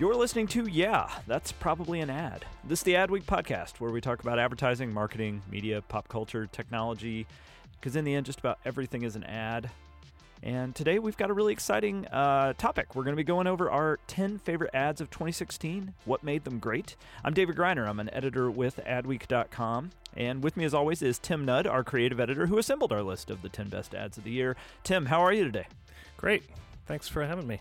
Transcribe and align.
You're 0.00 0.14
listening 0.14 0.46
to 0.46 0.64
Yeah, 0.64 1.10
That's 1.26 1.52
Probably 1.52 2.00
an 2.00 2.08
Ad. 2.08 2.46
This 2.64 2.78
is 2.78 2.84
the 2.84 2.94
Adweek 2.94 3.24
podcast 3.24 3.80
where 3.80 3.90
we 3.90 4.00
talk 4.00 4.22
about 4.22 4.38
advertising, 4.38 4.90
marketing, 4.90 5.42
media, 5.50 5.82
pop 5.82 6.08
culture, 6.08 6.46
technology, 6.46 7.26
because 7.78 7.96
in 7.96 8.06
the 8.06 8.14
end, 8.14 8.24
just 8.24 8.38
about 8.38 8.58
everything 8.64 9.02
is 9.02 9.14
an 9.14 9.24
ad. 9.24 9.68
And 10.42 10.74
today 10.74 10.98
we've 10.98 11.18
got 11.18 11.28
a 11.28 11.34
really 11.34 11.52
exciting 11.52 12.06
uh, 12.06 12.54
topic. 12.54 12.94
We're 12.94 13.02
going 13.02 13.12
to 13.12 13.20
be 13.20 13.24
going 13.24 13.46
over 13.46 13.70
our 13.70 13.98
10 14.06 14.38
favorite 14.38 14.70
ads 14.72 15.02
of 15.02 15.10
2016, 15.10 15.92
what 16.06 16.24
made 16.24 16.44
them 16.44 16.60
great. 16.60 16.96
I'm 17.22 17.34
David 17.34 17.56
Griner. 17.56 17.86
I'm 17.86 18.00
an 18.00 18.08
editor 18.14 18.50
with 18.50 18.80
adweek.com. 18.86 19.90
And 20.16 20.42
with 20.42 20.56
me, 20.56 20.64
as 20.64 20.72
always, 20.72 21.02
is 21.02 21.18
Tim 21.18 21.44
Nudd, 21.44 21.66
our 21.66 21.84
creative 21.84 22.20
editor, 22.20 22.46
who 22.46 22.56
assembled 22.56 22.90
our 22.90 23.02
list 23.02 23.28
of 23.28 23.42
the 23.42 23.50
10 23.50 23.68
best 23.68 23.94
ads 23.94 24.16
of 24.16 24.24
the 24.24 24.30
year. 24.30 24.56
Tim, 24.82 25.04
how 25.04 25.20
are 25.20 25.34
you 25.34 25.44
today? 25.44 25.66
Great. 26.16 26.44
Thanks 26.86 27.06
for 27.06 27.22
having 27.22 27.46
me. 27.46 27.60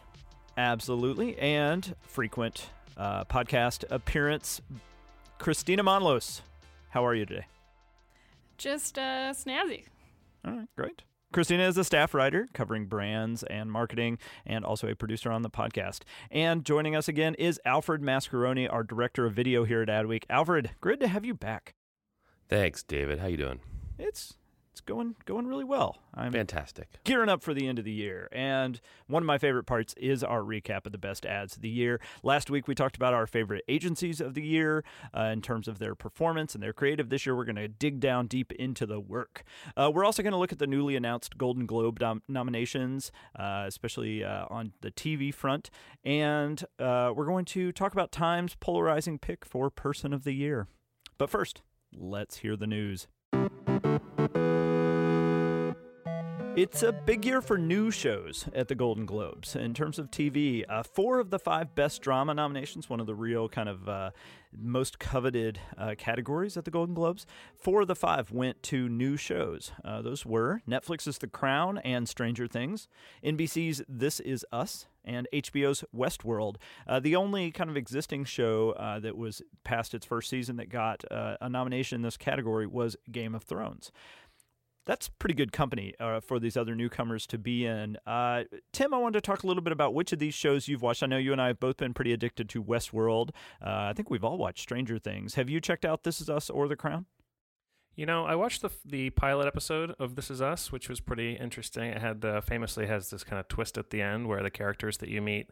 Absolutely. 0.59 1.39
And 1.39 1.95
frequent 2.01 2.69
uh, 2.97 3.23
podcast 3.23 3.85
appearance, 3.89 4.59
Kristina 5.39 5.79
Monllos. 5.79 6.41
How 6.89 7.05
are 7.05 7.15
you 7.15 7.25
today? 7.25 7.45
Just 8.57 8.99
uh, 8.99 9.31
snazzy. 9.31 9.85
All 10.43 10.51
right, 10.51 10.67
great. 10.75 11.03
Kristina 11.33 11.65
is 11.65 11.77
a 11.77 11.85
staff 11.85 12.13
writer 12.13 12.49
covering 12.53 12.87
brands 12.87 13.43
and 13.43 13.71
marketing 13.71 14.17
and 14.45 14.65
also 14.65 14.89
a 14.89 14.95
producer 14.95 15.31
on 15.31 15.43
the 15.43 15.49
podcast. 15.49 16.01
And 16.29 16.65
joining 16.65 16.93
us 16.93 17.07
again 17.07 17.35
is 17.35 17.61
Alfred 17.63 18.01
Maskeroni, 18.01 18.67
our 18.69 18.83
director 18.83 19.25
of 19.25 19.33
video 19.33 19.63
here 19.63 19.81
at 19.81 19.87
Adweek. 19.87 20.23
Alfred, 20.29 20.71
good 20.81 20.99
to 20.99 21.07
have 21.07 21.23
you 21.23 21.35
back. 21.35 21.73
Thanks, 22.49 22.83
David. 22.83 23.19
How 23.19 23.27
you 23.27 23.37
doing? 23.37 23.61
It's 23.97 24.33
it's 24.79 24.85
going 24.85 25.15
going 25.25 25.45
really 25.45 25.65
well. 25.65 25.97
I'm 26.13 26.31
Fantastic. 26.31 26.87
gearing 27.03 27.29
up 27.29 27.43
for 27.43 27.53
the 27.53 27.67
end 27.67 27.79
of 27.79 27.85
the 27.85 27.91
year. 27.91 28.29
And 28.31 28.79
one 29.07 29.21
of 29.21 29.27
my 29.27 29.37
favorite 29.37 29.65
parts 29.65 29.93
is 29.97 30.23
our 30.23 30.41
recap 30.41 30.85
of 30.85 30.91
the 30.93 30.97
best 30.97 31.25
ads 31.25 31.57
of 31.57 31.61
the 31.61 31.69
year. 31.69 31.99
Last 32.23 32.49
week, 32.49 32.67
we 32.67 32.75
talked 32.75 32.95
about 32.95 33.13
our 33.13 33.27
favorite 33.27 33.63
agencies 33.67 34.21
of 34.21 34.35
the 34.35 34.41
year 34.41 34.83
uh, 35.15 35.23
in 35.23 35.41
terms 35.41 35.67
of 35.67 35.79
their 35.79 35.95
performance 35.95 36.53
and 36.53 36.63
their 36.63 36.71
creative. 36.71 37.09
This 37.09 37.25
year, 37.25 37.35
we're 37.35 37.45
going 37.45 37.57
to 37.57 37.67
dig 37.67 37.99
down 37.99 38.27
deep 38.27 38.51
into 38.53 38.85
the 38.85 38.99
work. 38.99 39.43
Uh, 39.75 39.91
we're 39.93 40.05
also 40.05 40.23
going 40.23 40.31
to 40.33 40.39
look 40.39 40.53
at 40.53 40.59
the 40.59 40.67
newly 40.67 40.95
announced 40.95 41.37
Golden 41.37 41.65
Globe 41.65 41.99
dom- 41.99 42.23
nominations, 42.27 43.11
uh, 43.37 43.65
especially 43.67 44.23
uh, 44.23 44.45
on 44.49 44.71
the 44.81 44.91
TV 44.91 45.33
front. 45.33 45.69
And 46.05 46.63
uh, 46.79 47.11
we're 47.13 47.25
going 47.25 47.45
to 47.45 47.71
talk 47.73 47.91
about 47.91 48.11
Time's 48.11 48.55
polarizing 48.55 49.19
pick 49.19 49.45
for 49.45 49.69
Person 49.69 50.13
of 50.13 50.23
the 50.23 50.33
Year. 50.33 50.67
But 51.17 51.29
first, 51.29 51.61
let's 51.93 52.37
hear 52.37 52.55
the 52.55 52.67
news. 52.67 53.07
It's 56.59 56.83
a 56.83 56.91
big 56.91 57.23
year 57.23 57.41
for 57.41 57.57
new 57.57 57.89
shows 57.89 58.49
at 58.53 58.67
the 58.67 58.75
Golden 58.75 59.05
Globes. 59.05 59.55
In 59.55 59.73
terms 59.73 59.97
of 59.97 60.11
TV, 60.11 60.65
uh, 60.67 60.83
four 60.83 61.21
of 61.21 61.29
the 61.29 61.39
five 61.39 61.73
best 61.73 62.01
drama 62.01 62.33
nominations, 62.33 62.89
one 62.89 62.99
of 62.99 63.07
the 63.07 63.15
real 63.15 63.47
kind 63.47 63.69
of 63.69 63.87
uh, 63.87 64.11
most 64.51 64.99
coveted 64.99 65.57
uh, 65.77 65.95
categories 65.97 66.57
at 66.57 66.65
the 66.65 66.71
Golden 66.71 66.93
Globes, 66.93 67.25
four 67.57 67.83
of 67.83 67.87
the 67.87 67.95
five 67.95 68.33
went 68.33 68.61
to 68.63 68.89
new 68.89 69.15
shows. 69.15 69.71
Uh, 69.85 70.01
those 70.01 70.25
were 70.25 70.61
Netflix's 70.67 71.19
The 71.19 71.27
Crown 71.27 71.77
and 71.77 72.09
Stranger 72.09 72.45
Things, 72.45 72.89
NBC's 73.23 73.81
This 73.87 74.19
Is 74.19 74.45
Us, 74.51 74.87
and 75.05 75.29
HBO's 75.33 75.85
Westworld. 75.95 76.57
Uh, 76.85 76.99
the 76.99 77.15
only 77.15 77.51
kind 77.51 77.69
of 77.69 77.77
existing 77.77 78.25
show 78.25 78.71
uh, 78.71 78.99
that 78.99 79.15
was 79.15 79.41
past 79.63 79.93
its 79.93 80.05
first 80.05 80.29
season 80.29 80.57
that 80.57 80.67
got 80.67 81.09
uh, 81.09 81.37
a 81.39 81.47
nomination 81.47 81.95
in 81.95 82.01
this 82.01 82.17
category 82.17 82.67
was 82.67 82.97
Game 83.09 83.33
of 83.33 83.43
Thrones 83.43 83.93
that's 84.89 85.07
pretty 85.07 85.35
good 85.35 85.51
company 85.51 85.93
uh, 85.99 86.19
for 86.19 86.39
these 86.39 86.57
other 86.57 86.73
newcomers 86.73 87.27
to 87.27 87.37
be 87.37 87.63
in. 87.63 87.95
Uh, 88.07 88.45
Tim, 88.73 88.91
I 88.91 88.97
wanted 88.97 89.19
to 89.19 89.21
talk 89.21 89.43
a 89.43 89.47
little 89.47 89.61
bit 89.61 89.71
about 89.71 89.93
which 89.93 90.11
of 90.11 90.17
these 90.17 90.33
shows 90.33 90.67
you've 90.67 90.81
watched. 90.81 91.03
I 91.03 91.05
know 91.05 91.17
you 91.17 91.31
and 91.31 91.39
I 91.39 91.47
have 91.47 91.59
both 91.59 91.77
been 91.77 91.93
pretty 91.93 92.11
addicted 92.11 92.49
to 92.49 92.63
Westworld. 92.63 93.29
Uh, 93.63 93.85
I 93.89 93.93
think 93.93 94.09
we've 94.09 94.23
all 94.23 94.39
watched 94.39 94.63
Stranger 94.63 94.97
Things. 94.97 95.35
Have 95.35 95.47
you 95.47 95.61
checked 95.61 95.85
out 95.85 96.03
This 96.03 96.19
Is 96.19 96.27
Us 96.27 96.49
or 96.49 96.67
The 96.67 96.75
Crown? 96.75 97.05
You 97.95 98.07
know, 98.07 98.25
I 98.25 98.33
watched 98.33 98.63
the 98.63 98.71
the 98.83 99.11
pilot 99.11 99.45
episode 99.45 99.93
of 99.99 100.15
This 100.15 100.31
Is 100.31 100.41
Us, 100.41 100.71
which 100.71 100.89
was 100.89 100.99
pretty 100.99 101.33
interesting. 101.33 101.83
It 101.83 102.01
had 102.01 102.25
uh, 102.25 102.41
famously 102.41 102.87
has 102.87 103.11
this 103.11 103.23
kind 103.23 103.39
of 103.39 103.47
twist 103.47 103.77
at 103.77 103.91
the 103.91 104.01
end 104.01 104.27
where 104.27 104.41
the 104.41 104.49
characters 104.49 104.97
that 104.99 105.09
you 105.09 105.21
meet 105.21 105.51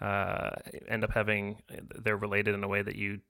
uh, 0.00 0.50
end 0.86 1.02
up 1.02 1.14
having 1.14 1.62
they're 1.96 2.16
related 2.16 2.54
in 2.54 2.62
a 2.62 2.68
way 2.68 2.82
that 2.82 2.94
you 2.94 3.20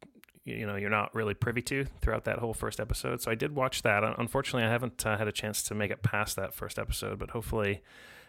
you 0.49 0.67
know 0.67 0.77
you're 0.77 0.91
not 0.91 1.15
really 1.15 1.35
privy 1.35 1.63
to 1.63 1.87
throughout 2.01 2.25
that 2.25 2.39
whole 2.39 2.55
first 2.55 2.81
episode. 2.81 3.21
So 3.21 3.31
I 3.31 3.35
did 3.35 3.55
watch 3.55 3.83
that. 3.83 4.03
Unfortunately, 4.19 4.65
I 4.65 4.71
haven't 4.71 5.05
uh, 5.07 5.17
had 5.17 5.29
a 5.29 5.33
chance 5.33 5.63
to 5.65 5.75
make 5.75 5.91
it 5.91 6.03
past 6.03 6.37
that 6.37 6.55
first 6.55 6.79
episode, 6.79 7.19
but 7.19 7.31
hopefully 7.31 7.83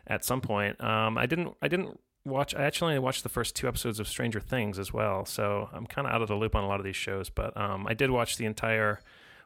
at 0.08 0.26
some 0.26 0.42
point. 0.42 0.82
Um, 0.84 1.18
I 1.18 1.26
didn't. 1.26 1.56
I 1.62 1.68
didn't 1.68 2.00
watch. 2.26 2.56
I 2.56 2.64
actually 2.64 2.94
only 2.94 3.00
watched 3.00 3.24
the 3.24 3.30
first 3.30 3.56
two 3.56 3.68
episodes 3.68 4.00
of 4.00 4.08
Stranger 4.08 4.40
Things 4.40 4.80
as 4.80 4.92
well, 4.92 5.26
so 5.26 5.70
I'm 5.74 5.86
kind 5.86 6.08
of 6.08 6.14
out 6.14 6.22
of 6.22 6.28
the 6.28 6.36
loop 6.36 6.56
on 6.56 6.64
a 6.64 6.68
lot 6.68 6.80
of 6.80 6.86
these 6.86 6.96
shows. 6.96 7.30
But 7.30 7.56
um, 7.56 7.88
I 7.88 7.94
did 7.94 8.12
watch 8.12 8.38
the 8.38 8.46
entire 8.46 9.02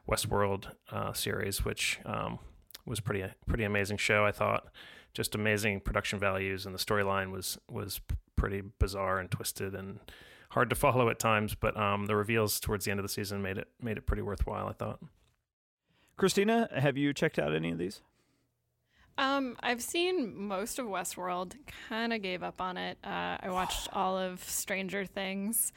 Westworld 0.08 0.66
uh, 0.90 1.12
series, 1.12 1.64
which 1.64 2.00
um, 2.04 2.38
was 2.86 3.00
pretty 3.00 3.24
pretty 3.46 3.64
amazing 3.64 3.98
show. 3.98 4.24
I 4.24 4.32
thought 4.32 4.68
just 5.12 5.34
amazing 5.34 5.80
production 5.80 6.18
values, 6.18 6.66
and 6.66 6.74
the 6.74 6.78
storyline 6.78 7.30
was 7.30 7.58
was 7.68 8.00
pretty 8.36 8.62
bizarre 8.78 9.18
and 9.18 9.30
twisted 9.30 9.74
and 9.74 10.00
hard 10.54 10.70
to 10.70 10.76
follow 10.76 11.08
at 11.10 11.18
times. 11.18 11.54
But 11.54 11.76
um, 11.76 12.06
the 12.06 12.16
reveals 12.16 12.58
towards 12.58 12.84
the 12.84 12.90
end 12.90 13.00
of 13.00 13.04
the 13.04 13.10
season 13.10 13.42
made 13.42 13.58
it 13.58 13.68
made 13.80 13.98
it 13.98 14.06
pretty 14.06 14.22
worthwhile. 14.22 14.68
I 14.68 14.72
thought. 14.72 15.00
Kristina, 16.18 16.72
have 16.72 16.96
you 16.96 17.12
checked 17.12 17.38
out 17.38 17.54
any 17.54 17.72
of 17.72 17.78
these? 17.78 18.00
Um, 19.18 19.56
I've 19.60 19.82
seen 19.82 20.36
most 20.36 20.78
of 20.78 20.86
Westworld. 20.86 21.54
Kind 21.88 22.12
of 22.12 22.22
gave 22.22 22.42
up 22.42 22.60
on 22.60 22.76
it. 22.76 22.98
Uh, 23.04 23.36
I 23.40 23.50
watched 23.50 23.88
all 23.92 24.16
of 24.16 24.42
Stranger 24.42 25.04
Things. 25.04 25.72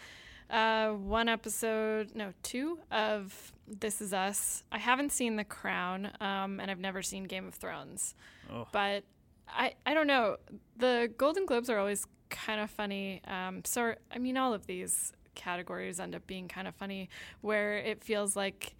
Uh, 0.49 0.91
one 0.91 1.27
episode, 1.27 2.11
no, 2.15 2.33
two 2.41 2.79
of 2.89 3.51
This 3.67 4.01
Is 4.01 4.13
Us. 4.13 4.63
I 4.71 4.77
haven't 4.77 5.11
seen 5.11 5.35
The 5.35 5.43
Crown, 5.43 6.09
um, 6.21 6.61
and 6.61 6.71
I've 6.71 6.79
never 6.79 7.01
seen 7.01 7.25
Game 7.25 7.45
of 7.47 7.55
Thrones. 7.55 8.15
Oh. 8.49 8.65
But 8.71 9.03
I, 9.49 9.73
I 9.85 9.93
don't 9.93 10.07
know. 10.07 10.37
The 10.77 11.11
Golden 11.17 11.45
Globes 11.45 11.69
are 11.69 11.77
always 11.77 12.05
kind 12.29 12.61
of 12.61 12.69
funny. 12.69 13.21
Um, 13.27 13.61
so 13.65 13.95
I 14.11 14.17
mean, 14.17 14.37
all 14.37 14.53
of 14.53 14.67
these 14.67 15.13
categories 15.35 15.99
end 15.99 16.15
up 16.15 16.25
being 16.27 16.47
kind 16.47 16.67
of 16.67 16.75
funny, 16.75 17.09
where 17.41 17.77
it 17.77 18.03
feels 18.03 18.35
like 18.35 18.75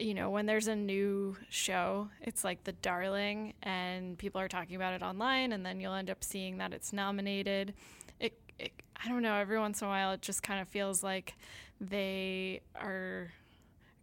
you 0.00 0.14
know, 0.14 0.30
when 0.30 0.46
there's 0.46 0.66
a 0.66 0.74
new 0.74 1.36
show, 1.50 2.08
it's 2.22 2.42
like 2.42 2.64
the 2.64 2.72
darling, 2.72 3.52
and 3.62 4.16
people 4.16 4.40
are 4.40 4.48
talking 4.48 4.76
about 4.76 4.94
it 4.94 5.02
online, 5.02 5.52
and 5.52 5.64
then 5.64 5.78
you'll 5.78 5.94
end 5.94 6.08
up 6.08 6.24
seeing 6.24 6.56
that 6.56 6.72
it's 6.72 6.92
nominated. 6.92 7.74
It, 8.18 8.32
it 8.58 8.72
I 9.02 9.08
don't 9.08 9.22
know, 9.22 9.34
every 9.34 9.58
once 9.58 9.82
in 9.82 9.86
a 9.86 9.90
while, 9.90 10.12
it 10.12 10.22
just 10.22 10.42
kind 10.42 10.60
of 10.60 10.68
feels 10.68 11.02
like 11.02 11.34
they 11.80 12.62
are 12.74 13.32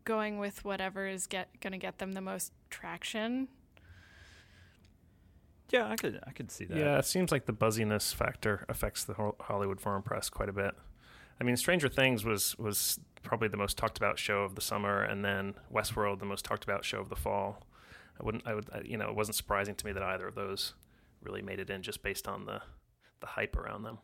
going 0.04 0.38
with 0.38 0.64
whatever 0.64 1.08
is 1.08 1.28
get 1.28 1.50
going 1.60 1.74
to 1.74 1.78
get 1.80 1.98
them 1.98 2.14
the 2.14 2.22
most 2.22 2.52
traction. 2.70 3.48
Yeah, 5.70 5.88
I 5.90 5.96
could 5.96 6.20
I 6.26 6.32
could 6.32 6.52
see 6.52 6.66
that. 6.66 6.78
Yeah, 6.78 6.98
it 6.98 7.06
seems 7.06 7.32
like 7.32 7.46
the 7.46 7.54
buzziness 7.54 8.14
factor 8.14 8.66
affects 8.70 9.04
the 9.04 9.14
Hollywood 9.42 9.82
Foreign 9.82 10.02
Press 10.02 10.30
quite 10.30 10.50
a 10.50 10.54
bit. 10.54 10.74
I 11.40 11.44
mean, 11.44 11.58
Stranger 11.58 11.90
Things 11.90 12.24
was 12.26 12.58
was 12.58 13.00
probably 13.24 13.48
the 13.50 13.58
most 13.58 13.78
talked 13.78 13.98
about 13.98 14.18
show 14.18 14.44
of 14.44 14.56
the 14.56 14.62
summer, 14.62 15.02
and 15.04 15.26
then 15.26 15.56
Westworld 15.74 16.20
the 16.20 16.26
most 16.26 16.46
talked 16.46 16.64
about 16.64 16.86
show 16.86 17.00
of 17.00 17.10
the 17.10 17.16
fall. 17.16 17.64
I 18.20 18.24
wouldn't, 18.24 18.48
I 18.48 18.56
would, 18.56 18.70
I- 18.74 18.82
you 18.82 18.98
know, 18.98 19.10
it 19.10 19.16
wasn't 19.16 19.36
surprising 19.36 19.76
to 19.76 19.86
me 19.86 19.92
that 19.92 20.02
either 20.02 20.28
of 20.28 20.36
those 20.36 20.74
really 21.22 21.42
made 21.42 21.60
it 21.60 21.70
in 21.70 21.82
just 21.84 22.02
based 22.02 22.28
on 22.28 22.46
the 22.46 22.62
the 23.20 23.28
hype 23.28 23.56
around 23.58 23.84
them. 23.84 23.98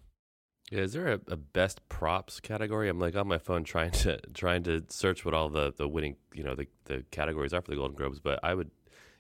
Yeah, 0.71 0.80
is 0.81 0.94
there 0.94 1.07
a, 1.07 1.19
a 1.27 1.36
best 1.38 1.88
props 1.89 2.39
category? 2.39 2.89
I'm 2.89 3.00
like 3.00 3.15
on 3.15 3.27
my 3.27 3.38
phone 3.38 3.63
trying 3.63 3.92
to 3.92 4.19
trying 4.33 4.63
to 4.63 4.83
search 4.89 5.24
what 5.24 5.33
all 5.33 5.50
the, 5.50 5.74
the 5.77 5.88
winning 5.88 6.18
you 6.33 6.44
know 6.44 6.56
the, 6.56 6.68
the 6.86 7.04
categories 7.12 7.54
are 7.54 7.62
for 7.62 7.71
the 7.71 7.77
Golden 7.77 7.95
Globes, 7.95 8.19
but 8.19 8.39
I 8.44 8.54
would 8.54 8.69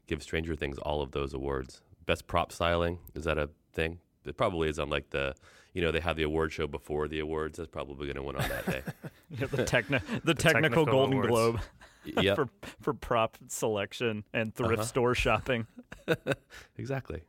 give 0.07 0.21
Stranger 0.21 0.55
Things 0.55 0.77
all 0.79 1.01
of 1.01 1.11
those 1.11 1.33
awards. 1.33 1.81
Best 2.05 2.27
prop 2.27 2.51
styling 2.51 2.99
is 3.15 3.23
that 3.25 3.37
a 3.37 3.49
thing? 3.73 3.99
It 4.25 4.37
probably 4.37 4.69
is 4.69 4.79
on 4.79 4.89
like 4.89 5.09
the 5.09 5.35
you 5.73 5.81
know 5.81 5.91
they 5.91 5.99
have 5.99 6.15
the 6.15 6.23
award 6.23 6.51
show 6.53 6.67
before 6.67 7.07
the 7.07 7.19
awards. 7.19 7.57
That's 7.57 7.69
probably 7.69 8.05
going 8.07 8.15
to 8.15 8.23
win 8.23 8.35
on 8.37 8.47
that 8.49 8.65
day. 8.65 8.81
Yeah, 9.39 9.47
the, 9.47 9.63
techni- 9.63 10.01
the, 10.23 10.25
The 10.25 10.33
technical, 10.35 10.85
technical 10.85 10.85
Golden 10.85 11.13
awards. 11.13 11.29
Globe 11.29 11.59
yep, 12.23 12.35
for 12.35 12.47
for 12.81 12.93
prop 12.93 13.37
selection 13.47 14.23
and 14.33 14.53
thrift 14.53 14.73
Uh-huh. 14.73 14.83
store 14.83 15.15
shopping. 15.15 15.65
exactly. 16.77 17.21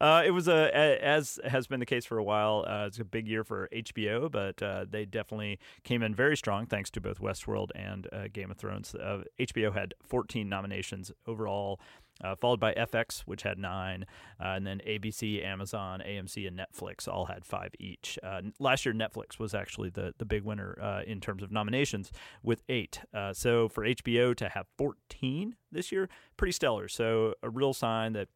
Uh, 0.00 0.22
it 0.24 0.30
was 0.30 0.48
a, 0.48 0.70
a 0.74 0.98
as 1.04 1.38
has 1.44 1.66
been 1.66 1.80
the 1.80 1.86
case 1.86 2.06
for 2.06 2.16
a 2.16 2.24
while. 2.24 2.64
Uh, 2.66 2.86
it's 2.86 2.98
a 2.98 3.04
big 3.04 3.28
year 3.28 3.44
for 3.44 3.68
HBO, 3.72 4.30
but 4.30 4.60
uh, 4.62 4.86
they 4.88 5.04
definitely 5.04 5.58
came 5.84 6.02
in 6.02 6.14
very 6.14 6.36
strong 6.36 6.64
thanks 6.66 6.90
to 6.92 7.00
both 7.00 7.20
Westworld 7.20 7.68
and 7.74 8.08
uh, 8.10 8.28
Game 8.32 8.50
of 8.50 8.56
Thrones. 8.56 8.94
Uh, 8.94 9.22
HBO 9.38 9.72
had 9.72 9.92
14 10.02 10.48
nominations 10.48 11.12
overall, 11.26 11.78
uh, 12.22 12.34
followed 12.36 12.60
by 12.60 12.72
FX, 12.74 13.20
which 13.20 13.42
had 13.42 13.58
nine, 13.58 14.06
uh, 14.40 14.48
and 14.48 14.66
then 14.66 14.80
ABC, 14.86 15.44
Amazon, 15.44 16.02
AMC, 16.06 16.46
and 16.46 16.58
Netflix 16.58 17.08
all 17.08 17.26
had 17.26 17.44
five 17.44 17.72
each. 17.78 18.18
Uh, 18.22 18.42
last 18.58 18.84
year, 18.84 18.94
Netflix 18.94 19.38
was 19.38 19.54
actually 19.54 19.90
the 19.90 20.14
the 20.18 20.24
big 20.24 20.44
winner 20.44 20.78
uh, 20.80 21.02
in 21.06 21.20
terms 21.20 21.42
of 21.42 21.50
nominations 21.50 22.12
with 22.42 22.62
eight. 22.68 23.00
Uh, 23.14 23.32
so 23.32 23.68
for 23.68 23.84
HBO 23.84 24.34
to 24.36 24.48
have 24.48 24.66
14 24.76 25.56
this 25.72 25.92
year, 25.92 26.08
pretty 26.36 26.52
stellar. 26.52 26.88
So 26.88 27.34
a 27.42 27.50
real 27.50 27.72
sign 27.72 28.12
that 28.14 28.28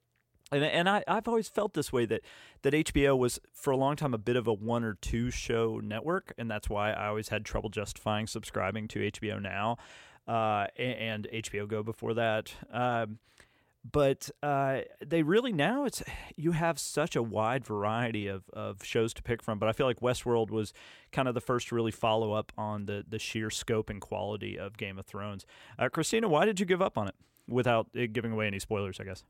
and 0.52 0.64
and 0.64 0.88
I 0.88 1.02
I've 1.08 1.28
always 1.28 1.48
felt 1.48 1.74
this 1.74 1.92
way 1.92 2.06
that 2.06 2.22
that 2.62 2.74
HBO 2.74 3.16
was 3.16 3.40
for 3.52 3.70
a 3.70 3.76
long 3.76 3.96
time 3.96 4.14
a 4.14 4.18
bit 4.18 4.36
of 4.36 4.46
a 4.46 4.52
one 4.52 4.84
or 4.84 4.94
two 4.94 5.30
show 5.30 5.80
network, 5.82 6.32
and 6.38 6.50
that's 6.50 6.68
why 6.68 6.92
I 6.92 7.06
always 7.06 7.28
had 7.28 7.44
trouble 7.44 7.70
justifying 7.70 8.26
subscribing 8.26 8.88
to 8.88 9.00
HBO 9.10 9.40
Now, 9.40 9.78
uh, 10.28 10.66
a- 10.78 10.80
and, 10.80 11.26
HBO 11.32 11.66
Go 11.68 11.82
before 11.82 12.14
that. 12.14 12.54
Um, 12.70 13.18
but 13.90 14.30
uh, 14.42 14.80
they 15.04 15.22
really 15.22 15.52
now 15.52 15.84
it's 15.84 16.02
you 16.36 16.52
have 16.52 16.78
such 16.78 17.16
a 17.16 17.22
wide 17.22 17.64
variety 17.64 18.26
of, 18.26 18.48
of 18.52 18.84
shows 18.84 19.12
to 19.14 19.22
pick 19.22 19.42
from. 19.42 19.58
But 19.58 19.68
I 19.68 19.72
feel 19.72 19.86
like 19.86 20.00
Westworld 20.00 20.50
was 20.50 20.72
kind 21.12 21.28
of 21.28 21.34
the 21.34 21.40
first 21.40 21.68
to 21.68 21.74
really 21.74 21.90
follow 21.90 22.32
up 22.32 22.52
on 22.56 22.86
the 22.86 23.04
the 23.06 23.18
sheer 23.18 23.50
scope 23.50 23.90
and 23.90 24.00
quality 24.00 24.58
of 24.58 24.76
Game 24.76 24.98
of 24.98 25.06
Thrones. 25.06 25.46
Uh, 25.78 25.88
Kristina, 25.88 26.28
why 26.28 26.44
did 26.44 26.58
you 26.58 26.66
give 26.66 26.82
up 26.82 26.96
on 26.96 27.08
it 27.08 27.14
without 27.48 27.88
uh, 27.96 28.06
giving 28.12 28.32
away 28.32 28.46
any 28.46 28.58
spoilers? 28.58 28.98
I 29.00 29.04
guess. 29.04 29.24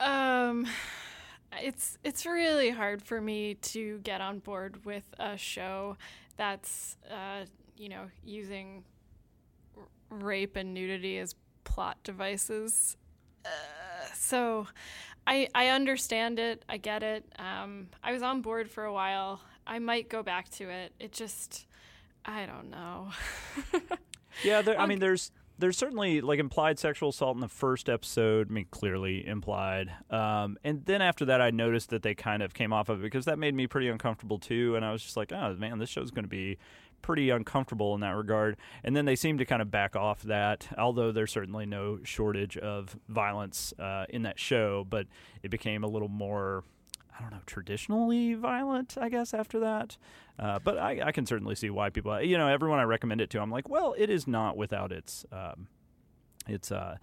Um, 0.00 0.66
it's 1.62 1.98
it's 2.02 2.24
really 2.24 2.70
hard 2.70 3.02
for 3.02 3.20
me 3.20 3.54
to 3.54 3.98
get 3.98 4.20
on 4.20 4.38
board 4.38 4.84
with 4.84 5.04
a 5.18 5.36
show 5.36 5.96
that's 6.36 6.96
uh, 7.10 7.44
you 7.76 7.88
know 7.90 8.06
using 8.24 8.84
rape 10.10 10.56
and 10.56 10.72
nudity 10.72 11.18
as 11.18 11.34
plot 11.64 11.98
devices. 12.02 12.96
Uh, 13.44 13.48
so, 14.14 14.66
I 15.26 15.48
I 15.54 15.68
understand 15.68 16.38
it. 16.38 16.64
I 16.68 16.76
get 16.76 17.02
it. 17.02 17.24
Um, 17.38 17.88
I 18.02 18.12
was 18.12 18.22
on 18.22 18.40
board 18.42 18.70
for 18.70 18.84
a 18.84 18.92
while. 18.92 19.40
I 19.66 19.78
might 19.78 20.08
go 20.08 20.22
back 20.22 20.48
to 20.52 20.68
it. 20.68 20.92
It 20.98 21.12
just 21.12 21.66
I 22.24 22.46
don't 22.46 22.70
know. 22.70 23.10
Yeah, 24.44 24.62
there, 24.62 24.80
I 24.80 24.86
mean, 24.86 25.00
there's 25.00 25.32
there's 25.58 25.76
certainly 25.76 26.20
like 26.20 26.38
implied 26.38 26.78
sexual 26.78 27.08
assault 27.08 27.36
in 27.36 27.40
the 27.40 27.48
first 27.48 27.88
episode. 27.88 28.48
I 28.50 28.52
mean, 28.52 28.66
clearly 28.70 29.26
implied. 29.26 29.90
Um, 30.10 30.56
and 30.62 30.84
then 30.84 31.02
after 31.02 31.24
that, 31.26 31.40
I 31.40 31.50
noticed 31.50 31.90
that 31.90 32.02
they 32.02 32.14
kind 32.14 32.42
of 32.42 32.54
came 32.54 32.72
off 32.72 32.88
of 32.88 33.00
it 33.00 33.02
because 33.02 33.24
that 33.24 33.38
made 33.38 33.54
me 33.54 33.66
pretty 33.66 33.88
uncomfortable 33.88 34.38
too. 34.38 34.76
And 34.76 34.84
I 34.84 34.92
was 34.92 35.02
just 35.02 35.16
like, 35.16 35.32
oh 35.32 35.54
man, 35.54 35.78
this 35.78 35.88
show's 35.88 36.12
going 36.12 36.24
to 36.24 36.28
be 36.28 36.58
pretty 37.02 37.30
uncomfortable 37.30 37.94
in 37.94 38.00
that 38.00 38.16
regard. 38.16 38.56
And 38.84 38.94
then 38.96 39.04
they 39.04 39.16
seem 39.16 39.38
to 39.38 39.44
kind 39.44 39.62
of 39.62 39.70
back 39.70 39.96
off 39.96 40.22
that, 40.22 40.68
although 40.76 41.12
there's 41.12 41.32
certainly 41.32 41.66
no 41.66 42.00
shortage 42.02 42.56
of 42.56 42.96
violence 43.08 43.72
uh, 43.78 44.06
in 44.08 44.22
that 44.22 44.38
show, 44.38 44.86
but 44.88 45.06
it 45.42 45.50
became 45.50 45.84
a 45.84 45.88
little 45.88 46.08
more. 46.08 46.64
I 47.16 47.22
don't 47.22 47.32
know, 47.32 47.40
traditionally 47.46 48.34
violent, 48.34 48.96
I 48.96 49.08
guess, 49.08 49.34
after 49.34 49.58
that. 49.58 49.96
Uh, 50.38 50.60
but 50.60 50.78
I, 50.78 51.00
I 51.06 51.10
can 51.10 51.26
certainly 51.26 51.56
see 51.56 51.68
why 51.68 51.90
people, 51.90 52.22
you 52.22 52.38
know, 52.38 52.46
everyone 52.46 52.78
I 52.78 52.84
recommend 52.84 53.20
it 53.20 53.28
to, 53.30 53.40
I'm 53.40 53.50
like, 53.50 53.68
well, 53.68 53.92
it 53.98 54.08
is 54.08 54.28
not 54.28 54.56
without 54.56 54.92
its 54.92 55.26
um, 55.32 55.66
its 56.46 56.70
uh, 56.70 56.98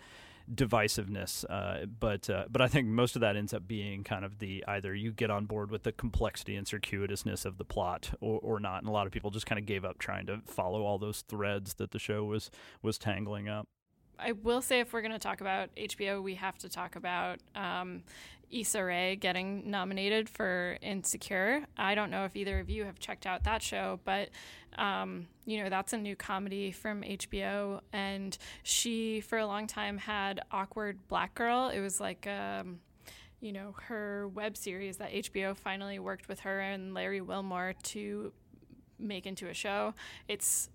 divisiveness. 0.54 1.46
Uh, 1.50 1.86
but 2.00 2.30
uh, 2.30 2.46
but 2.50 2.62
I 2.62 2.68
think 2.68 2.88
most 2.88 3.16
of 3.16 3.22
that 3.22 3.36
ends 3.36 3.54
up 3.54 3.68
being 3.68 4.04
kind 4.04 4.26
of 4.26 4.40
the 4.40 4.64
either 4.68 4.94
you 4.94 5.12
get 5.12 5.30
on 5.30 5.46
board 5.46 5.72
with 5.72 5.84
the 5.84 5.92
complexity 5.92 6.56
and 6.56 6.68
circuitousness 6.68 7.46
of 7.46 7.58
the 7.58 7.66
plot 7.66 8.12
or, 8.22 8.40
or 8.42 8.60
not. 8.60 8.80
And 8.80 8.90
a 8.90 8.92
lot 8.92 9.08
of 9.08 9.14
people 9.14 9.32
just 9.32 9.46
kind 9.46 9.60
of 9.60 9.66
gave 9.66 9.86
up 9.86 9.98
trying 9.98 10.26
to 10.28 10.42
follow 10.46 10.84
all 10.84 10.98
those 10.98 11.22
threads 11.22 11.76
that 11.76 11.92
the 11.92 12.00
show 12.00 12.24
was 12.24 12.52
was 12.82 12.98
tangling 12.98 13.50
up. 13.50 13.68
I 14.20 14.32
will 14.32 14.62
say 14.62 14.80
if 14.80 14.94
we're 14.94 15.02
going 15.02 15.12
to 15.12 15.20
talk 15.20 15.42
about 15.42 15.70
HBO, 15.76 16.22
we 16.22 16.36
have 16.36 16.58
to 16.60 16.70
talk 16.70 16.96
about 16.96 17.40
um, 17.56 18.04
Issa 18.52 18.84
Rae 18.84 19.16
getting 19.16 19.70
nominated 19.70 20.30
for 20.30 20.78
Insecure. 20.82 21.66
I 21.78 21.96
don't 21.96 22.10
know 22.10 22.26
if 22.26 22.36
either 22.36 22.60
of 22.60 22.70
you 22.70 22.86
have 22.86 23.00
checked 23.00 23.26
out 23.26 23.44
that 23.44 23.62
show, 23.62 24.00
but 24.06 24.30
um, 24.78 25.28
you 25.46 25.64
know 25.64 25.70
that's 25.70 25.94
a 25.94 25.98
new 25.98 26.16
comedy 26.16 26.72
from 26.72 27.02
HBO, 27.02 27.82
and 27.94 28.38
she 28.64 29.22
for 29.22 29.38
a 29.38 29.48
long 29.48 29.68
time 29.68 29.98
had 29.98 30.42
Awkward 30.52 31.00
Black 31.08 31.34
Girl. 31.36 31.70
It 31.70 31.80
was 31.80 32.00
like. 32.00 32.28
Um, 32.28 32.80
you 33.42 33.52
know, 33.52 33.76
her 33.84 34.28
web 34.30 34.58
series 34.58 34.98
that 34.98 35.12
HBO 35.12 35.56
finally 35.56 36.00
worked 36.00 36.28
with 36.28 36.40
her 36.40 36.62
and 36.62 36.96
Larry 36.96 37.22
Wilmore 37.22 37.76
to 37.84 38.32
make 38.98 39.28
into 39.28 39.48
a 39.50 39.54
show. 39.54 39.94
It's 40.28 40.70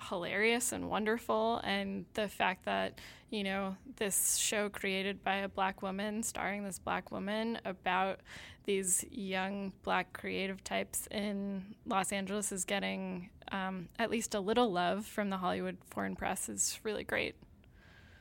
hilarious 0.00 0.72
and 0.72 0.88
wonderful 0.88 1.60
and 1.64 2.04
the 2.14 2.28
fact 2.28 2.64
that 2.64 2.98
you 3.30 3.44
know 3.44 3.76
this 3.96 4.36
show 4.36 4.68
created 4.68 5.22
by 5.22 5.36
a 5.36 5.48
black 5.48 5.82
woman 5.82 6.22
starring 6.22 6.64
this 6.64 6.78
black 6.78 7.10
woman 7.10 7.58
about 7.64 8.20
these 8.64 9.04
young 9.10 9.72
black 9.82 10.12
creative 10.12 10.62
types 10.64 11.06
in 11.10 11.64
los 11.86 12.12
angeles 12.12 12.52
is 12.52 12.64
getting 12.64 13.28
um, 13.50 13.88
at 13.98 14.10
least 14.10 14.34
a 14.34 14.40
little 14.40 14.70
love 14.70 15.06
from 15.06 15.30
the 15.30 15.36
hollywood 15.36 15.76
foreign 15.90 16.16
press 16.16 16.48
is 16.48 16.78
really 16.84 17.04
great 17.04 17.34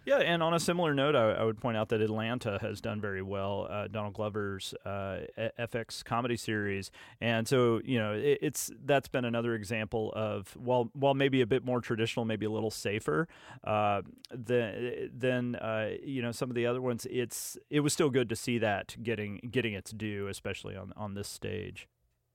Yeah, 0.03 0.17
and 0.17 0.41
on 0.41 0.53
a 0.55 0.59
similar 0.59 0.95
note, 0.95 1.15
I, 1.15 1.31
I 1.33 1.43
would 1.43 1.59
point 1.59 1.77
out 1.77 1.89
that 1.89 2.01
Atlanta 2.01 2.57
has 2.59 2.81
done 2.81 2.99
very 2.99 3.21
well. 3.21 3.67
Uh, 3.69 3.87
Donald 3.87 4.15
Glover's 4.15 4.73
uh, 4.83 5.19
FX 5.59 6.03
comedy 6.03 6.37
series, 6.37 6.89
and 7.19 7.47
so 7.47 7.81
you 7.85 7.99
know 7.99 8.13
it, 8.13 8.39
it's 8.41 8.71
that's 8.83 9.07
been 9.07 9.25
another 9.25 9.53
example 9.53 10.11
of 10.15 10.57
while 10.57 10.89
while 10.93 11.13
maybe 11.13 11.41
a 11.41 11.45
bit 11.45 11.63
more 11.63 11.81
traditional, 11.81 12.25
maybe 12.25 12.47
a 12.47 12.49
little 12.49 12.71
safer 12.71 13.27
uh, 13.63 14.01
than 14.31 15.11
than 15.15 15.55
uh, 15.57 15.91
you 16.03 16.23
know 16.23 16.31
some 16.31 16.49
of 16.49 16.55
the 16.55 16.65
other 16.65 16.81
ones. 16.81 17.05
It's 17.09 17.57
it 17.69 17.81
was 17.81 17.93
still 17.93 18.09
good 18.09 18.27
to 18.29 18.35
see 18.35 18.57
that 18.57 18.95
getting 19.03 19.49
getting 19.51 19.73
its 19.73 19.91
due, 19.91 20.27
especially 20.27 20.75
on 20.75 20.93
on 20.97 21.13
this 21.13 21.27
stage. 21.27 21.87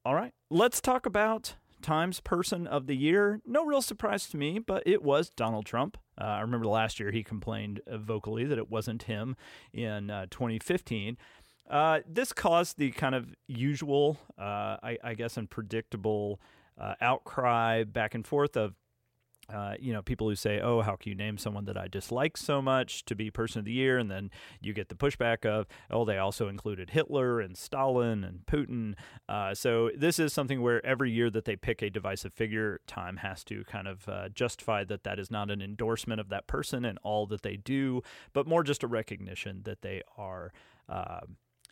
All 0.04 0.14
right, 0.14 0.32
let's 0.50 0.80
talk 0.80 1.04
about 1.04 1.56
Times 1.82 2.20
Person 2.20 2.66
of 2.66 2.86
the 2.86 2.96
Year. 2.96 3.40
No 3.46 3.64
real 3.64 3.82
surprise 3.82 4.28
to 4.28 4.36
me, 4.36 4.58
but 4.58 4.82
it 4.86 5.02
was 5.02 5.30
Donald 5.30 5.66
Trump. 5.66 5.96
Uh, 6.20 6.24
I 6.24 6.40
remember 6.40 6.66
last 6.66 6.98
year 6.98 7.10
he 7.10 7.22
complained 7.22 7.80
uh, 7.86 7.98
vocally 7.98 8.44
that 8.44 8.58
it 8.58 8.70
wasn't 8.70 9.04
him 9.04 9.36
in 9.72 10.10
uh, 10.10 10.26
2015. 10.30 11.16
Uh, 11.68 12.00
this 12.08 12.32
caused 12.32 12.78
the 12.78 12.90
kind 12.92 13.14
of 13.14 13.34
usual, 13.48 14.18
uh, 14.38 14.76
I, 14.82 14.98
I 15.02 15.14
guess, 15.14 15.36
and 15.36 15.50
predictable 15.50 16.40
uh, 16.80 16.94
outcry 17.00 17.84
back 17.84 18.14
and 18.14 18.26
forth 18.26 18.56
of 18.56 18.74
uh, 19.52 19.74
you 19.78 19.92
know, 19.92 20.02
people 20.02 20.28
who 20.28 20.34
say, 20.34 20.60
"Oh, 20.60 20.82
how 20.82 20.96
can 20.96 21.10
you 21.10 21.14
name 21.14 21.38
someone 21.38 21.64
that 21.66 21.76
I 21.76 21.88
dislike 21.88 22.36
so 22.36 22.60
much 22.60 23.04
to 23.04 23.14
be 23.14 23.30
Person 23.30 23.60
of 23.60 23.64
the 23.64 23.72
Year?" 23.72 23.98
And 23.98 24.10
then 24.10 24.30
you 24.60 24.72
get 24.72 24.88
the 24.88 24.94
pushback 24.94 25.46
of, 25.46 25.66
"Oh, 25.90 26.04
they 26.04 26.18
also 26.18 26.48
included 26.48 26.90
Hitler 26.90 27.40
and 27.40 27.56
Stalin 27.56 28.24
and 28.24 28.40
Putin." 28.46 28.94
Uh, 29.28 29.54
so 29.54 29.90
this 29.96 30.18
is 30.18 30.32
something 30.32 30.62
where 30.62 30.84
every 30.84 31.10
year 31.10 31.30
that 31.30 31.44
they 31.44 31.56
pick 31.56 31.82
a 31.82 31.90
divisive 31.90 32.32
figure, 32.32 32.80
Time 32.86 33.18
has 33.18 33.44
to 33.44 33.64
kind 33.64 33.86
of 33.86 34.08
uh, 34.08 34.28
justify 34.30 34.84
that 34.84 35.04
that 35.04 35.18
is 35.18 35.30
not 35.30 35.50
an 35.50 35.62
endorsement 35.62 36.20
of 36.20 36.28
that 36.28 36.46
person 36.46 36.84
and 36.84 36.98
all 37.02 37.26
that 37.26 37.42
they 37.42 37.56
do, 37.56 38.02
but 38.32 38.46
more 38.46 38.62
just 38.62 38.82
a 38.82 38.86
recognition 38.86 39.62
that 39.64 39.82
they 39.82 40.02
are. 40.16 40.52
Uh, 40.88 41.20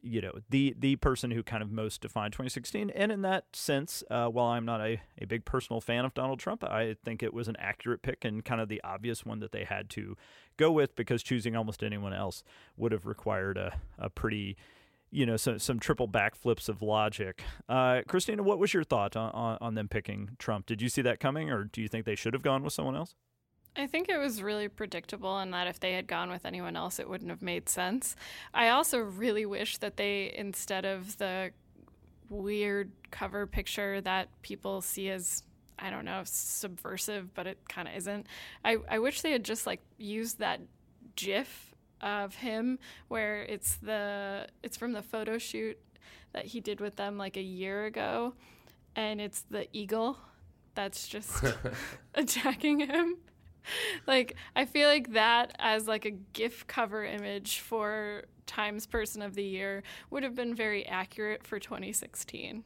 you 0.04 0.20
know 0.20 0.32
the 0.50 0.74
the 0.78 0.96
person 0.96 1.30
who 1.30 1.42
kind 1.42 1.62
of 1.62 1.72
most 1.72 2.02
defined 2.02 2.32
2016 2.32 2.90
and 2.90 3.10
in 3.10 3.22
that 3.22 3.44
sense 3.54 4.04
uh, 4.10 4.26
while 4.26 4.48
i'm 4.48 4.64
not 4.64 4.80
a, 4.80 5.00
a 5.20 5.26
big 5.26 5.44
personal 5.44 5.80
fan 5.80 6.04
of 6.04 6.12
donald 6.14 6.38
trump 6.38 6.62
i 6.62 6.94
think 7.04 7.22
it 7.22 7.32
was 7.32 7.48
an 7.48 7.56
accurate 7.58 8.02
pick 8.02 8.24
and 8.24 8.44
kind 8.44 8.60
of 8.60 8.68
the 8.68 8.80
obvious 8.84 9.24
one 9.24 9.40
that 9.40 9.52
they 9.52 9.64
had 9.64 9.88
to 9.88 10.16
go 10.56 10.70
with 10.70 10.94
because 10.94 11.22
choosing 11.22 11.56
almost 11.56 11.82
anyone 11.82 12.12
else 12.12 12.44
would 12.76 12.92
have 12.92 13.06
required 13.06 13.56
a, 13.56 13.80
a 13.98 14.10
pretty 14.10 14.56
you 15.10 15.24
know 15.24 15.36
some, 15.36 15.58
some 15.58 15.78
triple 15.78 16.08
backflips 16.08 16.68
of 16.68 16.82
logic. 16.82 17.42
Uh, 17.68 18.02
kristina 18.08 18.40
what 18.40 18.58
was 18.58 18.74
your 18.74 18.84
thought 18.84 19.16
on, 19.16 19.30
on, 19.30 19.58
on 19.60 19.74
them 19.74 19.88
picking 19.88 20.30
trump? 20.38 20.66
Did 20.66 20.82
you 20.82 20.88
see 20.88 21.02
that 21.02 21.20
coming 21.20 21.50
or 21.50 21.64
do 21.64 21.80
you 21.80 21.88
think 21.88 22.04
they 22.04 22.16
should 22.16 22.34
have 22.34 22.42
gone 22.42 22.62
with 22.62 22.72
someone 22.72 22.96
else 22.96 23.14
I 23.76 23.86
think 23.86 24.08
it 24.08 24.18
was 24.18 24.40
really 24.40 24.68
predictable, 24.68 25.38
and 25.38 25.52
that 25.52 25.66
if 25.66 25.80
they 25.80 25.94
had 25.94 26.06
gone 26.06 26.30
with 26.30 26.46
anyone 26.46 26.76
else, 26.76 27.00
it 27.00 27.08
wouldn't 27.08 27.30
have 27.30 27.42
made 27.42 27.68
sense. 27.68 28.14
I 28.52 28.68
also 28.68 28.98
really 28.98 29.46
wish 29.46 29.78
that 29.78 29.96
they, 29.96 30.32
instead 30.36 30.84
of 30.84 31.18
the 31.18 31.50
weird 32.30 32.90
cover 33.10 33.46
picture 33.46 34.00
that 34.00 34.28
people 34.42 34.80
see 34.80 35.10
as 35.10 35.42
I 35.78 35.90
don't 35.90 36.04
know 36.04 36.22
subversive, 36.24 37.34
but 37.34 37.46
it 37.46 37.58
kind 37.68 37.88
of 37.88 37.94
isn't. 37.94 38.26
I 38.64 38.78
I 38.88 38.98
wish 38.98 39.22
they 39.22 39.32
had 39.32 39.44
just 39.44 39.66
like 39.66 39.80
used 39.98 40.38
that 40.38 40.60
GIF 41.16 41.74
of 42.00 42.36
him 42.36 42.78
where 43.08 43.42
it's 43.42 43.76
the 43.76 44.46
it's 44.62 44.76
from 44.76 44.92
the 44.92 45.02
photo 45.02 45.38
shoot 45.38 45.78
that 46.32 46.46
he 46.46 46.60
did 46.60 46.80
with 46.80 46.96
them 46.96 47.18
like 47.18 47.36
a 47.36 47.42
year 47.42 47.86
ago, 47.86 48.34
and 48.94 49.20
it's 49.20 49.42
the 49.42 49.66
eagle 49.72 50.16
that's 50.74 51.08
just 51.08 51.44
attacking 52.14 52.80
him. 52.80 53.16
like 54.06 54.36
I 54.56 54.64
feel 54.64 54.88
like 54.88 55.12
that 55.12 55.54
as 55.58 55.86
like 55.86 56.04
a 56.04 56.10
GIF 56.10 56.66
cover 56.66 57.04
image 57.04 57.60
for 57.60 58.24
Times 58.46 58.86
Person 58.86 59.22
of 59.22 59.34
the 59.34 59.44
Year 59.44 59.82
would 60.10 60.22
have 60.22 60.34
been 60.34 60.54
very 60.54 60.86
accurate 60.86 61.46
for 61.46 61.58
2016. 61.58 62.64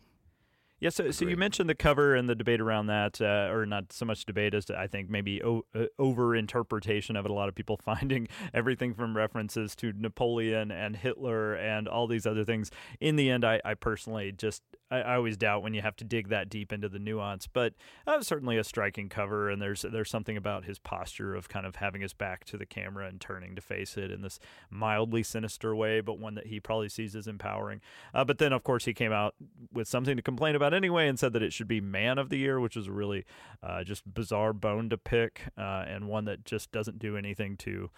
Yeah, 0.80 0.90
so, 0.90 1.10
so 1.10 1.26
you 1.26 1.36
mentioned 1.36 1.68
the 1.68 1.74
cover 1.74 2.14
and 2.14 2.28
the 2.28 2.36
debate 2.36 2.60
around 2.60 2.86
that, 2.86 3.20
uh, 3.20 3.50
or 3.50 3.66
not 3.66 3.92
so 3.92 4.04
much 4.04 4.24
debate 4.24 4.54
as 4.54 4.64
to, 4.66 4.78
I 4.78 4.86
think 4.86 5.10
maybe 5.10 5.42
o- 5.42 5.64
uh, 5.74 5.86
over 5.98 6.36
interpretation 6.36 7.16
of 7.16 7.24
it. 7.24 7.32
A 7.32 7.34
lot 7.34 7.48
of 7.48 7.56
people 7.56 7.76
finding 7.84 8.28
everything 8.54 8.94
from 8.94 9.16
references 9.16 9.74
to 9.76 9.92
Napoleon 9.92 10.70
and 10.70 10.94
Hitler 10.94 11.54
and 11.54 11.88
all 11.88 12.06
these 12.06 12.26
other 12.26 12.44
things. 12.44 12.70
In 13.00 13.16
the 13.16 13.28
end, 13.28 13.44
I, 13.44 13.60
I 13.64 13.74
personally 13.74 14.30
just 14.30 14.62
I, 14.90 14.98
I, 14.98 15.14
always 15.16 15.36
doubt 15.36 15.62
when 15.62 15.74
you 15.74 15.82
have 15.82 15.96
to 15.96 16.04
dig 16.04 16.28
that 16.28 16.48
deep 16.48 16.72
into 16.72 16.88
the 16.88 16.98
nuance, 16.98 17.46
but 17.46 17.74
uh, 18.06 18.20
certainly 18.22 18.56
a 18.56 18.64
striking 18.64 19.08
cover. 19.08 19.50
And 19.50 19.60
there's 19.60 19.82
there's 19.82 20.10
something 20.10 20.36
about 20.36 20.64
his 20.64 20.78
posture 20.78 21.34
of 21.34 21.48
kind 21.48 21.66
of 21.66 21.76
having 21.76 22.00
his 22.00 22.12
back 22.12 22.44
to 22.46 22.56
the 22.56 22.66
camera 22.66 23.06
and 23.06 23.20
turning 23.20 23.54
to 23.54 23.60
face 23.60 23.96
it 23.96 24.10
in 24.10 24.22
this 24.22 24.38
mildly 24.70 25.22
sinister 25.22 25.74
way, 25.74 26.00
but 26.00 26.18
one 26.18 26.34
that 26.34 26.46
he 26.46 26.60
probably 26.60 26.88
sees 26.88 27.14
as 27.14 27.26
empowering. 27.26 27.80
Uh, 28.14 28.24
but 28.24 28.38
then, 28.38 28.52
of 28.52 28.64
course, 28.64 28.84
he 28.84 28.94
came 28.94 29.12
out 29.12 29.34
with 29.72 29.88
something 29.88 30.16
to 30.16 30.22
complain 30.22 30.54
about 30.54 30.74
anyway 30.74 31.08
and 31.08 31.18
said 31.18 31.32
that 31.32 31.42
it 31.42 31.52
should 31.52 31.68
be 31.68 31.80
Man 31.80 32.18
of 32.18 32.28
the 32.28 32.38
Year, 32.38 32.60
which 32.60 32.76
was 32.76 32.86
a 32.86 32.92
really 32.92 33.24
uh, 33.62 33.84
just 33.84 34.02
bizarre 34.12 34.52
bone 34.52 34.88
to 34.90 34.98
pick 34.98 35.42
uh, 35.56 35.84
and 35.86 36.08
one 36.08 36.24
that 36.24 36.44
just 36.44 36.72
doesn't 36.72 36.98
do 36.98 37.16
anything 37.16 37.56
to 37.56 37.90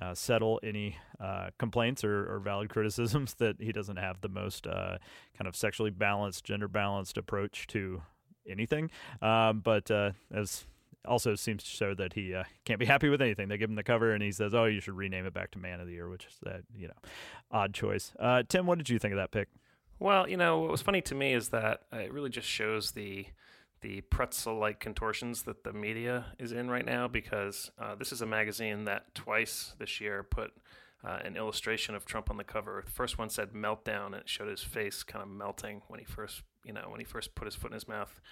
uh, 0.00 0.14
settle 0.14 0.60
any 0.62 0.96
uh, 1.20 1.50
complaints 1.58 2.04
or, 2.04 2.34
or, 2.34 2.38
valid 2.40 2.68
criticisms 2.70 3.34
that 3.34 3.56
he 3.60 3.72
doesn't 3.72 3.96
have 3.96 4.20
the 4.20 4.28
most 4.28 4.66
uh, 4.66 4.98
kind 5.38 5.46
of 5.46 5.54
sexually 5.54 5.90
balanced, 5.90 6.44
gender 6.44 6.68
balanced 6.68 7.16
approach 7.16 7.66
to 7.68 8.02
anything. 8.48 8.90
Um, 9.22 9.60
but 9.60 9.90
uh, 9.90 10.12
as 10.32 10.66
also 11.06 11.34
seems 11.34 11.62
to 11.64 11.70
show 11.70 11.94
that 11.94 12.14
he 12.14 12.34
uh, 12.34 12.44
can't 12.64 12.80
be 12.80 12.86
happy 12.86 13.08
with 13.08 13.20
anything. 13.20 13.48
They 13.48 13.58
give 13.58 13.70
him 13.70 13.76
the 13.76 13.82
cover 13.82 14.12
and 14.12 14.22
he 14.22 14.32
says, 14.32 14.54
"Oh, 14.54 14.64
you 14.64 14.80
should 14.80 14.96
rename 14.96 15.26
it 15.26 15.34
back 15.34 15.50
to 15.52 15.58
Man 15.58 15.80
of 15.80 15.86
the 15.86 15.92
Year," 15.92 16.08
which 16.08 16.26
is 16.26 16.36
that 16.42 16.62
you 16.76 16.88
know 16.88 16.94
odd 17.50 17.74
choice. 17.74 18.12
Uh, 18.18 18.42
Tim, 18.48 18.66
what 18.66 18.78
did 18.78 18.88
you 18.88 18.98
think 18.98 19.12
of 19.12 19.18
that 19.18 19.30
pick? 19.30 19.48
Well, 19.98 20.28
you 20.28 20.36
know 20.36 20.60
what 20.60 20.70
was 20.70 20.82
funny 20.82 21.02
to 21.02 21.14
me 21.14 21.32
is 21.32 21.50
that 21.50 21.82
it 21.92 22.12
really 22.12 22.30
just 22.30 22.48
shows 22.48 22.92
the 22.92 23.26
the 23.84 24.00
pretzel 24.00 24.56
like 24.56 24.80
contortions 24.80 25.42
that 25.42 25.62
the 25.62 25.72
media 25.72 26.24
is 26.38 26.52
in 26.52 26.70
right 26.70 26.86
now 26.86 27.06
because 27.06 27.70
uh, 27.78 27.94
this 27.94 28.12
is 28.12 28.22
a 28.22 28.26
magazine 28.26 28.86
that 28.86 29.14
twice 29.14 29.74
this 29.78 30.00
year 30.00 30.22
put 30.22 30.54
uh, 31.06 31.18
an 31.22 31.36
illustration 31.36 31.94
of 31.94 32.06
Trump 32.06 32.30
on 32.30 32.38
the 32.38 32.44
cover. 32.44 32.82
The 32.82 32.90
first 32.90 33.18
one 33.18 33.28
said 33.28 33.52
meltdown 33.52 34.06
and 34.06 34.14
it 34.14 34.28
showed 34.28 34.48
his 34.48 34.62
face 34.62 35.02
kind 35.02 35.22
of 35.22 35.28
melting 35.28 35.82
when 35.88 36.00
he 36.00 36.06
first, 36.06 36.44
you 36.64 36.72
know, 36.72 36.86
when 36.88 36.98
he 36.98 37.04
first 37.04 37.34
put 37.34 37.44
his 37.44 37.54
foot 37.54 37.72
in 37.72 37.74
his 37.74 37.86
mouth 37.86 38.22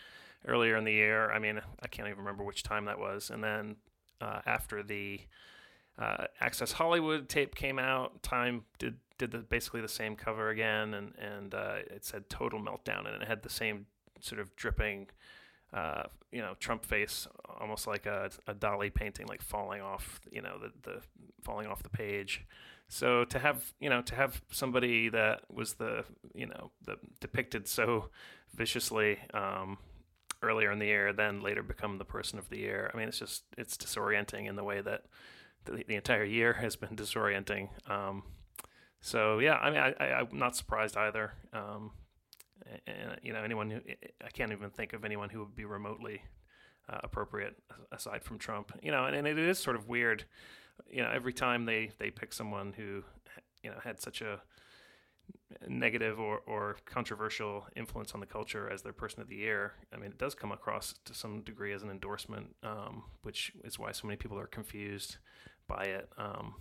earlier 0.49 0.75
in 0.79 0.85
the 0.85 0.93
year. 0.93 1.31
I 1.31 1.39
mean, 1.39 1.61
I 1.83 1.87
can't 1.87 2.09
even 2.09 2.21
remember 2.21 2.45
which 2.45 2.63
time 2.63 2.87
that 2.87 2.99
was. 2.99 3.29
And 3.29 3.45
then 3.45 3.77
uh, 4.23 4.41
after 4.47 4.83
the 4.83 5.21
uh, 5.99 6.25
Access 6.41 6.73
Hollywood 6.73 7.29
tape 7.29 7.55
came 7.55 7.79
out, 7.79 8.23
Time 8.23 8.65
did 8.79 8.97
did 9.19 9.33
the, 9.33 9.39
basically 9.39 9.83
the 9.83 9.89
same 9.89 10.17
cover 10.17 10.49
again, 10.49 10.95
and 10.95 11.13
and 11.19 11.55
uh, 11.55 11.75
it 11.91 12.07
said 12.07 12.31
total 12.31 12.59
meltdown, 12.59 13.07
and 13.07 13.23
it 13.23 13.29
had 13.29 13.43
the 13.43 13.51
same 13.51 13.85
sort 14.19 14.41
of 14.41 14.57
dripping 14.57 15.09
uh, 15.73 16.05
you 16.31 16.41
know, 16.41 16.55
Trump 16.59 16.85
face, 16.85 17.27
almost 17.61 17.87
like 17.87 18.07
a, 18.07 18.31
a 18.47 18.55
Dali 18.55 18.93
painting, 18.93 19.27
like 19.27 19.43
falling 19.43 19.81
off, 19.81 20.21
you 20.31 20.43
know, 20.43 20.59
the, 20.59 20.73
the 20.83 21.01
falling 21.43 21.67
off 21.67 21.83
the 21.83 21.91
page. 21.91 22.45
So 22.89 23.25
to 23.25 23.39
have, 23.39 23.73
you 23.81 23.89
know, 23.89 24.03
to 24.03 24.15
have 24.15 24.43
somebody 24.51 25.09
that 25.09 25.43
was 25.51 25.75
the, 25.75 26.05
you 26.35 26.47
know, 26.47 26.71
the 26.85 26.97
depicted 27.21 27.67
so 27.67 28.11
viciously 28.55 29.19
um, 29.33 29.79
earlier 30.43 30.71
in 30.71 30.79
the 30.79 30.87
year, 30.87 31.13
then 31.13 31.41
later 31.41 31.63
become 31.63 31.99
the 31.99 32.05
person 32.05 32.39
of 32.39 32.51
the 32.51 32.59
year. 32.59 32.91
I 32.93 32.97
mean, 32.99 33.09
it's 33.09 33.19
just 33.19 33.45
it's 33.57 33.77
disorienting 33.77 34.47
in 34.47 34.57
the 34.57 34.65
way 34.65 34.83
that 34.83 35.05
the, 35.65 35.85
the 35.89 35.95
entire 35.95 36.25
year 36.25 36.55
has 36.55 36.77
been 36.77 36.97
disorienting. 36.97 37.69
Um, 37.91 38.25
so 39.01 39.39
yeah, 39.39 39.55
I 39.55 39.71
mean, 39.71 39.81
I, 39.81 39.95
I, 39.99 40.21
am 40.21 40.29
not 40.33 40.57
surprised 40.57 40.97
either. 40.97 41.33
Um, 41.53 41.93
and 42.87 43.19
you 43.23 43.33
know 43.33 43.43
anyone 43.43 43.71
who 43.71 43.81
I 44.25 44.31
can't 44.31 44.53
even 44.53 44.71
think 44.71 44.93
of 44.93 45.05
anyone 45.05 45.29
who 45.29 45.41
would 45.41 45.55
be 45.55 45.65
remotely 45.65 46.23
uh, 46.89 46.99
appropriate 47.03 47.57
aside 47.91 48.25
from 48.25 48.39
Trump. 48.39 48.73
You 48.83 48.91
know, 48.91 49.05
and, 49.05 49.15
and, 49.17 49.27
it 49.27 49.39
is 49.39 49.59
sort 49.59 49.77
of 49.77 49.89
weird. 49.89 50.25
You 50.91 51.03
know, 51.03 51.11
every 51.13 51.33
time 51.33 51.67
they 51.67 51.91
they 51.99 52.11
pick 52.11 52.33
someone 52.33 52.73
who 52.77 53.03
you 53.63 53.71
know 53.71 53.77
had 53.83 54.01
such 54.01 54.23
a 54.23 54.41
negative 55.69 56.19
or, 56.19 56.41
or 56.47 56.77
controversial 56.85 57.67
influence 57.77 58.13
on 58.13 58.21
the 58.21 58.27
culture 58.27 58.71
as 58.71 58.83
their 58.83 58.93
person 58.93 59.21
of 59.21 59.29
the 59.29 59.37
year, 59.37 59.75
I 59.93 59.97
mean, 59.97 60.11
it 60.11 60.19
does 60.19 60.35
come 60.35 60.53
across 60.53 60.95
to 61.05 61.15
some 61.15 61.43
degree 61.43 61.73
as 61.73 61.83
an 61.83 61.91
endorsement, 61.91 62.55
um, 62.63 63.05
which 63.23 63.53
is 63.65 63.79
why 63.79 63.93
so 63.93 64.07
many 64.07 64.17
people 64.17 64.39
are 64.39 64.47
confused 64.47 65.19
by 65.69 65.85
it. 65.85 66.09
Um, 66.19 66.55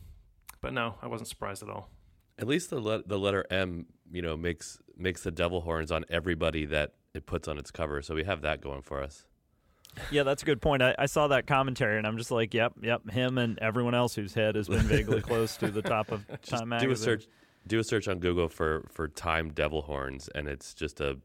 but 0.62 0.74
no, 0.74 0.96
I 1.02 1.08
wasn't 1.08 1.30
surprised 1.30 1.64
at 1.64 1.70
all. 1.70 1.90
At 2.42 2.48
least 2.48 2.70
the 2.70 2.80
le- 2.80 3.04
the 3.04 3.20
letter 3.20 3.46
M, 3.50 3.86
you 4.12 4.22
know, 4.22 4.36
makes 4.36 4.80
makes 4.98 5.24
the 5.24 5.32
devil 5.32 5.62
horns 5.62 5.92
on 5.92 6.06
everybody 6.10 6.66
that 6.66 6.94
it 7.14 7.26
puts 7.26 7.48
on 7.48 7.58
its 7.58 7.72
cover. 7.72 8.02
So 8.02 8.16
we 8.16 8.24
have 8.24 8.42
that 8.42 8.62
going 8.62 8.82
for 8.82 9.02
us. 9.02 9.26
Yeah, 10.10 10.24
that's 10.24 10.42
a 10.42 10.46
good 10.46 10.62
point. 10.62 10.82
I, 10.82 10.96
I, 10.98 11.06
saw 11.06 11.28
that 11.28 11.48
commentary 11.48 11.98
and 11.98 12.08
I'm 12.08 12.18
just 12.18 12.32
like, 12.32 12.54
yep, 12.54 12.74
yep, 12.82 13.10
him 13.10 13.38
and 13.38 13.60
everyone 13.60 13.94
else 13.94 14.16
whose 14.16 14.34
head 14.34 14.56
has 14.56 14.70
been 14.70 14.84
vaguely 14.84 15.20
close 15.30 15.58
to 15.58 15.70
the 15.70 15.82
top 15.82 16.14
of 16.14 16.26
Time 16.44 16.70
magazine. 16.70 16.90
Do 16.90 16.94
a 16.94 16.98
search. 16.98 17.28
Do 17.68 17.80
a 17.80 17.84
search 17.84 18.08
on 18.08 18.20
Google 18.20 18.48
for 18.48 18.88
for 18.90 19.08
Time 19.08 19.52
devil 19.52 19.82
horns, 19.82 20.30
and 20.34 20.48
it's 20.48 20.74
just 20.74 21.02
a 21.02 21.20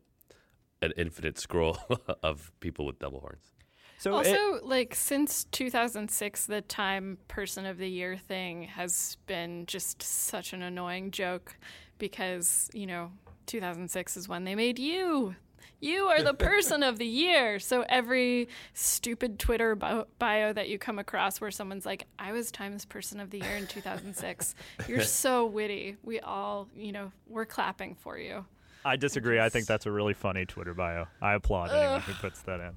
an 0.83 0.93
infinite 0.97 1.39
scroll 1.39 1.79
of 2.23 2.53
people 2.61 2.85
with 2.85 2.99
devil 2.99 3.21
horns. 3.21 3.56
So 3.99 4.15
also, 4.15 4.55
it, 4.57 4.67
like 4.67 4.95
since 4.95 5.45
2006, 5.45 6.47
the 6.47 6.61
Time 6.63 7.19
Person 7.29 7.67
of 7.67 7.79
the 7.79 7.89
Year 7.89 8.17
thing 8.17 8.65
has 8.65 9.17
been 9.27 9.67
just 9.67 10.03
such 10.03 10.53
an 10.53 10.63
annoying 10.63 11.11
joke 11.11 11.57
because 11.99 12.71
you 12.75 12.87
know 12.87 13.11
2006 13.47 14.17
is 14.17 14.29
when 14.29 14.45
they 14.45 14.55
made 14.55 14.79
you. 14.79 15.35
You 15.79 16.07
are 16.07 16.23
the 16.23 16.33
person 16.33 16.83
of 16.83 16.99
the 16.99 17.07
year. 17.07 17.59
So 17.59 17.85
every 17.89 18.49
stupid 18.73 19.39
Twitter 19.39 19.75
bio, 19.75 20.07
bio, 20.19 20.53
that 20.55 20.71
you 20.71 20.79
come 20.79 20.99
across 20.99 21.41
where 21.41 21.51
someone's 21.51 21.85
like, 21.85 22.07
"I 22.19 22.33
was 22.33 22.51
Times 22.51 22.87
Person 22.87 23.21
of 23.21 23.31
the 23.31 23.39
Year 23.41 23.57
in 23.57 23.67
2006." 23.67 24.55
You're 24.89 25.03
so 25.03 25.45
witty. 25.45 25.97
We 26.03 26.19
all, 26.21 26.69
you 26.75 26.93
know, 26.93 27.13
we're 27.29 27.45
clapping 27.45 27.95
for 27.95 28.19
you. 28.19 28.47
I 28.87 28.97
disagree. 28.97 29.39
I 29.39 29.49
think 29.49 29.67
that's 29.67 29.85
a 29.85 29.91
really 29.91 30.15
funny 30.15 30.47
Twitter 30.47 30.73
bio. 30.73 31.07
I 31.21 31.35
applaud 31.35 31.71
anyone 31.71 32.01
who 32.01 32.15
puts 32.15 32.41
that 32.43 32.61
in. 32.61 32.71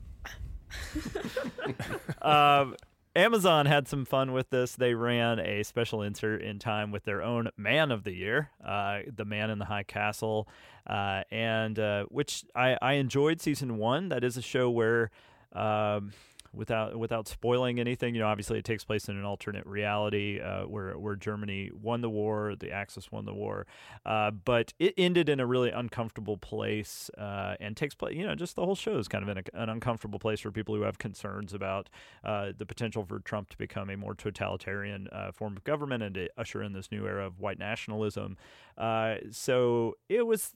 Um, 2.22 2.76
Amazon 3.16 3.66
had 3.66 3.88
some 3.88 4.06
fun 4.06 4.32
with 4.32 4.50
this. 4.50 4.76
They 4.76 4.94
ran 4.94 5.40
a 5.40 5.64
special 5.64 6.02
insert 6.02 6.42
in 6.42 6.60
time 6.60 6.92
with 6.92 7.04
their 7.04 7.22
own 7.22 7.50
Man 7.58 7.92
of 7.92 8.04
the 8.04 8.14
Year, 8.14 8.52
uh, 8.64 9.00
the 9.14 9.26
Man 9.26 9.50
in 9.50 9.60
the 9.60 9.66
High 9.66 9.84
Castle, 9.84 10.48
uh, 10.88 11.24
and 11.32 11.78
uh, 11.80 12.06
which 12.10 12.46
I, 12.56 12.78
I 12.82 12.94
enjoyed 12.94 13.42
season 13.42 13.78
one. 13.78 14.10
That 14.10 14.24
is 14.24 14.38
a 14.38 14.42
show 14.42 14.70
where 14.70 15.12
um, 15.54 16.14
without 16.60 17.00
without 17.00 17.28
spoiling 17.28 17.80
anything, 17.80 18.14
you 18.14 18.20
know, 18.20 18.28
obviously 18.28 18.60
it 18.60 18.66
takes 18.66 18.84
place 18.84 19.08
in 19.08 19.18
an 19.18 19.24
alternate 19.24 19.66
reality 19.66 20.40
uh, 20.42 20.64
where 20.64 20.98
where 21.00 21.16
Germany 21.16 21.72
won 21.74 22.02
the 22.02 22.10
war, 22.10 22.54
the 22.60 22.70
Axis 22.70 23.12
won 23.12 23.26
the 23.26 23.34
war, 23.34 23.66
uh, 24.06 24.30
but 24.30 24.74
it 24.78 24.94
ended 24.98 25.30
in 25.30 25.40
a 25.40 25.46
really 25.46 25.72
uncomfortable 25.72 26.38
place 26.38 27.10
uh, 27.18 27.56
and 27.62 27.78
takes 27.78 27.96
place. 27.96 28.16
You 28.16 28.28
know, 28.28 28.36
just 28.36 28.58
the 28.58 28.66
whole 28.66 28.76
show 28.76 28.98
is 28.98 29.08
kind 29.08 29.28
of 29.28 29.38
a, 29.38 29.42
an 29.60 29.70
uncomfortable 29.70 30.20
place 30.20 30.42
for 30.42 30.52
people 30.52 30.76
who 30.76 30.82
have 30.82 31.00
concerns 31.00 31.54
about 31.54 31.90
uh, 32.26 32.52
the 32.56 32.66
potential 32.66 33.06
for 33.06 33.20
Trump 33.20 33.50
to 33.52 33.58
become 33.58 33.90
a 33.90 33.96
more 33.96 34.14
totalitarian 34.14 35.08
uh, 35.14 35.32
form 35.32 35.56
of 35.56 35.64
government 35.64 36.04
and 36.04 36.16
to 36.16 36.30
usher 36.38 36.62
in 36.62 36.74
this 36.74 36.92
new 36.92 37.08
era 37.08 37.26
of 37.26 37.40
white 37.40 37.58
nationalism. 37.58 38.38
Uh, 38.78 39.16
so 39.32 39.96
it 40.10 40.28
was 40.28 40.54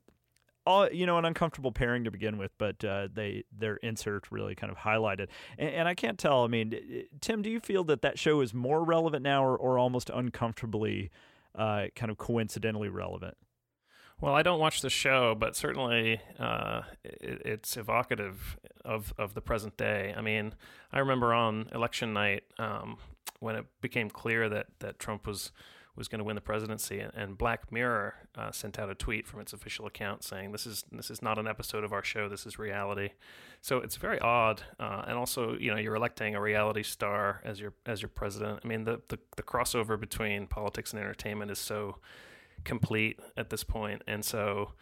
all 0.65 0.89
you 0.91 1.05
know 1.05 1.17
an 1.17 1.25
uncomfortable 1.25 1.71
pairing 1.71 2.03
to 2.03 2.11
begin 2.11 2.37
with, 2.37 2.51
but 2.57 2.83
uh, 2.83 3.07
they 3.13 3.43
their 3.57 3.77
insert 3.77 4.31
really 4.31 4.55
kind 4.55 4.71
of 4.71 4.77
highlighted. 4.77 5.27
And, 5.57 5.69
and, 5.69 5.87
I 5.87 5.93
can't 5.93 6.17
tell. 6.17 6.43
I 6.43 6.47
mean, 6.47 7.05
Tim, 7.21 7.41
do 7.41 7.49
you 7.49 7.59
feel 7.59 7.83
that 7.85 8.01
that 8.01 8.17
show 8.17 8.41
is 8.41 8.53
more 8.53 8.83
relevant 8.83 9.23
now, 9.23 9.43
or, 9.43 9.57
or 9.57 9.77
almost 9.77 10.09
uncomfortably, 10.13 11.11
uh, 11.55 11.85
kind 11.95 12.11
of 12.11 12.17
coincidentally 12.17 12.89
relevant? 12.89 13.37
Well, 14.21 14.35
I 14.35 14.41
don't 14.41 14.59
watch 14.59 14.81
the 14.81 14.89
show, 14.89 15.35
but 15.35 15.55
certainly 15.55 16.21
uh, 16.39 16.83
it, 17.03 17.41
it's 17.45 17.75
evocative 17.75 18.57
of 18.85 19.13
of 19.17 19.33
the 19.33 19.41
present 19.41 19.75
day. 19.75 20.13
I 20.15 20.21
mean, 20.21 20.53
I 20.91 20.99
remember 20.99 21.33
on 21.33 21.67
election 21.73 22.13
night 22.13 22.43
um, 22.57 22.97
when 23.39 23.55
it 23.55 23.65
became 23.81 24.09
clear 24.09 24.47
that 24.49 24.67
that 24.79 24.99
Trump 24.99 25.27
was 25.27 25.51
was 25.95 26.07
going 26.07 26.19
to 26.19 26.25
win 26.25 26.35
the 26.35 26.41
presidency. 26.41 26.99
And 26.99 27.37
Black 27.37 27.71
Mirror 27.71 28.15
uh, 28.35 28.51
sent 28.51 28.79
out 28.79 28.89
a 28.89 28.95
tweet 28.95 29.27
from 29.27 29.39
its 29.39 29.53
official 29.53 29.85
account 29.85 30.23
saying, 30.23 30.51
"This 30.51 30.65
is 30.65 30.83
this 30.91 31.11
is 31.11 31.21
not 31.21 31.37
an 31.37 31.47
episode 31.47 31.83
of 31.83 31.93
our 31.93 32.03
show. 32.03 32.27
This 32.27 32.45
is 32.45 32.57
reality." 32.57 33.11
So 33.61 33.77
it's 33.77 33.95
very 33.97 34.19
odd. 34.19 34.63
Uh, 34.79 35.03
and 35.07 35.17
also, 35.17 35.55
you 35.57 35.71
know, 35.71 35.77
you're 35.77 35.95
electing 35.95 36.35
a 36.35 36.41
reality 36.41 36.83
star 36.83 37.41
as 37.43 37.59
your 37.59 37.73
as 37.85 38.01
your 38.01 38.09
president. 38.09 38.61
I 38.63 38.67
mean, 38.67 38.85
the, 38.85 39.01
the 39.09 39.19
the 39.35 39.43
crossover 39.43 39.99
between 39.99 40.47
politics 40.47 40.93
and 40.93 41.01
entertainment 41.01 41.51
is 41.51 41.59
so 41.59 41.97
complete 42.63 43.19
at 43.37 43.49
this 43.49 43.63
point, 43.63 44.01
and 44.07 44.23
so 44.23 44.73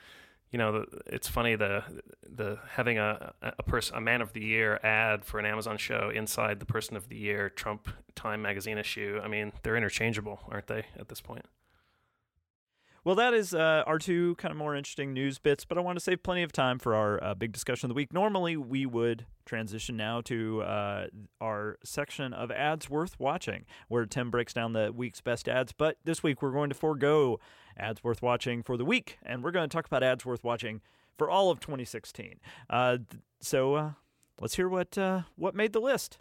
you 0.51 0.57
know, 0.57 0.85
it's 1.05 1.27
funny 1.27 1.55
the 1.55 1.83
the 2.29 2.59
having 2.71 2.97
a 2.97 3.33
a 3.41 3.63
person 3.63 3.95
a 3.95 4.01
man 4.01 4.21
of 4.21 4.33
the 4.33 4.41
year 4.41 4.79
ad 4.83 5.23
for 5.25 5.39
an 5.39 5.45
Amazon 5.45 5.77
show 5.77 6.11
inside 6.13 6.59
the 6.59 6.65
person 6.65 6.97
of 6.97 7.07
the 7.09 7.15
year 7.15 7.49
Trump 7.49 7.87
Time 8.15 8.41
magazine 8.41 8.77
issue. 8.77 9.19
I 9.23 9.27
mean, 9.27 9.53
they're 9.63 9.77
interchangeable, 9.77 10.41
aren't 10.49 10.67
they? 10.67 10.85
At 10.99 11.07
this 11.07 11.21
point. 11.21 11.45
Well, 13.03 13.15
that 13.15 13.33
is 13.33 13.55
uh, 13.55 13.83
our 13.87 13.97
two 13.97 14.35
kind 14.35 14.51
of 14.51 14.57
more 14.57 14.75
interesting 14.75 15.11
news 15.11 15.39
bits, 15.39 15.65
but 15.65 15.75
I 15.75 15.81
want 15.81 15.97
to 15.97 16.03
save 16.03 16.21
plenty 16.21 16.43
of 16.43 16.51
time 16.51 16.77
for 16.77 16.93
our 16.93 17.23
uh, 17.23 17.33
big 17.33 17.51
discussion 17.51 17.87
of 17.87 17.89
the 17.89 17.95
week. 17.95 18.13
Normally, 18.13 18.55
we 18.57 18.85
would 18.85 19.25
transition 19.43 19.97
now 19.97 20.21
to 20.21 20.61
uh, 20.61 21.07
our 21.39 21.79
section 21.83 22.31
of 22.31 22.51
ads 22.51 22.91
worth 22.91 23.19
watching, 23.19 23.65
where 23.87 24.05
Tim 24.05 24.29
breaks 24.29 24.53
down 24.53 24.73
the 24.73 24.91
week's 24.93 25.19
best 25.19 25.49
ads. 25.49 25.71
But 25.71 25.97
this 26.05 26.21
week, 26.21 26.43
we're 26.43 26.51
going 26.51 26.69
to 26.69 26.75
forego 26.75 27.39
ads 27.75 28.03
worth 28.03 28.21
watching 28.21 28.61
for 28.61 28.77
the 28.77 28.85
week, 28.85 29.17
and 29.23 29.43
we're 29.43 29.49
going 29.49 29.67
to 29.67 29.75
talk 29.75 29.87
about 29.87 30.03
ads 30.03 30.23
worth 30.23 30.43
watching 30.43 30.81
for 31.17 31.27
all 31.27 31.49
of 31.49 31.59
2016. 31.59 32.39
Uh, 32.69 32.99
so 33.39 33.73
uh, 33.73 33.91
let's 34.39 34.57
hear 34.57 34.69
what 34.69 34.95
uh, 34.95 35.21
what 35.35 35.55
made 35.55 35.73
the 35.73 35.81
list. 35.81 36.19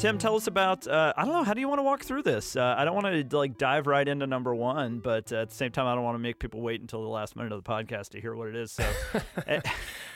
Tim, 0.00 0.16
tell 0.16 0.34
us 0.34 0.46
about. 0.46 0.86
Uh, 0.86 1.12
I 1.14 1.26
don't 1.26 1.34
know. 1.34 1.44
How 1.44 1.52
do 1.52 1.60
you 1.60 1.68
want 1.68 1.78
to 1.78 1.82
walk 1.82 2.04
through 2.04 2.22
this? 2.22 2.56
Uh, 2.56 2.74
I 2.78 2.86
don't 2.86 2.94
want 2.94 3.28
to 3.28 3.36
like 3.36 3.58
dive 3.58 3.86
right 3.86 4.08
into 4.08 4.26
number 4.26 4.54
one, 4.54 5.00
but 5.00 5.30
uh, 5.30 5.42
at 5.42 5.50
the 5.50 5.54
same 5.54 5.72
time, 5.72 5.86
I 5.86 5.94
don't 5.94 6.04
want 6.04 6.14
to 6.14 6.20
make 6.20 6.38
people 6.38 6.62
wait 6.62 6.80
until 6.80 7.02
the 7.02 7.10
last 7.10 7.36
minute 7.36 7.52
of 7.52 7.62
the 7.62 7.70
podcast 7.70 8.08
to 8.12 8.20
hear 8.20 8.34
what 8.34 8.48
it 8.48 8.56
is. 8.56 8.72
So, 8.72 8.88
eh, 9.46 9.60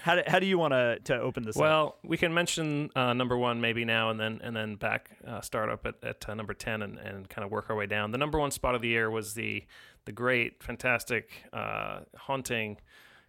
how, 0.03 0.14
do, 0.14 0.23
how 0.26 0.38
do 0.38 0.47
you 0.47 0.57
want 0.57 0.73
to 0.73 1.00
to 1.05 1.21
open 1.21 1.43
this? 1.43 1.55
Well, 1.55 1.88
up? 1.88 1.99
we 2.03 2.17
can 2.17 2.33
mention 2.33 2.93
uh, 2.97 3.12
number 3.12 3.37
one 3.37 3.61
maybe 3.61 3.85
now, 3.85 4.09
and 4.09 4.19
then 4.19 4.41
and 4.43 4.57
then 4.57 4.76
back 4.76 5.11
uh, 5.26 5.43
start 5.43 5.69
up 5.69 5.85
at, 5.85 5.97
at 6.03 6.31
uh, 6.31 6.35
number 6.35 6.55
ten, 6.55 6.81
and, 6.81 6.97
and 6.97 7.29
kind 7.29 7.45
of 7.45 7.50
work 7.50 7.69
our 7.69 7.76
way 7.76 7.85
down. 7.85 8.11
The 8.11 8.17
number 8.17 8.38
one 8.38 8.53
spot 8.53 8.75
of 8.75 8.81
the 8.81 8.88
year 8.88 9.11
was 9.11 9.35
the 9.35 9.67
the 10.07 10.12
great, 10.12 10.62
fantastic, 10.62 11.45
haunting, 11.53 12.79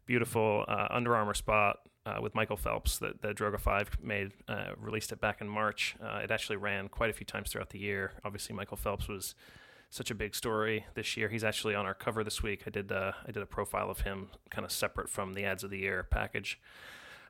beautiful 0.05 0.63
Under 0.69 1.17
Armour 1.17 1.33
spot 1.33 1.79
uh, 2.05 2.19
with 2.21 2.35
Michael 2.35 2.57
Phelps 2.57 2.99
that, 2.99 3.21
that 3.21 3.35
Droga5 3.35 4.01
made, 4.01 4.31
uh, 4.47 4.71
released 4.77 5.11
it 5.11 5.19
back 5.19 5.41
in 5.41 5.49
March. 5.49 5.95
Uh, 6.03 6.19
it 6.23 6.31
actually 6.31 6.57
ran 6.57 6.87
quite 6.87 7.09
a 7.09 7.13
few 7.13 7.25
times 7.25 7.51
throughout 7.51 7.71
the 7.71 7.79
year. 7.79 8.13
Obviously, 8.23 8.55
Michael 8.55 8.77
Phelps 8.77 9.07
was 9.07 9.35
such 9.89 10.11
a 10.11 10.15
big 10.15 10.35
story 10.35 10.85
this 10.93 11.15
year. 11.17 11.29
He's 11.29 11.43
actually 11.43 11.73
on 11.73 11.85
our 11.85 11.93
cover 11.93 12.23
this 12.23 12.43
week. 12.43 12.63
I 12.67 12.69
did 12.69 12.91
uh, 12.91 13.13
I 13.27 13.31
did 13.31 13.41
a 13.41 13.45
profile 13.45 13.89
of 13.89 14.01
him, 14.01 14.29
kind 14.49 14.65
of 14.65 14.71
separate 14.71 15.09
from 15.09 15.33
the 15.33 15.45
ads 15.45 15.63
of 15.63 15.69
the 15.69 15.79
year 15.79 16.03
package. 16.03 16.59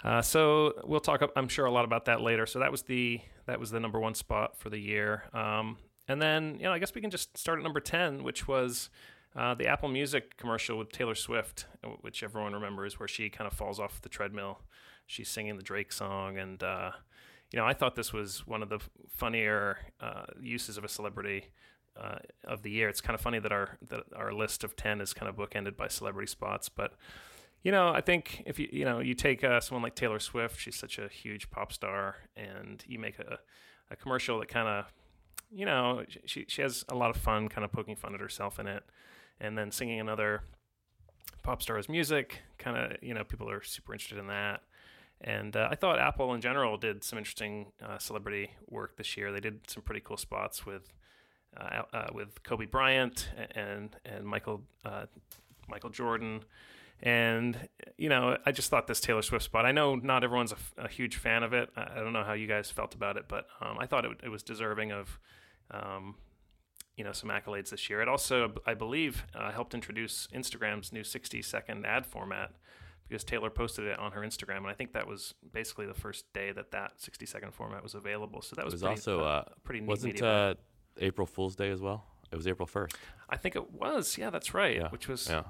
Uh, 0.04 0.22
so 0.22 0.74
we'll 0.84 1.00
talk. 1.00 1.22
I'm 1.36 1.48
sure 1.48 1.66
a 1.66 1.72
lot 1.72 1.86
about 1.86 2.06
that 2.06 2.22
later. 2.22 2.46
So 2.46 2.60
that 2.60 2.72
was 2.72 2.84
the 2.84 3.22
that 3.46 3.60
was 3.60 3.72
the 3.72 3.80
number 3.80 4.00
one 4.00 4.16
spot 4.16 4.58
for 4.58 4.70
the 4.70 4.80
year. 4.80 5.24
Um, 5.34 5.78
and 6.08 6.22
then 6.22 6.56
you 6.58 6.64
know 6.64 6.74
I 6.74 6.80
guess 6.80 6.94
we 6.94 7.02
can 7.02 7.12
just 7.12 7.38
start 7.38 7.60
at 7.60 7.64
number 7.64 7.80
ten, 7.80 8.24
which 8.24 8.48
was 8.48 8.90
uh, 9.36 9.54
the 9.54 9.68
Apple 9.68 9.90
Music 9.90 10.38
commercial 10.38 10.78
with 10.78 10.92
Taylor 10.92 11.16
Swift, 11.16 11.66
which 12.02 12.24
everyone 12.24 12.54
remembers, 12.54 13.00
where 13.00 13.08
she 13.08 13.30
kind 13.30 13.48
of 13.48 13.54
falls 13.54 13.80
off 13.80 14.02
the 14.02 14.10
treadmill. 14.10 14.62
She's 15.08 15.28
singing 15.28 15.58
the 15.58 15.64
Drake 15.64 15.92
song, 15.92 16.38
and 16.38 16.64
uh, 16.64 16.92
you 17.52 17.60
know, 17.60 17.66
I 17.66 17.74
thought 17.74 17.96
this 17.96 18.14
was 18.14 18.48
one 18.48 18.64
of 18.64 18.70
the 18.70 18.80
funnier 19.10 19.78
uh, 20.00 20.26
uses 20.40 20.78
of 20.78 20.84
a 20.84 20.88
celebrity 20.88 21.48
uh, 22.00 22.20
of 22.46 22.64
the 22.64 22.72
year. 22.72 22.88
It's 22.88 23.02
kind 23.02 23.14
of 23.14 23.22
funny 23.22 23.40
that 23.40 23.52
our 23.52 23.78
that 23.90 24.04
our 24.16 24.32
list 24.32 24.64
of 24.64 24.78
ten 24.78 25.02
is 25.02 25.14
kind 25.14 25.28
of 25.28 25.36
bookended 25.36 25.76
by 25.76 25.90
celebrity 25.90 26.28
spots, 26.28 26.70
but 26.70 26.94
you 27.62 27.72
know, 27.72 27.90
I 27.90 28.00
think 28.00 28.44
if 28.46 28.58
you 28.58 28.70
you 28.72 28.86
know 28.86 29.00
you 29.00 29.16
take 29.16 29.44
uh, 29.44 29.60
someone 29.60 29.84
like 29.84 29.96
Taylor 29.96 30.20
Swift, 30.20 30.60
she's 30.60 30.78
such 30.78 30.98
a 30.98 31.10
huge 31.10 31.50
pop 31.52 31.74
star, 31.74 32.18
and 32.38 32.84
you 32.88 33.00
make 33.00 33.20
a 33.20 33.40
a 33.92 33.98
commercial 33.98 34.40
that 34.40 34.48
kind 34.48 34.70
of 34.70 34.86
you 35.52 35.66
know 35.66 36.06
she 36.26 36.46
she 36.48 36.62
has 36.62 36.86
a 36.88 36.96
lot 36.96 37.10
of 37.10 37.18
fun, 37.18 37.50
kind 37.50 37.66
of 37.66 37.74
poking 37.74 37.98
fun 37.98 38.14
at 38.14 38.22
herself 38.22 38.60
in 38.60 38.68
it 38.68 38.84
and 39.40 39.58
then 39.58 39.72
singing 39.72 40.00
another 40.00 40.44
pop 41.44 41.62
star's 41.62 41.88
music. 41.88 42.42
Kind 42.58 42.78
of, 42.78 42.98
you 43.02 43.14
know, 43.14 43.24
people 43.24 43.50
are 43.50 43.64
super 43.64 43.94
interested 43.94 44.18
in 44.18 44.28
that. 44.28 44.62
And 45.22 45.56
uh, 45.56 45.70
I 45.72 45.76
thought 45.76 46.00
Apple 46.00 46.34
in 46.34 46.42
general 46.42 46.78
did 46.78 47.04
some 47.04 47.18
interesting 47.18 47.68
uh, 47.84 47.98
celebrity 47.98 48.52
work 48.68 48.98
this 48.98 49.16
year. 49.16 49.32
They 49.32 49.40
did 49.40 49.70
some 49.70 49.82
pretty 49.82 50.02
cool 50.02 50.18
spots 50.18 50.66
with 50.66 50.92
uh, 51.58 51.84
uh 51.94 52.08
with 52.14 52.44
Kobe 52.44 52.66
Bryant 52.66 53.30
and 53.52 53.96
and 54.06 54.26
Michael 54.26 54.64
uh, 54.84 55.06
Michael 55.70 55.90
Jordan. 55.90 56.44
And 57.02 57.70
you 57.98 58.10
know, 58.10 58.38
I 58.46 58.52
just 58.52 58.70
thought 58.70 58.88
this 58.88 59.00
Taylor 59.00 59.22
Swift 59.22 59.46
spot. 59.46 59.66
I 59.66 59.72
know 59.72 59.96
not 59.96 60.24
everyone's 60.24 60.54
a, 60.54 60.84
a 60.84 60.88
huge 60.88 61.18
fan 61.18 61.44
of 61.44 61.54
it. 61.54 61.70
I, 61.76 61.96
don't 61.96 62.14
know 62.14 62.24
how 62.24 62.34
you 62.34 62.48
guys 62.48 62.72
felt 62.72 62.94
about 62.96 63.18
it, 63.18 63.26
but 63.28 63.48
um, 63.62 63.78
I 63.80 63.86
thought 63.86 64.06
it, 64.06 64.12
it 64.24 64.30
was 64.30 64.44
deserving 64.44 64.92
of 64.92 65.20
um, 65.72 66.16
you 66.98 67.04
know 67.04 67.12
some 67.12 67.30
accolades 67.30 67.70
this 67.70 67.90
year. 67.90 68.02
It 68.02 68.08
also, 68.08 68.54
I 68.66 68.74
believe, 68.74 69.26
uh, 69.36 69.52
helped 69.52 69.74
introduce 69.74 70.28
Instagram's 70.34 70.92
new 70.92 71.04
60 71.04 71.42
second 71.42 71.86
ad 71.86 72.06
format 72.06 72.52
because 73.08 73.24
Taylor 73.24 73.50
posted 73.50 73.86
it 73.86 74.00
on 74.00 74.12
her 74.14 74.22
Instagram, 74.22 74.58
and 74.58 74.68
I 74.68 74.74
think 74.74 74.94
that 74.94 75.08
was 75.08 75.36
basically 75.54 75.86
the 75.86 75.94
first 75.94 76.32
day 76.34 76.52
that 76.52 76.72
that 76.72 76.94
60 76.98 77.26
second 77.26 77.54
format 77.54 77.84
was 77.84 77.94
available. 77.94 78.42
So 78.42 78.56
that 78.56 78.66
was, 78.66 78.74
was 78.74 78.82
pretty, 78.82 78.96
also 78.96 79.22
uh, 79.22 79.44
pretty 79.64 79.82
neat. 79.82 79.90
Wasn't 79.90 80.22
uh, 80.22 80.56
April 81.00 81.28
Fool's 81.28 81.56
Day 81.56 81.70
as 81.70 81.82
well? 81.82 82.06
It 82.32 82.36
was 82.36 82.48
April 82.48 82.68
1st. 82.68 82.94
I 83.30 83.38
think 83.38 83.56
it 83.56 83.72
was. 83.72 84.18
Yeah, 84.18 84.30
that's 84.30 84.54
right. 84.54 84.76
Yeah. 84.76 84.90
Which 84.90 85.08
was 85.08 85.30
yeah. 85.30 85.44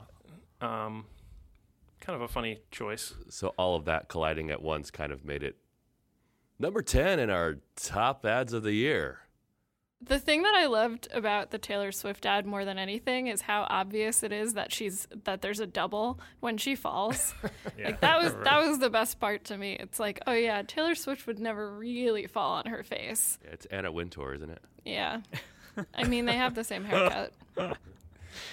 um, 0.62 1.06
kind 2.00 2.16
of 2.16 2.22
a 2.22 2.28
funny 2.28 2.60
choice. 2.72 3.14
So 3.30 3.54
all 3.58 3.76
of 3.76 3.86
that 3.86 4.10
colliding 4.10 4.52
at 4.52 4.62
once 4.62 4.92
kind 4.92 5.12
of 5.12 5.26
made 5.26 5.44
it 5.44 5.56
number 6.60 6.82
10 6.82 7.20
in 7.20 7.30
our 7.30 7.58
top 7.76 8.26
ads 8.26 8.54
of 8.54 8.64
the 8.64 8.74
year. 8.74 9.20
The 10.08 10.20
thing 10.20 10.44
that 10.44 10.54
I 10.56 10.68
loved 10.68 11.08
about 11.14 11.52
the 11.52 11.58
Taylor 11.58 11.92
Swift 11.92 12.26
ad 12.26 12.46
more 12.46 12.64
than 12.64 12.78
anything 12.78 13.28
is 13.28 13.42
how 13.42 13.66
obvious 13.70 14.22
it 14.24 14.32
is 14.32 14.54
that 14.54 14.72
she's 14.72 15.08
that 15.24 15.42
there's 15.42 15.60
a 15.60 15.66
double 15.66 16.20
when 16.40 16.58
she 16.58 16.76
falls. 16.76 17.34
yeah, 17.78 17.88
like 17.88 18.02
that 18.02 18.22
was 18.22 18.34
right. 18.34 18.44
that 18.44 18.68
was 18.68 18.80
the 18.80 18.90
best 18.90 19.20
part 19.20 19.46
to 19.46 19.58
me. 19.58 19.78
It's 19.80 20.00
like, 20.00 20.20
oh 20.28 20.34
yeah, 20.34 20.62
Taylor 20.62 20.96
Swift 20.96 21.26
would 21.28 21.40
never 21.40 21.72
really 21.76 22.28
fall 22.28 22.54
on 22.54 22.68
her 22.68 22.84
face. 22.84 23.40
Yeah, 23.44 23.52
it's 23.54 23.66
Anna 23.68 23.92
Wintour, 23.92 24.36
isn't 24.36 24.50
it? 24.50 24.62
Yeah. 24.86 25.22
I 25.94 26.04
mean, 26.06 26.26
they 26.26 26.36
have 26.36 26.56
the 26.56 26.64
same 26.64 26.84
haircut. 26.86 27.34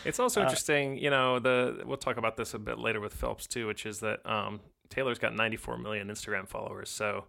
It's 0.04 0.18
also 0.18 0.40
uh, 0.40 0.44
interesting, 0.44 0.96
you 0.96 1.10
know, 1.10 1.38
the 1.38 1.82
we'll 1.84 1.96
talk 1.96 2.16
about 2.16 2.36
this 2.36 2.54
a 2.54 2.58
bit 2.58 2.78
later 2.78 3.00
with 3.00 3.14
Phelps 3.14 3.46
too, 3.46 3.66
which 3.66 3.86
is 3.86 4.00
that 4.00 4.24
um, 4.24 4.60
Taylor's 4.88 5.18
got 5.18 5.34
94 5.34 5.78
million 5.78 6.08
Instagram 6.08 6.48
followers. 6.48 6.90
So 6.90 7.24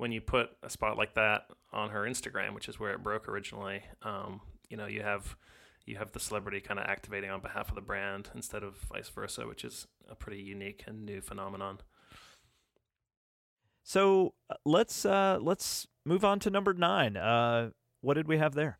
when 0.00 0.12
you 0.12 0.20
put 0.22 0.48
a 0.62 0.70
spot 0.70 0.96
like 0.96 1.12
that 1.12 1.42
on 1.74 1.90
her 1.90 2.04
Instagram, 2.04 2.54
which 2.54 2.70
is 2.70 2.80
where 2.80 2.94
it 2.94 3.02
broke 3.02 3.28
originally, 3.28 3.82
um, 4.02 4.40
you 4.70 4.76
know, 4.78 4.86
you 4.86 5.02
have 5.02 5.36
you 5.84 5.96
have 5.96 6.10
the 6.12 6.20
celebrity 6.20 6.58
kind 6.58 6.80
of 6.80 6.86
activating 6.86 7.28
on 7.28 7.40
behalf 7.42 7.68
of 7.68 7.74
the 7.74 7.82
brand 7.82 8.30
instead 8.34 8.62
of 8.62 8.76
vice 8.76 9.10
versa, 9.10 9.46
which 9.46 9.62
is 9.62 9.86
a 10.08 10.14
pretty 10.14 10.40
unique 10.40 10.84
and 10.86 11.04
new 11.04 11.20
phenomenon. 11.20 11.80
So 13.82 14.32
uh, 14.48 14.54
let's 14.64 15.04
uh, 15.04 15.38
let's 15.38 15.86
move 16.06 16.24
on 16.24 16.38
to 16.40 16.50
number 16.50 16.72
nine. 16.72 17.18
Uh, 17.18 17.70
what 18.00 18.14
did 18.14 18.26
we 18.26 18.38
have 18.38 18.54
there? 18.54 18.78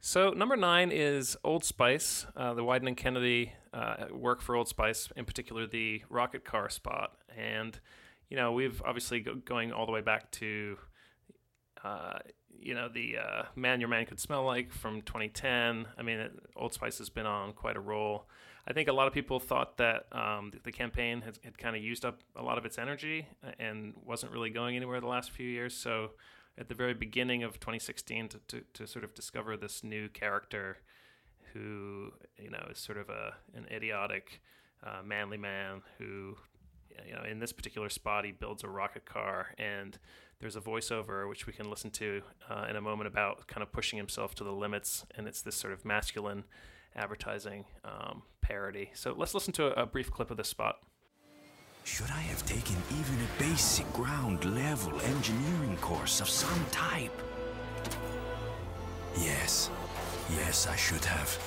So 0.00 0.30
number 0.30 0.56
nine 0.56 0.90
is 0.90 1.36
Old 1.44 1.64
Spice, 1.64 2.26
uh, 2.34 2.54
the 2.54 2.64
Wieden 2.64 2.88
and 2.88 2.96
Kennedy 2.96 3.52
uh, 3.72 4.06
work 4.10 4.42
for 4.42 4.56
Old 4.56 4.66
Spice, 4.66 5.08
in 5.14 5.24
particular 5.24 5.68
the 5.68 6.02
rocket 6.08 6.44
car 6.44 6.68
spot, 6.68 7.12
and 7.36 7.78
you 8.30 8.36
know, 8.36 8.52
we've 8.52 8.80
obviously 8.84 9.20
go, 9.20 9.34
going 9.34 9.72
all 9.72 9.84
the 9.84 9.92
way 9.92 10.00
back 10.00 10.30
to, 10.30 10.78
uh, 11.84 12.20
you 12.48 12.74
know, 12.74 12.88
the 12.88 13.18
uh, 13.18 13.42
Man 13.56 13.80
Your 13.80 13.88
Man 13.88 14.06
Could 14.06 14.20
Smell 14.20 14.44
Like 14.44 14.72
from 14.72 15.02
2010. 15.02 15.86
I 15.98 16.02
mean, 16.02 16.18
it, 16.18 16.32
Old 16.56 16.72
Spice 16.72 16.98
has 16.98 17.10
been 17.10 17.26
on 17.26 17.52
quite 17.52 17.76
a 17.76 17.80
roll. 17.80 18.28
I 18.68 18.72
think 18.72 18.88
a 18.88 18.92
lot 18.92 19.08
of 19.08 19.12
people 19.12 19.40
thought 19.40 19.78
that 19.78 20.06
um, 20.12 20.52
the, 20.52 20.60
the, 20.64 20.72
campaign 20.72 21.22
had, 21.22 21.38
had 21.42 21.58
kind 21.58 21.74
of 21.74 21.82
used 21.82 22.04
up 22.04 22.20
a 22.36 22.42
lot 22.42 22.56
of 22.56 22.64
its 22.64 22.78
energy 22.78 23.26
and 23.58 23.94
wasn't 24.04 24.32
really 24.32 24.50
going 24.50 24.76
anywhere 24.76 25.00
the 25.00 25.08
last 25.08 25.30
few 25.32 25.48
years. 25.48 25.74
So 25.74 26.10
at 26.56 26.68
the 26.68 26.74
very 26.74 26.94
beginning 26.94 27.42
of 27.42 27.58
2016, 27.58 28.28
to, 28.28 28.40
to, 28.48 28.60
to 28.74 28.86
sort 28.86 29.04
of 29.04 29.14
discover 29.14 29.56
this 29.56 29.82
new 29.82 30.08
character 30.08 30.76
who, 31.52 32.12
you 32.38 32.50
know, 32.50 32.64
is 32.70 32.78
sort 32.78 32.98
of 32.98 33.08
a 33.08 33.34
an 33.56 33.66
idiotic, 33.72 34.40
uh, 34.84 35.02
manly 35.04 35.36
man 35.36 35.82
who 35.98 36.36
you 37.06 37.14
know, 37.14 37.22
in 37.22 37.38
this 37.38 37.52
particular 37.52 37.88
spot, 37.88 38.24
he 38.24 38.32
builds 38.32 38.64
a 38.64 38.68
rocket 38.68 39.04
car, 39.04 39.54
and 39.58 39.98
there's 40.40 40.56
a 40.56 40.60
voiceover 40.60 41.28
which 41.28 41.46
we 41.46 41.52
can 41.52 41.68
listen 41.68 41.90
to 41.90 42.22
uh, 42.48 42.66
in 42.68 42.76
a 42.76 42.80
moment 42.80 43.08
about 43.08 43.46
kind 43.46 43.62
of 43.62 43.72
pushing 43.72 43.98
himself 43.98 44.34
to 44.36 44.44
the 44.44 44.52
limits, 44.52 45.04
and 45.14 45.26
it's 45.26 45.42
this 45.42 45.56
sort 45.56 45.72
of 45.72 45.84
masculine 45.84 46.44
advertising 46.96 47.64
um, 47.84 48.22
parody. 48.40 48.90
So 48.94 49.14
let's 49.16 49.34
listen 49.34 49.52
to 49.54 49.78
a, 49.78 49.82
a 49.82 49.86
brief 49.86 50.10
clip 50.10 50.30
of 50.30 50.36
this 50.36 50.48
spot. 50.48 50.78
Should 51.84 52.10
I 52.10 52.20
have 52.20 52.44
taken 52.46 52.76
even 52.90 53.14
a 53.14 53.38
basic 53.38 53.90
ground 53.92 54.44
level 54.44 55.00
engineering 55.00 55.76
course 55.78 56.20
of 56.20 56.28
some 56.28 56.64
type? 56.70 57.12
Yes, 59.16 59.70
yes, 60.30 60.66
I 60.66 60.76
should 60.76 61.04
have. 61.04 61.38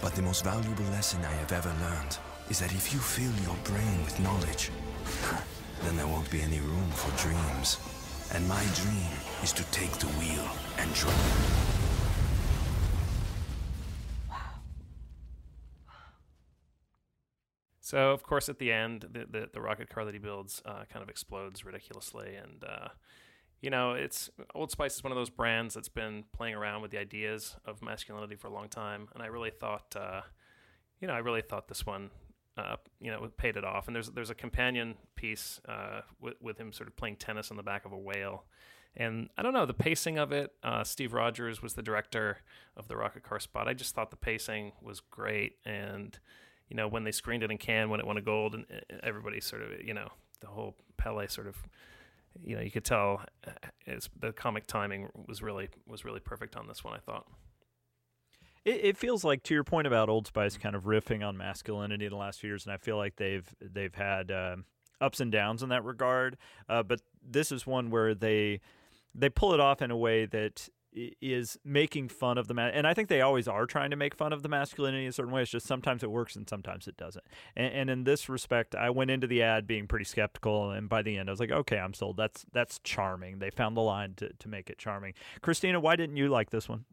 But 0.00 0.14
the 0.14 0.22
most 0.22 0.44
valuable 0.44 0.84
lesson 0.84 1.22
I 1.24 1.32
have 1.32 1.52
ever 1.52 1.72
learned 1.80 2.18
is 2.50 2.58
that 2.58 2.72
if 2.72 2.92
you 2.92 2.98
fill 2.98 3.32
your 3.44 3.56
brain 3.64 4.04
with 4.04 4.18
knowledge, 4.20 4.70
then 5.82 5.96
there 5.96 6.06
won't 6.06 6.30
be 6.30 6.42
any 6.42 6.60
room 6.60 6.90
for 6.90 7.10
dreams. 7.16 7.78
And 8.34 8.46
my 8.48 8.62
dream 8.74 9.10
is 9.42 9.52
to 9.52 9.64
take 9.70 9.92
the 9.92 10.06
wheel 10.08 10.46
and 10.78 10.92
drive. 10.92 11.70
So, 17.80 18.12
of 18.12 18.22
course, 18.22 18.48
at 18.48 18.60
the 18.60 18.70
end, 18.70 19.06
the, 19.12 19.26
the, 19.28 19.48
the 19.52 19.60
rocket 19.60 19.88
car 19.90 20.04
that 20.04 20.14
he 20.14 20.20
builds 20.20 20.62
uh, 20.64 20.84
kind 20.92 21.02
of 21.02 21.08
explodes 21.08 21.64
ridiculously. 21.64 22.36
And, 22.36 22.62
uh, 22.62 22.88
you 23.60 23.68
know, 23.68 23.94
it's 23.94 24.30
Old 24.54 24.70
Spice 24.70 24.94
is 24.94 25.02
one 25.02 25.10
of 25.10 25.16
those 25.16 25.30
brands 25.30 25.74
that's 25.74 25.88
been 25.88 26.22
playing 26.32 26.54
around 26.54 26.82
with 26.82 26.92
the 26.92 26.98
ideas 26.98 27.56
of 27.64 27.82
masculinity 27.82 28.36
for 28.36 28.46
a 28.46 28.52
long 28.52 28.68
time. 28.68 29.08
And 29.12 29.24
I 29.24 29.26
really 29.26 29.50
thought, 29.50 29.96
uh, 29.98 30.20
you 31.00 31.08
know, 31.08 31.14
I 31.14 31.18
really 31.18 31.42
thought 31.42 31.66
this 31.66 31.84
one, 31.84 32.10
uh, 32.56 32.76
you 33.00 33.10
know, 33.10 33.28
paid 33.36 33.56
it 33.56 33.64
off. 33.64 33.86
And 33.86 33.94
there's 33.94 34.10
there's 34.10 34.30
a 34.30 34.34
companion 34.34 34.96
piece 35.14 35.60
uh, 35.68 36.02
with, 36.20 36.34
with 36.40 36.58
him 36.58 36.72
sort 36.72 36.88
of 36.88 36.96
playing 36.96 37.16
tennis 37.16 37.50
on 37.50 37.56
the 37.56 37.62
back 37.62 37.84
of 37.84 37.92
a 37.92 37.98
whale. 37.98 38.44
And 38.96 39.28
I 39.38 39.42
don't 39.42 39.52
know, 39.52 39.66
the 39.66 39.74
pacing 39.74 40.18
of 40.18 40.32
it, 40.32 40.52
uh, 40.64 40.82
Steve 40.82 41.12
Rogers 41.12 41.62
was 41.62 41.74
the 41.74 41.82
director 41.82 42.38
of 42.76 42.88
the 42.88 42.96
rocket 42.96 43.22
car 43.22 43.38
spot. 43.38 43.68
I 43.68 43.72
just 43.72 43.94
thought 43.94 44.10
the 44.10 44.16
pacing 44.16 44.72
was 44.82 44.98
great. 44.98 45.58
And, 45.64 46.18
you 46.68 46.76
know, 46.76 46.88
when 46.88 47.04
they 47.04 47.12
screened 47.12 47.44
it 47.44 47.52
in 47.52 47.58
Cannes, 47.58 47.88
when 47.88 48.00
it 48.00 48.06
won 48.06 48.16
a 48.16 48.20
gold, 48.20 48.54
and 48.54 48.66
everybody 49.04 49.40
sort 49.40 49.62
of, 49.62 49.80
you 49.80 49.94
know, 49.94 50.08
the 50.40 50.48
whole 50.48 50.74
Palais 50.96 51.28
sort 51.28 51.46
of, 51.46 51.56
you 52.42 52.56
know, 52.56 52.62
you 52.62 52.70
could 52.72 52.84
tell 52.84 53.22
uh, 53.46 53.52
it's, 53.86 54.08
the 54.18 54.32
comic 54.32 54.66
timing 54.66 55.08
was 55.28 55.40
really 55.40 55.68
was 55.86 56.04
really 56.04 56.20
perfect 56.20 56.56
on 56.56 56.66
this 56.66 56.82
one. 56.82 56.94
I 56.94 56.98
thought. 56.98 57.26
It, 58.64 58.84
it, 58.84 58.96
feels 58.96 59.24
like, 59.24 59.42
to 59.44 59.54
your 59.54 59.64
point 59.64 59.86
about 59.86 60.08
Old 60.08 60.26
Spice, 60.26 60.56
kind 60.58 60.76
of 60.76 60.84
riffing 60.84 61.26
on 61.26 61.36
masculinity 61.36 62.06
in 62.06 62.10
the 62.10 62.16
last 62.16 62.40
few 62.40 62.50
years, 62.50 62.66
and 62.66 62.72
I 62.72 62.76
feel 62.76 62.96
like 62.96 63.16
they've 63.16 63.48
they've 63.60 63.94
had 63.94 64.30
uh, 64.30 64.56
ups 65.00 65.20
and 65.20 65.32
downs 65.32 65.62
in 65.62 65.70
that 65.70 65.84
regard. 65.84 66.36
Uh, 66.68 66.82
but 66.82 67.00
this 67.26 67.50
is 67.52 67.66
one 67.66 67.90
where 67.90 68.14
they 68.14 68.60
they 69.14 69.30
pull 69.30 69.54
it 69.54 69.60
off 69.60 69.80
in 69.80 69.90
a 69.90 69.96
way 69.96 70.26
that 70.26 70.68
is 70.92 71.56
making 71.64 72.08
fun 72.08 72.36
of 72.36 72.48
the 72.48 72.54
man, 72.54 72.72
and 72.74 72.86
I 72.86 72.94
think 72.94 73.08
they 73.08 73.20
always 73.20 73.46
are 73.46 73.64
trying 73.64 73.90
to 73.90 73.96
make 73.96 74.14
fun 74.14 74.32
of 74.32 74.42
the 74.42 74.48
masculinity 74.48 75.04
in 75.04 75.10
a 75.10 75.12
certain 75.12 75.32
way 75.32 75.42
it's 75.42 75.50
Just 75.50 75.66
sometimes 75.66 76.02
it 76.02 76.10
works 76.10 76.34
and 76.34 76.48
sometimes 76.48 76.88
it 76.88 76.96
doesn't. 76.96 77.24
And, 77.54 77.72
and, 77.72 77.90
in 77.90 78.04
this 78.04 78.28
respect, 78.28 78.74
I 78.74 78.90
went 78.90 79.10
into 79.10 79.28
the 79.28 79.42
ad 79.42 79.66
being 79.68 79.86
pretty 79.86 80.04
skeptical, 80.04 80.72
and 80.72 80.88
by 80.88 81.02
the 81.02 81.16
end, 81.16 81.28
I 81.28 81.32
was 81.32 81.40
like, 81.40 81.52
okay, 81.52 81.78
I'm 81.78 81.94
sold. 81.94 82.16
That's 82.16 82.44
that's 82.52 82.80
charming. 82.80 83.38
They 83.38 83.50
found 83.50 83.76
the 83.76 83.82
line 83.82 84.14
to 84.16 84.32
to 84.32 84.48
make 84.48 84.68
it 84.68 84.78
charming. 84.78 85.14
Kristina, 85.40 85.80
why 85.80 85.96
didn't 85.96 86.16
you 86.16 86.28
like 86.28 86.50
this 86.50 86.68
one? 86.68 86.84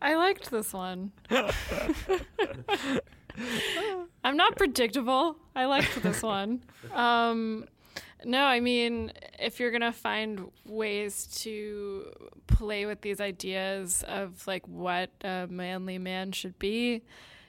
I 0.00 0.14
liked 0.14 0.50
this 0.50 0.72
one. 0.72 1.12
I'm 4.24 4.36
not 4.36 4.56
predictable. 4.56 5.36
I 5.54 5.66
liked 5.66 6.02
this 6.02 6.22
one. 6.22 6.62
Um, 6.92 7.66
no, 8.24 8.42
I 8.44 8.60
mean, 8.60 9.12
if 9.38 9.60
you're 9.60 9.70
going 9.70 9.82
to 9.82 9.92
find 9.92 10.50
ways 10.64 11.26
to 11.42 12.10
play 12.46 12.86
with 12.86 13.02
these 13.02 13.20
ideas 13.20 14.02
of 14.08 14.46
like 14.46 14.66
what 14.66 15.10
a 15.22 15.46
manly 15.48 15.98
man 15.98 16.32
should 16.32 16.58
be, 16.58 17.02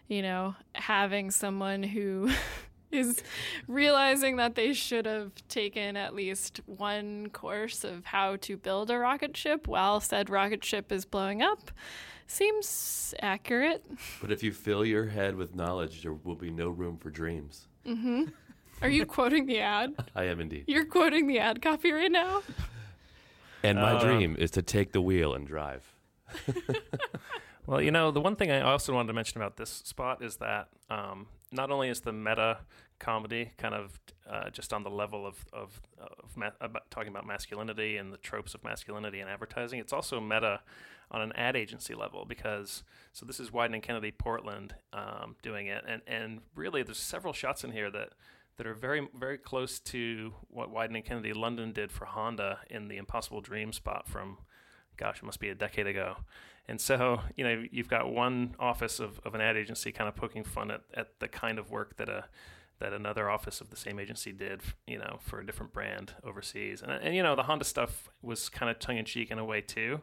you 0.08 0.22
know, 0.22 0.56
having 0.76 1.32
someone 1.32 1.84
who 1.84 2.30
is 2.98 3.24
realizing 3.68 4.36
that 4.38 4.56
they 4.56 4.74
should 4.74 5.06
have 5.06 5.32
taken 5.48 5.96
at 5.96 6.14
least 6.14 6.60
one 6.66 7.30
course 7.30 7.84
of 7.84 8.06
how 8.06 8.36
to 8.38 8.58
build 8.58 8.90
a 8.90 8.98
rocket 8.98 9.38
ship 9.38 9.68
while 9.68 10.00
said 10.00 10.30
rocket 10.30 10.66
ship 10.66 10.92
is 10.92 11.06
blowing 11.06 11.42
up 11.42 11.72
seems 12.28 13.14
accurate. 13.22 13.84
But 14.22 14.32
if 14.32 14.44
you 14.44 14.52
fill 14.52 14.86
your 14.86 15.08
head 15.08 15.36
with 15.36 15.56
knowledge, 15.56 16.04
there 16.04 16.14
will 16.14 16.36
be 16.36 16.52
no 16.52 16.70
room 16.70 16.98
for 16.98 17.10
dreams. 17.10 17.68
Mm-hmm. 17.86 18.26
Are 18.82 18.90
you 18.90 19.06
quoting 19.06 19.48
the 19.48 19.60
ad? 19.60 19.94
I 20.16 20.26
am 20.26 20.40
indeed. 20.40 20.66
You're 20.68 20.86
quoting 20.86 21.28
the 21.28 21.40
ad 21.40 21.62
copy 21.62 21.92
right 21.92 22.12
now? 22.12 22.44
And 23.64 23.80
my 23.80 23.94
uh, 23.94 24.00
dream 24.00 24.36
is 24.38 24.52
to 24.52 24.62
take 24.62 24.92
the 24.92 25.02
wheel 25.02 25.34
and 25.34 25.48
drive. 25.48 25.96
well, 27.66 27.82
you 27.82 27.90
know, 27.90 28.12
the 28.12 28.22
one 28.22 28.36
thing 28.36 28.52
I 28.52 28.62
also 28.62 28.94
wanted 28.94 29.08
to 29.08 29.14
mention 29.14 29.42
about 29.42 29.58
this 29.58 29.70
spot 29.70 30.22
is 30.22 30.38
that 30.38 30.68
um, 30.90 31.28
not 31.52 31.72
only 31.72 31.90
is 31.90 32.02
the 32.02 32.14
meta 32.14 32.60
comedy 33.00 33.52
kind 33.58 33.76
of 33.76 34.00
uh, 34.30 34.50
just 34.50 34.74
on 34.74 34.84
the 34.84 34.90
level 34.90 35.26
of 35.26 35.46
of, 35.54 35.82
of 36.00 36.36
ma- 36.36 36.50
about 36.60 36.90
talking 36.92 37.10
about 37.10 37.26
masculinity 37.26 37.98
and 37.98 38.12
the 38.12 38.18
tropes 38.18 38.54
of 38.54 38.64
masculinity 38.64 39.20
in 39.20 39.28
advertising, 39.28 39.80
it's 39.80 39.94
also 39.94 40.20
meta 40.20 40.62
on 41.10 41.22
an 41.22 41.32
ad 41.34 41.56
agency 41.56 41.96
level 41.96 42.26
because 42.26 42.84
so 43.14 43.26
this 43.26 43.40
is 43.40 43.50
Wieden 43.50 43.74
and 43.74 43.84
Kennedy 43.84 44.12
Portland 44.12 44.76
um, 44.94 45.36
doing 45.42 45.68
it, 45.68 45.84
and 45.88 46.02
and 46.08 46.42
really 46.56 46.84
there's 46.84 46.98
several 46.98 47.34
shots 47.34 47.64
in 47.64 47.72
here 47.72 47.90
that 47.92 48.10
that 48.58 48.68
are 48.68 48.74
very 48.74 49.08
very 49.18 49.38
close 49.38 49.80
to 49.80 50.34
what 50.50 50.74
Wieden 50.74 50.96
and 50.96 51.06
Kennedy 51.06 51.34
London 51.34 51.72
did 51.72 51.92
for 51.92 52.06
Honda 52.06 52.60
in 52.70 52.88
the 52.88 52.98
Impossible 52.98 53.42
Dream 53.42 53.72
spot 53.72 54.08
from 54.08 54.38
gosh, 54.98 55.18
it 55.18 55.24
must 55.24 55.40
be 55.40 55.50
a 55.50 55.56
decade 55.56 55.88
ago. 55.88 56.18
And 56.68 56.82
so, 56.82 57.22
you 57.36 57.44
know, 57.44 57.64
you've 57.72 57.88
got 57.88 58.12
one 58.12 58.56
office 58.60 59.00
of, 59.00 59.20
of 59.24 59.34
an 59.36 59.42
ad 59.42 59.56
agency 59.56 59.92
kind 59.92 60.08
of 60.10 60.16
poking 60.16 60.44
fun 60.44 60.70
at, 60.70 60.82
at 60.94 61.20
the 61.20 61.28
kind 61.28 61.60
of 61.60 61.72
work 61.72 61.98
that 61.98 62.10
a 62.10 62.26
that 62.80 62.94
another 62.94 63.28
office 63.28 63.60
of 63.60 63.72
the 63.72 63.76
same 63.76 64.00
agency 64.00 64.32
did, 64.32 64.62
you 64.86 65.00
know, 65.00 65.18
for 65.20 65.40
a 65.40 65.46
different 65.46 65.74
brand 65.74 66.14
overseas. 66.24 66.82
And, 66.82 66.92
and 66.92 67.16
you 67.16 67.24
know, 67.24 67.36
the 67.36 67.44
Honda 67.44 67.66
stuff 67.66 68.10
was 68.22 68.50
kind 68.50 68.70
of 68.70 68.78
tongue 68.78 68.98
in 68.98 69.06
cheek 69.06 69.32
in 69.32 69.40
a 69.40 69.46
way 69.46 69.62
too. 69.62 70.02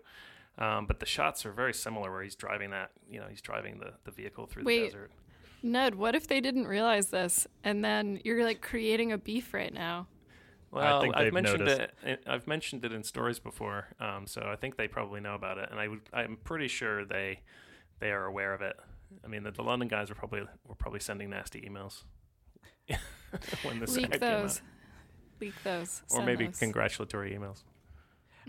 Um, 0.59 0.87
but 0.87 1.01
the 1.01 1.07
shots 1.07 1.45
are 1.47 1.53
very 1.53 1.75
similar 1.75 2.11
where 2.11 2.23
he's 2.23 2.35
driving 2.35 2.71
that, 2.71 2.91
you 3.09 3.21
know, 3.21 3.27
he's 3.29 3.41
driving 3.41 3.79
the, 3.79 3.93
the 4.05 4.11
vehicle 4.11 4.47
through 4.47 4.65
Wait, 4.65 4.81
the 4.81 4.87
desert. 4.87 5.11
Ned, 5.63 5.95
what 5.95 6.15
if 6.15 6.27
they 6.27 6.41
didn't 6.41 6.67
realize 6.67 7.09
this 7.09 7.47
and 7.63 7.85
then 7.85 8.21
you're 8.25 8.45
like 8.45 8.61
creating 8.61 9.13
a 9.13 9.19
beef 9.19 9.55
right 9.55 9.73
now? 9.73 10.07
Well, 10.75 11.13
I've 11.15 11.33
mentioned 11.33 11.61
noticed. 11.61 11.81
it. 12.03 12.25
I've 12.27 12.47
mentioned 12.49 12.85
it 12.85 12.93
in 12.93 13.05
stories 13.05 13.39
before, 13.39 13.89
um, 14.01 14.27
so 14.27 14.43
I 14.43 14.57
think 14.57 14.77
they 14.77 14.89
probably 14.89 15.21
know 15.21 15.35
about 15.35 15.59
it, 15.59 15.69
and 15.71 15.79
I 15.79 15.87
would, 15.89 16.01
I'm 16.13 16.37
pretty 16.43 16.69
sure 16.69 17.05
they 17.05 17.41
they 18.01 18.11
are 18.11 18.25
aware 18.27 18.53
of 18.53 18.61
it. 18.61 18.77
I 19.25 19.29
mean, 19.29 19.45
the, 19.45 19.53
the 19.53 19.63
London 19.63 19.87
guys 19.87 20.09
were 20.09 20.17
probably 20.17 20.43
were 20.67 20.75
probably 20.75 20.99
sending 21.01 21.31
nasty 21.31 21.61
emails 21.61 22.03
when 23.63 23.79
this 23.79 23.97
leak 23.97 24.19
those, 24.19 24.63
leak 25.41 25.55
those, 25.63 26.03
or 26.11 26.25
maybe 26.25 26.47
those. 26.47 26.59
congratulatory 26.59 27.31
emails. 27.33 27.63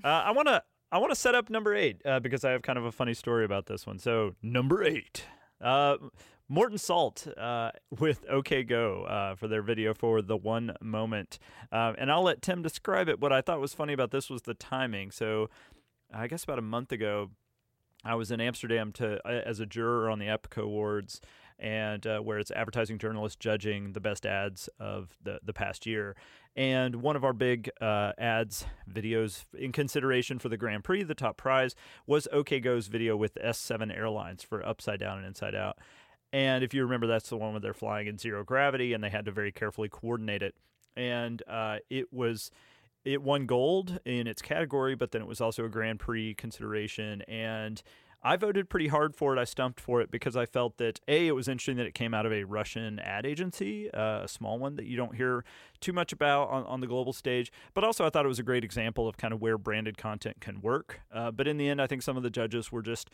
Uh, 0.03 0.07
I 0.07 0.31
want 0.31 0.47
to 0.47 0.63
I 0.91 0.97
want 0.97 1.11
to 1.11 1.15
set 1.15 1.35
up 1.35 1.49
number 1.49 1.75
eight 1.75 2.01
uh, 2.05 2.19
because 2.19 2.43
I 2.43 2.51
have 2.51 2.63
kind 2.63 2.77
of 2.79 2.85
a 2.85 2.91
funny 2.91 3.13
story 3.13 3.45
about 3.45 3.67
this 3.67 3.85
one. 3.85 3.99
So 3.99 4.35
number 4.41 4.83
eight. 4.83 5.25
Uh, 5.61 5.97
Morton 6.47 6.77
Salt 6.77 7.27
uh, 7.38 7.71
with 7.99 8.25
OK 8.29 8.63
Go 8.63 9.03
uh, 9.03 9.36
for 9.36 9.47
their 9.47 9.62
video 9.62 9.93
for 9.93 10.21
the 10.21 10.38
one 10.38 10.75
moment. 10.81 11.39
Uh, 11.71 11.93
and 11.97 12.12
I'll 12.12 12.23
let 12.23 12.41
Tim 12.41 12.62
describe 12.62 13.10
it. 13.10 13.19
What 13.19 13.34
I 13.34 13.41
thought 13.41 13.60
was 13.60 13.73
funny 13.73 13.93
about 13.93 14.12
this 14.12 14.29
was 14.29 14.43
the 14.43 14.53
timing. 14.53 15.12
So 15.12 15.49
I 16.13 16.27
guess 16.27 16.43
about 16.43 16.60
a 16.60 16.63
month 16.63 16.91
ago, 16.91 17.31
I 18.03 18.13
was 18.13 18.29
in 18.29 18.39
Amsterdam 18.39 18.91
to 18.93 19.19
uh, 19.27 19.41
as 19.45 19.60
a 19.60 19.65
juror 19.65 20.10
on 20.10 20.19
the 20.19 20.27
Epica 20.27 20.62
Awards, 20.62 21.19
and 21.58 22.05
uh, 22.05 22.19
where 22.19 22.38
it's 22.38 22.51
advertising 22.51 22.99
journalists 22.99 23.36
judging 23.36 23.93
the 23.93 23.99
best 23.99 24.25
ads 24.25 24.69
of 24.79 25.17
the, 25.23 25.39
the 25.43 25.53
past 25.53 25.88
year. 25.88 26.15
And 26.55 26.97
one 26.97 27.15
of 27.15 27.23
our 27.23 27.34
big 27.34 27.69
uh, 27.81 28.12
ads 28.19 28.65
videos 28.89 29.45
in 29.58 29.71
consideration 29.71 30.38
for 30.38 30.49
the 30.49 30.58
Grand 30.58 30.84
Prix, 30.84 31.03
the 31.03 31.15
top 31.15 31.38
prize, 31.38 31.73
was 32.05 32.27
OK 32.31 32.60
Go's 32.60 32.88
video 32.88 33.17
with 33.17 33.36
S7 33.43 33.95
Airlines 33.95 34.43
for 34.43 34.65
Upside 34.65 34.99
Down 34.99 35.17
and 35.17 35.25
Inside 35.25 35.55
Out. 35.55 35.79
And 36.36 36.65
if 36.65 36.74
you 36.74 36.84
remember, 36.84 37.08
that's 37.08 37.30
the 37.30 37.38
one 37.38 37.54
where 37.54 37.62
they're 37.62 37.74
flying 37.74 38.08
in 38.08 38.17
zero 38.17 38.43
gravity 38.43 38.91
and 38.91 39.02
they 39.02 39.10
had 39.10 39.24
to 39.24 39.32
very 39.32 39.54
carefully 39.54 39.88
coordinate 39.88 40.43
it. 40.43 40.54
And 40.98 41.41
uh, 41.48 41.78
it 41.89 42.12
was 42.12 42.52
it 43.06 43.21
won 43.21 43.45
gold 43.45 44.00
in 44.04 44.28
its 44.28 44.41
category, 44.41 44.95
but 44.95 45.12
then 45.12 45.21
it 45.21 45.30
was 45.30 45.39
also 45.39 45.63
a 45.63 45.69
Grand 45.69 46.02
Prix 46.02 46.34
consideration. 46.34 47.21
And 47.21 47.82
I 48.21 48.36
voted 48.36 48.67
pretty 48.67 48.89
hard 48.89 49.15
for 49.15 49.34
it. 49.34 49.39
I 49.39 49.45
stumped 49.45 49.80
for 49.80 50.02
it 50.02 50.12
because 50.12 50.36
I 50.36 50.45
felt 50.45 50.76
that 50.76 51.00
a 51.08 51.28
it 51.28 51.32
was 51.32 51.48
interesting 51.48 51.78
that 51.78 51.86
it 51.86 51.93
came 51.93 52.13
out 52.13 52.26
of 52.26 52.34
a 52.34 52.43
Russian 52.43 53.00
ad 53.00 53.26
agency, 53.26 53.89
uh, 53.93 54.24
a 54.24 54.28
small 54.28 54.60
one 54.60 54.76
that 54.76 54.88
you 54.88 54.98
don't 54.98 55.15
hear 55.15 55.45
too 55.80 55.93
much 55.93 56.12
about 56.12 56.50
on, 56.50 56.65
on 56.65 56.82
the 56.82 56.88
global 56.88 57.13
stage. 57.13 57.50
But 57.74 57.86
also, 57.86 58.06
I 58.06 58.10
thought 58.10 58.26
it 58.26 58.28
was 58.28 58.39
a 58.39 58.43
great 58.43 58.65
example 58.65 59.08
of 59.08 59.15
kind 59.15 59.34
of 59.34 59.41
where 59.41 59.58
branded 59.58 59.98
content 59.98 60.41
can 60.41 60.60
work. 60.60 61.00
Uh, 61.13 61.32
but 61.32 61.48
in 61.48 61.56
the 61.56 61.69
end, 61.69 61.82
I 61.82 61.88
think 61.88 62.02
some 62.02 62.17
of 62.17 62.24
the 62.24 62.30
judges 62.30 62.74
were 62.74 62.82
just 62.82 63.10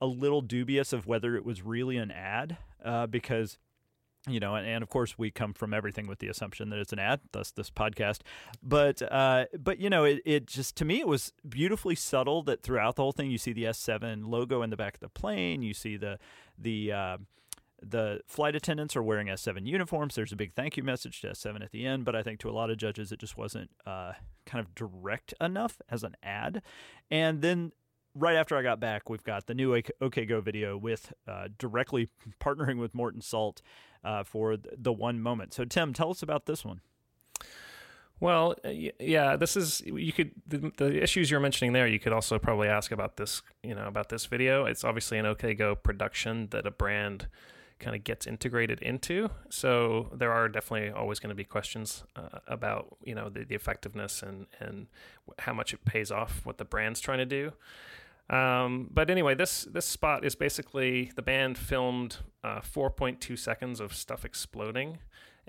a 0.00 0.06
little 0.06 0.40
dubious 0.40 0.92
of 0.92 1.06
whether 1.06 1.36
it 1.36 1.44
was 1.44 1.62
really 1.62 1.96
an 1.96 2.10
ad 2.10 2.58
uh, 2.84 3.06
because 3.06 3.58
you 4.28 4.40
know, 4.40 4.56
and, 4.56 4.66
and, 4.66 4.82
of 4.82 4.88
course 4.88 5.16
we 5.16 5.30
come 5.30 5.54
from 5.54 5.72
everything 5.72 6.08
with 6.08 6.18
the 6.18 6.26
assumption 6.26 6.68
that 6.70 6.80
it's 6.80 6.92
an 6.92 6.98
ad, 6.98 7.20
thus 7.30 7.52
this 7.52 7.70
podcast. 7.70 8.22
But 8.60 9.00
uh, 9.00 9.46
but 9.56 9.78
you 9.78 9.88
know, 9.88 10.02
it, 10.04 10.20
it 10.24 10.46
just 10.46 10.74
to 10.76 10.84
me 10.84 10.98
it 10.98 11.06
was 11.06 11.32
beautifully 11.48 11.94
subtle 11.94 12.42
that 12.42 12.62
throughout 12.62 12.96
the 12.96 13.02
whole 13.02 13.12
thing 13.12 13.30
you 13.30 13.38
see 13.38 13.52
the 13.52 13.64
S7 13.64 14.26
logo 14.26 14.62
in 14.62 14.70
the 14.70 14.76
back 14.76 14.94
of 14.94 15.00
the 15.00 15.08
plane, 15.08 15.62
you 15.62 15.72
see 15.72 15.96
the 15.96 16.18
the 16.58 16.92
uh, 16.92 17.18
the 17.82 18.20
flight 18.26 18.56
attendants 18.56 18.96
are 18.96 19.02
wearing 19.02 19.28
S7 19.28 19.66
uniforms. 19.66 20.14
There's 20.14 20.32
a 20.32 20.36
big 20.36 20.54
thank 20.54 20.76
you 20.76 20.82
message 20.82 21.20
to 21.20 21.28
S7 21.28 21.62
at 21.62 21.70
the 21.70 21.86
end, 21.86 22.04
but 22.04 22.16
I 22.16 22.22
think 22.22 22.40
to 22.40 22.50
a 22.50 22.52
lot 22.52 22.70
of 22.70 22.78
judges, 22.78 23.12
it 23.12 23.20
just 23.20 23.36
wasn't 23.36 23.70
uh, 23.86 24.12
kind 24.44 24.64
of 24.64 24.74
direct 24.74 25.34
enough 25.40 25.80
as 25.88 26.02
an 26.02 26.16
ad. 26.22 26.62
And 27.10 27.42
then 27.42 27.72
right 28.16 28.36
after 28.36 28.56
I 28.56 28.62
got 28.62 28.80
back, 28.80 29.08
we've 29.08 29.24
got 29.24 29.46
the 29.46 29.54
new 29.54 29.80
OK 30.00 30.26
Go 30.26 30.40
video 30.40 30.76
with 30.76 31.12
uh, 31.28 31.48
directly 31.58 32.08
partnering 32.40 32.78
with 32.78 32.94
Morton 32.94 33.20
Salt 33.20 33.62
uh, 34.04 34.24
for 34.24 34.56
the 34.56 34.92
one 34.92 35.20
moment. 35.20 35.54
So, 35.54 35.64
Tim, 35.64 35.92
tell 35.92 36.10
us 36.10 36.22
about 36.22 36.46
this 36.46 36.64
one. 36.64 36.80
Well, 38.18 38.54
uh, 38.64 38.70
yeah, 38.98 39.36
this 39.36 39.56
is 39.56 39.82
you 39.84 40.12
could 40.12 40.30
the, 40.46 40.72
the, 40.78 41.02
issues 41.02 41.30
you're 41.30 41.40
mentioning 41.40 41.74
there. 41.74 41.86
You 41.86 41.98
could 41.98 42.14
also 42.14 42.38
probably 42.38 42.68
ask 42.68 42.90
about 42.90 43.18
this, 43.18 43.42
you 43.62 43.74
know, 43.74 43.86
about 43.86 44.08
this 44.08 44.24
video. 44.24 44.64
It's 44.64 44.84
obviously 44.84 45.18
an 45.18 45.26
OK 45.26 45.52
Go 45.54 45.74
production 45.74 46.48
that 46.50 46.66
a 46.66 46.70
brand 46.70 47.28
kind 47.78 47.94
of 47.94 48.04
gets 48.04 48.26
integrated 48.26 48.80
into. 48.80 49.28
So 49.50 50.10
there 50.14 50.32
are 50.32 50.48
definitely 50.48 50.90
always 50.90 51.18
going 51.18 51.28
to 51.28 51.34
be 51.34 51.44
questions 51.44 52.04
uh, 52.16 52.38
about 52.48 52.96
you 53.04 53.14
know 53.14 53.28
the, 53.28 53.44
the 53.44 53.54
effectiveness 53.54 54.22
and 54.22 54.46
and 54.60 54.86
how 55.40 55.52
much 55.52 55.74
it 55.74 55.84
pays 55.84 56.10
off, 56.10 56.40
what 56.44 56.56
the 56.56 56.64
brand's 56.64 57.00
trying 57.00 57.18
to 57.18 57.26
do. 57.26 57.52
Um, 58.28 58.88
but 58.92 59.08
anyway, 59.08 59.34
this 59.34 59.62
this 59.64 59.86
spot 59.86 60.24
is 60.24 60.34
basically 60.34 61.12
the 61.14 61.22
band 61.22 61.58
filmed 61.58 62.18
uh, 62.42 62.60
4.2 62.60 63.38
seconds 63.38 63.78
of 63.78 63.94
stuff 63.94 64.24
exploding, 64.24 64.98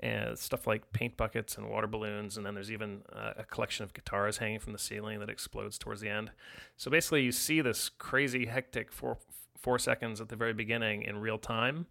and 0.00 0.38
stuff 0.38 0.66
like 0.66 0.92
paint 0.92 1.16
buckets 1.16 1.56
and 1.56 1.68
water 1.68 1.88
balloons, 1.88 2.36
and 2.36 2.46
then 2.46 2.54
there's 2.54 2.70
even 2.70 3.02
uh, 3.12 3.32
a 3.36 3.44
collection 3.44 3.82
of 3.82 3.92
guitars 3.94 4.38
hanging 4.38 4.60
from 4.60 4.72
the 4.72 4.78
ceiling 4.78 5.18
that 5.18 5.28
explodes 5.28 5.76
towards 5.76 6.00
the 6.00 6.08
end. 6.08 6.30
So 6.76 6.90
basically, 6.90 7.22
you 7.22 7.32
see 7.32 7.60
this 7.60 7.88
crazy, 7.88 8.46
hectic 8.46 8.92
four 8.92 9.18
four 9.58 9.78
seconds 9.78 10.20
at 10.20 10.28
the 10.28 10.36
very 10.36 10.52
beginning 10.52 11.02
in 11.02 11.18
real 11.18 11.38
time, 11.38 11.86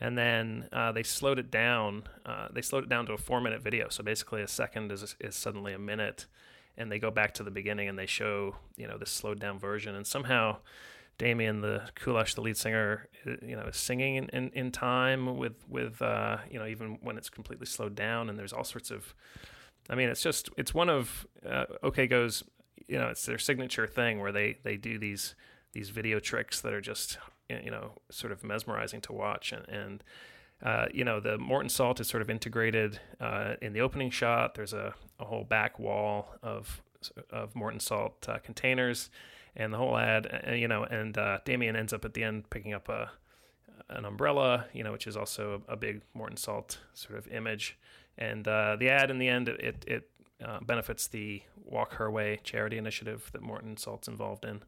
and 0.00 0.18
then 0.18 0.68
uh, 0.72 0.90
they 0.90 1.04
slowed 1.04 1.38
it 1.38 1.52
down. 1.52 2.04
Uh, 2.24 2.48
they 2.52 2.62
slowed 2.62 2.82
it 2.82 2.90
down 2.90 3.06
to 3.06 3.12
a 3.12 3.18
four 3.18 3.40
minute 3.40 3.62
video. 3.62 3.88
So 3.90 4.02
basically, 4.02 4.42
a 4.42 4.48
second 4.48 4.90
is 4.90 5.14
is 5.20 5.36
suddenly 5.36 5.72
a 5.72 5.78
minute 5.78 6.26
and 6.78 6.90
they 6.90 6.98
go 6.98 7.10
back 7.10 7.34
to 7.34 7.42
the 7.42 7.50
beginning 7.50 7.88
and 7.88 7.98
they 7.98 8.06
show 8.06 8.56
you 8.76 8.86
know 8.86 8.98
this 8.98 9.10
slowed 9.10 9.40
down 9.40 9.58
version. 9.58 9.94
And 9.94 10.06
somehow 10.06 10.58
Damian 11.18 11.60
the 11.60 11.88
Kulash 11.94 12.34
the 12.34 12.42
lead 12.42 12.56
singer 12.56 13.08
you 13.24 13.56
know 13.56 13.62
is 13.62 13.76
singing 13.76 14.16
in, 14.16 14.28
in, 14.30 14.50
in 14.50 14.72
time 14.72 15.36
with 15.36 15.64
with 15.68 16.00
uh, 16.02 16.38
you 16.50 16.58
know 16.58 16.66
even 16.66 16.98
when 17.02 17.16
it's 17.16 17.30
completely 17.30 17.66
slowed 17.66 17.94
down. 17.94 18.28
And 18.28 18.38
there's 18.38 18.52
all 18.52 18.64
sorts 18.64 18.90
of 18.90 19.14
I 19.88 19.94
mean 19.94 20.08
it's 20.08 20.22
just 20.22 20.50
it's 20.56 20.74
one 20.74 20.88
of 20.88 21.26
uh, 21.48 21.66
OK 21.82 22.06
Go's 22.06 22.42
you 22.86 22.98
know 22.98 23.08
it's 23.08 23.24
their 23.26 23.38
signature 23.38 23.86
thing 23.86 24.20
where 24.20 24.32
they 24.32 24.58
they 24.62 24.76
do 24.76 24.98
these 24.98 25.34
these 25.72 25.90
video 25.90 26.18
tricks 26.18 26.60
that 26.60 26.72
are 26.72 26.80
just 26.80 27.18
you 27.48 27.70
know 27.70 27.92
sort 28.10 28.32
of 28.32 28.44
mesmerizing 28.44 29.00
to 29.02 29.12
watch. 29.12 29.52
And, 29.52 29.68
and 29.68 30.04
uh, 30.62 30.86
you 30.92 31.04
know, 31.04 31.20
the 31.20 31.38
Morton 31.38 31.68
salt 31.68 32.00
is 32.00 32.08
sort 32.08 32.22
of 32.22 32.30
integrated 32.30 32.98
uh, 33.20 33.54
in 33.60 33.72
the 33.72 33.80
opening 33.80 34.10
shot. 34.10 34.54
There's 34.54 34.72
a, 34.72 34.94
a 35.20 35.24
whole 35.24 35.44
back 35.44 35.78
wall 35.78 36.34
of 36.42 36.82
of 37.30 37.54
Morton 37.54 37.78
salt 37.78 38.26
uh, 38.28 38.38
containers, 38.38 39.10
and 39.54 39.72
the 39.72 39.76
whole 39.76 39.96
ad. 39.96 40.44
Uh, 40.48 40.52
you 40.52 40.66
know, 40.66 40.84
and 40.84 41.16
uh, 41.18 41.38
Damian 41.44 41.76
ends 41.76 41.92
up 41.92 42.04
at 42.04 42.14
the 42.14 42.22
end 42.24 42.48
picking 42.50 42.72
up 42.72 42.88
a 42.88 43.10
an 43.88 44.04
umbrella, 44.04 44.64
you 44.72 44.82
know, 44.82 44.90
which 44.92 45.06
is 45.06 45.16
also 45.16 45.62
a, 45.68 45.74
a 45.74 45.76
big 45.76 46.00
Morton 46.14 46.36
salt 46.36 46.78
sort 46.94 47.18
of 47.18 47.28
image. 47.28 47.78
And 48.18 48.46
the 48.46 48.88
ad 48.90 49.10
in 49.10 49.18
the 49.18 49.28
end, 49.28 49.48
it 49.48 49.84
it 49.86 50.08
benefits 50.66 51.06
the 51.06 51.42
Walk 51.64 51.94
Her 51.94 52.10
Way 52.10 52.40
charity 52.42 52.78
initiative 52.78 53.30
that 53.32 53.42
Morton 53.42 53.76
Salt's 53.76 54.08
involved 54.08 54.44
in. 54.44 54.62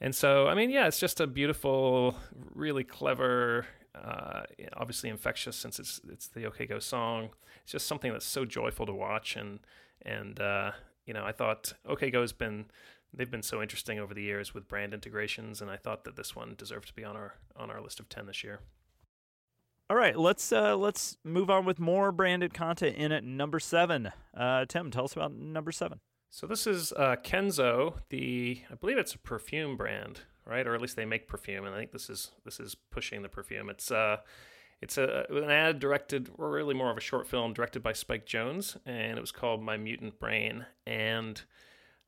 And 0.00 0.12
so, 0.12 0.48
I 0.48 0.54
mean, 0.54 0.70
yeah, 0.70 0.88
it's 0.88 0.98
just 0.98 1.20
a 1.20 1.26
beautiful, 1.26 2.16
really 2.52 2.82
clever 2.82 3.66
uh, 3.94 4.42
obviously 4.76 5.10
infectious 5.10 5.56
since 5.56 5.78
it's 5.78 6.00
it's 6.08 6.28
the 6.28 6.46
OK 6.46 6.66
Go 6.66 6.78
song. 6.78 7.30
It's 7.62 7.72
just 7.72 7.86
something 7.86 8.12
that's 8.12 8.26
so 8.26 8.44
joyful 8.44 8.86
to 8.86 8.92
watch, 8.92 9.36
and 9.36 9.60
and 10.02 10.40
uh, 10.40 10.72
you 11.06 11.14
know 11.14 11.24
I 11.24 11.32
thought 11.32 11.74
OK 11.86 12.10
Go 12.10 12.20
has 12.20 12.32
been 12.32 12.66
they've 13.12 13.30
been 13.30 13.42
so 13.42 13.62
interesting 13.62 13.98
over 13.98 14.14
the 14.14 14.22
years 14.22 14.54
with 14.54 14.68
brand 14.68 14.92
integrations, 14.94 15.60
and 15.60 15.70
I 15.70 15.76
thought 15.76 16.04
that 16.04 16.16
this 16.16 16.34
one 16.34 16.54
deserved 16.56 16.88
to 16.88 16.94
be 16.94 17.04
on 17.04 17.16
our 17.16 17.34
on 17.56 17.70
our 17.70 17.80
list 17.80 18.00
of 18.00 18.08
ten 18.08 18.26
this 18.26 18.42
year. 18.42 18.60
All 19.90 19.96
right, 19.96 20.18
let's 20.18 20.50
uh, 20.50 20.76
let's 20.76 21.18
move 21.24 21.50
on 21.50 21.64
with 21.64 21.78
more 21.78 22.10
branded 22.10 22.54
content 22.54 22.96
in 22.96 23.12
at 23.12 23.22
number 23.22 23.60
seven. 23.60 24.12
Uh, 24.36 24.64
Tim, 24.66 24.90
tell 24.90 25.04
us 25.04 25.12
about 25.12 25.34
number 25.34 25.72
seven. 25.72 26.00
So 26.30 26.48
this 26.48 26.66
is 26.66 26.92
uh, 26.92 27.16
Kenzo, 27.22 27.98
the 28.08 28.62
I 28.70 28.74
believe 28.74 28.98
it's 28.98 29.14
a 29.14 29.18
perfume 29.18 29.76
brand 29.76 30.22
right? 30.46 30.66
Or 30.66 30.74
at 30.74 30.80
least 30.80 30.96
they 30.96 31.04
make 31.04 31.28
perfume, 31.28 31.64
and 31.64 31.74
I 31.74 31.78
think 31.78 31.92
this 31.92 32.10
is 32.10 32.30
this 32.44 32.60
is 32.60 32.74
pushing 32.74 33.22
the 33.22 33.28
perfume. 33.28 33.70
It's 33.70 33.90
uh, 33.90 34.18
it's 34.80 34.98
a 34.98 35.26
an 35.30 35.50
ad 35.50 35.78
directed, 35.78 36.30
or 36.38 36.50
really 36.50 36.74
more 36.74 36.90
of 36.90 36.96
a 36.96 37.00
short 37.00 37.26
film 37.26 37.52
directed 37.52 37.82
by 37.82 37.92
Spike 37.92 38.26
Jonze, 38.26 38.76
and 38.86 39.16
it 39.16 39.20
was 39.20 39.32
called 39.32 39.62
My 39.62 39.76
Mutant 39.76 40.18
Brain, 40.18 40.66
and 40.86 41.40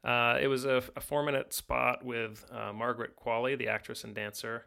uh, 0.05 0.38
it 0.40 0.46
was 0.46 0.64
a, 0.64 0.83
a 0.94 1.01
four 1.01 1.25
minute 1.25 1.53
spot 1.53 2.05
with 2.05 2.44
uh, 2.53 2.72
Margaret 2.72 3.16
Qualley, 3.16 3.57
the 3.57 3.68
actress 3.68 4.05
and 4.05 4.14
dancer, 4.14 4.66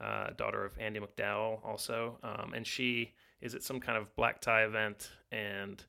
uh, 0.00 0.30
daughter 0.36 0.64
of 0.64 0.76
Andie 0.78 1.00
MacDowell, 1.00 1.64
also, 1.64 2.18
um, 2.22 2.52
and 2.54 2.66
she 2.66 3.12
is 3.40 3.54
at 3.54 3.62
some 3.62 3.80
kind 3.80 3.96
of 3.96 4.14
black 4.16 4.40
tie 4.40 4.64
event 4.64 5.10
and 5.32 5.84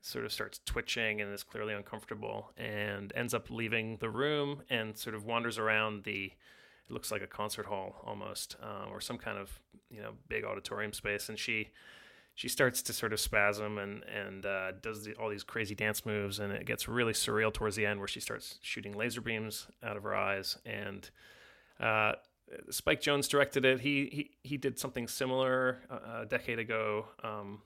sort 0.00 0.24
of 0.24 0.32
starts 0.32 0.60
twitching 0.64 1.20
and 1.20 1.32
is 1.32 1.42
clearly 1.42 1.74
uncomfortable 1.74 2.50
and 2.56 3.12
ends 3.14 3.34
up 3.34 3.50
leaving 3.50 3.96
the 3.98 4.08
room 4.08 4.62
and 4.70 4.96
sort 4.96 5.14
of 5.14 5.24
wanders 5.24 5.58
around 5.58 6.04
the 6.04 6.32
it 6.88 6.92
looks 6.92 7.10
like 7.10 7.22
a 7.22 7.26
concert 7.26 7.66
hall 7.66 7.96
almost, 8.04 8.56
uh, 8.62 8.90
or 8.90 9.00
some 9.00 9.18
kind 9.18 9.38
of 9.38 9.60
you 9.90 10.00
know 10.00 10.12
big 10.28 10.44
auditorium 10.44 10.92
space. 10.92 11.28
And 11.28 11.38
she 11.38 11.68
she 12.34 12.48
starts 12.48 12.82
to 12.82 12.92
sort 12.92 13.12
of 13.12 13.20
spasm 13.20 13.78
and 13.78 14.04
and 14.04 14.46
uh, 14.46 14.72
does 14.80 15.04
the, 15.04 15.14
all 15.14 15.28
these 15.28 15.44
crazy 15.44 15.74
dance 15.74 16.06
moves, 16.06 16.38
and 16.38 16.52
it 16.52 16.66
gets 16.66 16.88
really 16.88 17.12
surreal 17.12 17.52
towards 17.52 17.76
the 17.76 17.84
end 17.84 17.98
where 17.98 18.08
she 18.08 18.20
starts 18.20 18.58
shooting 18.62 18.96
laser 18.96 19.20
beams 19.20 19.66
out 19.82 19.96
of 19.96 20.02
her 20.04 20.14
eyes. 20.14 20.56
And 20.64 21.10
uh, 21.80 22.12
Spike 22.70 23.00
Jonze 23.00 23.28
directed 23.28 23.64
it. 23.64 23.80
He 23.80 24.08
he 24.12 24.30
he 24.42 24.56
did 24.56 24.78
something 24.78 25.08
similar 25.08 25.82
uh, 25.90 26.22
a 26.22 26.26
decade 26.26 26.58
ago. 26.58 27.06
Um, 27.22 27.62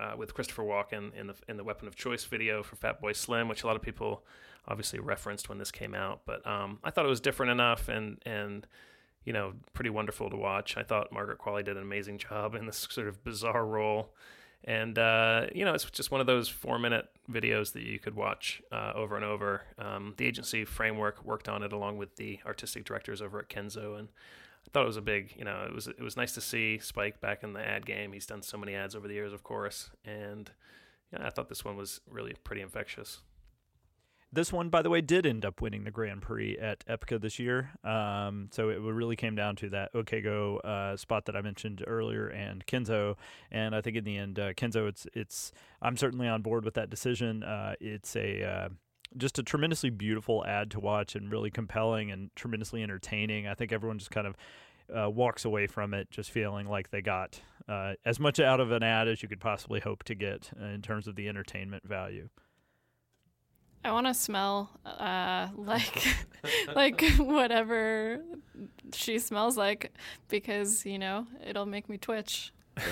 uh, 0.00 0.14
with 0.16 0.34
Christopher 0.34 0.62
Walken 0.62 1.14
in 1.14 1.26
the 1.28 1.34
in 1.48 1.56
the 1.56 1.64
Weapon 1.64 1.88
of 1.88 1.96
Choice 1.96 2.24
video 2.24 2.62
for 2.62 2.76
Fatboy 2.76 3.16
Slim, 3.16 3.48
which 3.48 3.62
a 3.62 3.66
lot 3.66 3.76
of 3.76 3.82
people 3.82 4.24
obviously 4.66 4.98
referenced 4.98 5.48
when 5.48 5.58
this 5.58 5.70
came 5.70 5.94
out. 5.94 6.20
But 6.26 6.46
um, 6.46 6.78
I 6.84 6.90
thought 6.90 7.04
it 7.04 7.08
was 7.08 7.20
different 7.20 7.52
enough 7.52 7.88
and 7.88 8.20
and 8.24 8.66
you 9.24 9.32
know 9.32 9.54
pretty 9.72 9.90
wonderful 9.90 10.30
to 10.30 10.36
watch. 10.36 10.76
I 10.76 10.82
thought 10.82 11.12
Margaret 11.12 11.38
Qualley 11.38 11.64
did 11.64 11.76
an 11.76 11.82
amazing 11.82 12.18
job 12.18 12.54
in 12.54 12.66
this 12.66 12.86
sort 12.90 13.08
of 13.08 13.24
bizarre 13.24 13.66
role. 13.66 14.14
And 14.64 14.98
uh, 14.98 15.46
you 15.54 15.64
know, 15.64 15.72
it's 15.74 15.84
just 15.90 16.10
one 16.10 16.20
of 16.20 16.26
those 16.26 16.48
four-minute 16.48 17.08
videos 17.30 17.72
that 17.72 17.84
you 17.84 17.98
could 17.98 18.16
watch 18.16 18.60
uh, 18.72 18.92
over 18.94 19.14
and 19.14 19.24
over. 19.24 19.62
Um, 19.78 20.14
the 20.16 20.26
agency 20.26 20.64
framework 20.64 21.24
worked 21.24 21.48
on 21.48 21.62
it 21.62 21.72
along 21.72 21.98
with 21.98 22.16
the 22.16 22.40
artistic 22.44 22.84
directors 22.84 23.22
over 23.22 23.38
at 23.38 23.48
Kenzo, 23.48 23.98
and 23.98 24.08
I 24.68 24.70
thought 24.70 24.82
it 24.82 24.86
was 24.86 24.98
a 24.98 25.02
big, 25.02 25.34
you 25.34 25.44
know, 25.44 25.64
it 25.66 25.74
was 25.74 25.86
it 25.88 26.02
was 26.02 26.14
nice 26.14 26.32
to 26.32 26.42
see 26.42 26.78
Spike 26.78 27.22
back 27.22 27.42
in 27.42 27.54
the 27.54 27.66
ad 27.66 27.86
game. 27.86 28.12
He's 28.12 28.26
done 28.26 28.42
so 28.42 28.58
many 28.58 28.74
ads 28.74 28.94
over 28.94 29.08
the 29.08 29.14
years, 29.14 29.32
of 29.32 29.42
course, 29.42 29.90
and 30.04 30.50
yeah, 31.10 31.26
I 31.26 31.30
thought 31.30 31.48
this 31.48 31.64
one 31.64 31.76
was 31.76 32.02
really 32.06 32.34
pretty 32.44 32.60
infectious. 32.60 33.22
This 34.30 34.52
one, 34.52 34.68
by 34.68 34.82
the 34.82 34.90
way, 34.90 35.00
did 35.00 35.24
end 35.24 35.46
up 35.46 35.62
winning 35.62 35.84
the 35.84 35.90
Grand 35.90 36.20
Prix 36.20 36.58
at 36.58 36.84
Epica 36.84 37.18
this 37.18 37.38
year. 37.38 37.70
Um, 37.82 38.50
so 38.52 38.68
it 38.68 38.78
really 38.78 39.16
came 39.16 39.34
down 39.34 39.56
to 39.56 39.70
that 39.70 39.90
OK 39.94 40.20
Go 40.20 40.58
uh, 40.58 40.98
spot 40.98 41.24
that 41.24 41.36
I 41.36 41.40
mentioned 41.40 41.82
earlier 41.86 42.28
and 42.28 42.66
Kenzo. 42.66 43.16
And 43.50 43.74
I 43.74 43.80
think 43.80 43.96
in 43.96 44.04
the 44.04 44.18
end, 44.18 44.38
uh, 44.38 44.52
Kenzo, 44.52 44.86
it's 44.86 45.06
it's 45.14 45.50
I'm 45.80 45.96
certainly 45.96 46.28
on 46.28 46.42
board 46.42 46.66
with 46.66 46.74
that 46.74 46.90
decision. 46.90 47.42
Uh, 47.42 47.74
it's 47.80 48.14
a 48.16 48.44
uh, 48.44 48.68
just 49.16 49.38
a 49.38 49.42
tremendously 49.42 49.90
beautiful 49.90 50.44
ad 50.46 50.70
to 50.72 50.80
watch 50.80 51.14
and 51.14 51.30
really 51.30 51.50
compelling 51.50 52.10
and 52.10 52.30
tremendously 52.36 52.82
entertaining. 52.82 53.46
I 53.46 53.54
think 53.54 53.72
everyone 53.72 53.98
just 53.98 54.10
kind 54.10 54.26
of 54.26 54.36
uh, 54.94 55.10
walks 55.10 55.44
away 55.44 55.66
from 55.66 55.94
it 55.94 56.10
just 56.10 56.30
feeling 56.30 56.66
like 56.66 56.90
they 56.90 57.02
got 57.02 57.40
uh, 57.68 57.94
as 58.04 58.18
much 58.18 58.40
out 58.40 58.60
of 58.60 58.70
an 58.72 58.82
ad 58.82 59.08
as 59.08 59.22
you 59.22 59.28
could 59.28 59.40
possibly 59.40 59.80
hope 59.80 60.04
to 60.04 60.14
get 60.14 60.50
uh, 60.60 60.66
in 60.66 60.82
terms 60.82 61.06
of 61.06 61.16
the 61.16 61.28
entertainment 61.28 61.86
value. 61.86 62.28
I 63.84 63.92
want 63.92 64.06
to 64.06 64.14
smell 64.14 64.70
uh, 64.84 65.48
like 65.56 66.04
like 66.74 67.02
whatever 67.18 68.20
she 68.92 69.18
smells 69.18 69.56
like 69.56 69.92
because 70.28 70.84
you 70.84 70.98
know 70.98 71.26
it'll 71.46 71.66
make 71.66 71.88
me 71.88 71.96
twitch. 71.96 72.52
Yeah. 72.76 72.84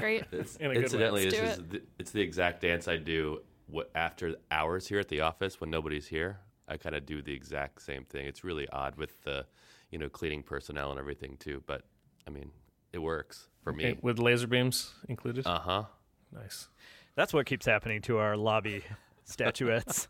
Great. 0.00 0.24
It's, 0.32 0.56
incidentally, 0.56 1.28
this 1.28 1.34
is 1.34 1.58
the, 1.68 1.82
it's 1.98 2.10
the 2.10 2.20
exact 2.20 2.62
dance 2.62 2.88
I 2.88 2.96
do 2.96 3.40
what 3.72 3.90
after 3.94 4.36
hours 4.50 4.86
here 4.86 5.00
at 5.00 5.08
the 5.08 5.22
office 5.22 5.60
when 5.60 5.70
nobody's 5.70 6.06
here, 6.06 6.38
I 6.68 6.76
kind 6.76 6.94
of 6.94 7.06
do 7.06 7.22
the 7.22 7.32
exact 7.32 7.82
same 7.82 8.04
thing. 8.04 8.26
It's 8.26 8.44
really 8.44 8.68
odd 8.68 8.96
with 8.96 9.22
the, 9.24 9.46
you 9.90 9.98
know, 9.98 10.08
cleaning 10.08 10.42
personnel 10.42 10.90
and 10.90 11.00
everything 11.00 11.36
too. 11.38 11.62
But 11.66 11.82
I 12.26 12.30
mean, 12.30 12.50
it 12.92 12.98
works 12.98 13.48
for 13.64 13.72
me. 13.72 13.96
with 14.02 14.18
laser 14.18 14.46
beams 14.46 14.92
included. 15.08 15.46
Uh 15.46 15.58
huh. 15.58 15.84
Nice. 16.30 16.68
That's 17.16 17.32
what 17.32 17.46
keeps 17.46 17.66
happening 17.66 18.02
to 18.02 18.18
our 18.18 18.36
lobby 18.36 18.84
statuettes. 19.24 20.08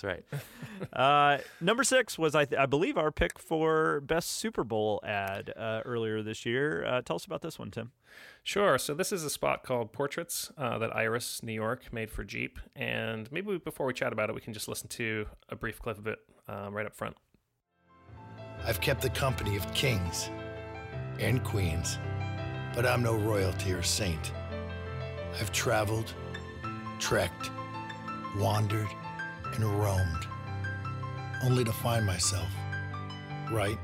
That's 0.00 0.04
right. 0.04 0.24
Uh, 0.94 1.38
number 1.60 1.84
six 1.84 2.18
was, 2.18 2.34
I, 2.34 2.46
th- 2.46 2.58
I 2.58 2.64
believe, 2.64 2.96
our 2.96 3.12
pick 3.12 3.38
for 3.38 4.00
best 4.00 4.30
Super 4.30 4.64
Bowl 4.64 4.98
ad 5.04 5.52
uh, 5.54 5.82
earlier 5.84 6.22
this 6.22 6.46
year. 6.46 6.84
Uh, 6.84 7.02
tell 7.02 7.16
us 7.16 7.26
about 7.26 7.42
this 7.42 7.58
one, 7.58 7.70
Tim. 7.70 7.92
Sure. 8.42 8.78
So 8.78 8.94
this 8.94 9.12
is 9.12 9.22
a 9.22 9.30
spot 9.30 9.62
called 9.62 9.92
Portraits 9.92 10.50
uh, 10.56 10.78
that 10.78 10.96
Iris 10.96 11.42
New 11.42 11.52
York 11.52 11.92
made 11.92 12.10
for 12.10 12.24
Jeep, 12.24 12.58
and 12.74 13.30
maybe 13.30 13.48
we, 13.48 13.58
before 13.58 13.86
we 13.86 13.92
chat 13.92 14.12
about 14.12 14.30
it, 14.30 14.34
we 14.34 14.40
can 14.40 14.54
just 14.54 14.68
listen 14.68 14.88
to 14.88 15.26
a 15.50 15.54
brief 15.54 15.80
clip 15.80 15.98
of 15.98 16.06
it 16.06 16.18
um, 16.48 16.74
right 16.74 16.86
up 16.86 16.94
front. 16.94 17.16
I've 18.64 18.80
kept 18.80 19.02
the 19.02 19.10
company 19.10 19.56
of 19.56 19.72
kings 19.74 20.30
and 21.18 21.44
queens, 21.44 21.98
but 22.74 22.86
I'm 22.86 23.02
no 23.02 23.16
royalty 23.16 23.72
or 23.72 23.82
saint. 23.82 24.32
I've 25.38 25.52
traveled, 25.52 26.12
trekked, 26.98 27.50
wandered, 28.38 28.88
and 29.54 29.64
roamed, 29.64 30.26
only 31.42 31.64
to 31.64 31.72
find 31.72 32.06
myself 32.06 32.48
right 33.50 33.78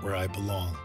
where 0.00 0.16
I 0.16 0.26
belong. 0.26 0.76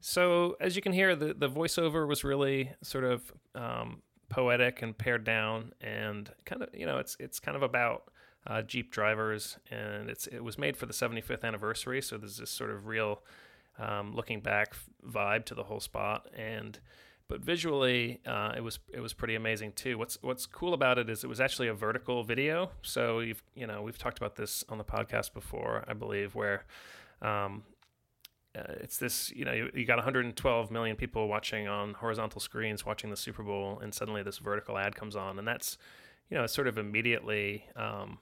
So 0.00 0.56
as 0.60 0.76
you 0.76 0.82
can 0.82 0.92
hear, 0.92 1.14
the 1.14 1.34
the 1.34 1.48
voiceover 1.48 2.08
was 2.08 2.24
really 2.24 2.72
sort 2.82 3.04
of 3.04 3.32
um, 3.54 4.02
poetic 4.28 4.82
and 4.82 4.96
pared 4.96 5.24
down, 5.24 5.72
and 5.80 6.30
kind 6.44 6.62
of 6.62 6.68
you 6.72 6.86
know 6.86 6.98
it's 6.98 7.16
it's 7.20 7.38
kind 7.38 7.56
of 7.56 7.62
about 7.62 8.10
uh, 8.46 8.62
Jeep 8.62 8.90
drivers, 8.90 9.58
and 9.70 10.08
it's 10.08 10.26
it 10.26 10.42
was 10.42 10.58
made 10.58 10.76
for 10.76 10.86
the 10.86 10.92
75th 10.92 11.44
anniversary, 11.44 12.00
so 12.00 12.16
there's 12.16 12.38
this 12.38 12.50
sort 12.50 12.70
of 12.70 12.86
real 12.86 13.22
um, 13.78 14.14
looking 14.14 14.40
back 14.40 14.74
vibe 15.06 15.44
to 15.44 15.54
the 15.54 15.64
whole 15.64 15.80
spot, 15.80 16.26
and 16.36 16.80
but 17.30 17.40
visually 17.40 18.18
uh, 18.26 18.52
it 18.56 18.60
was 18.60 18.80
it 18.92 18.98
was 18.98 19.14
pretty 19.14 19.36
amazing 19.36 19.72
too. 19.72 19.96
What's 19.96 20.18
what's 20.20 20.46
cool 20.46 20.74
about 20.74 20.98
it 20.98 21.08
is 21.08 21.22
it 21.22 21.28
was 21.28 21.40
actually 21.40 21.68
a 21.68 21.74
vertical 21.74 22.24
video, 22.24 22.72
so 22.82 23.20
you've 23.20 23.42
you 23.54 23.68
know 23.68 23.82
we've 23.82 23.96
talked 23.96 24.18
about 24.18 24.34
this 24.34 24.64
on 24.68 24.78
the 24.78 24.84
podcast 24.84 25.32
before, 25.32 25.84
I 25.86 25.92
believe, 25.92 26.34
where 26.34 26.64
um, 27.22 27.62
uh, 28.58 28.74
it's 28.80 28.96
this 28.96 29.30
you 29.30 29.44
know 29.44 29.52
you, 29.52 29.70
you, 29.72 29.86
got 29.86 29.96
112 29.96 30.70
million 30.72 30.96
people 30.96 31.28
watching 31.28 31.68
on 31.68 31.94
horizontal 31.94 32.40
screens 32.40 32.84
watching 32.84 33.10
the 33.10 33.16
Super 33.16 33.44
Bowl, 33.44 33.78
and 33.80 33.94
suddenly 33.94 34.24
this 34.24 34.38
vertical 34.38 34.76
ad 34.76 34.96
comes 34.96 35.14
on, 35.14 35.38
and 35.38 35.46
that's 35.46 35.78
you 36.30 36.36
know 36.36 36.48
sort 36.48 36.66
of 36.66 36.78
immediately 36.78 37.64
um, 37.76 38.18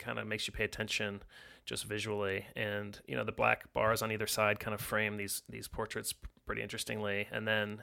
kind 0.00 0.18
of 0.18 0.26
makes 0.26 0.48
you 0.48 0.52
pay 0.52 0.64
attention 0.64 1.22
just 1.64 1.84
visually, 1.84 2.46
and 2.56 2.98
you 3.06 3.14
know 3.14 3.22
the 3.22 3.30
black 3.30 3.72
bars 3.72 4.02
on 4.02 4.10
either 4.10 4.26
side 4.26 4.58
kind 4.58 4.74
of 4.74 4.80
frame 4.80 5.16
these 5.16 5.44
these 5.48 5.68
portraits 5.68 6.12
pretty 6.44 6.60
interestingly, 6.60 7.28
and 7.30 7.46
then. 7.46 7.80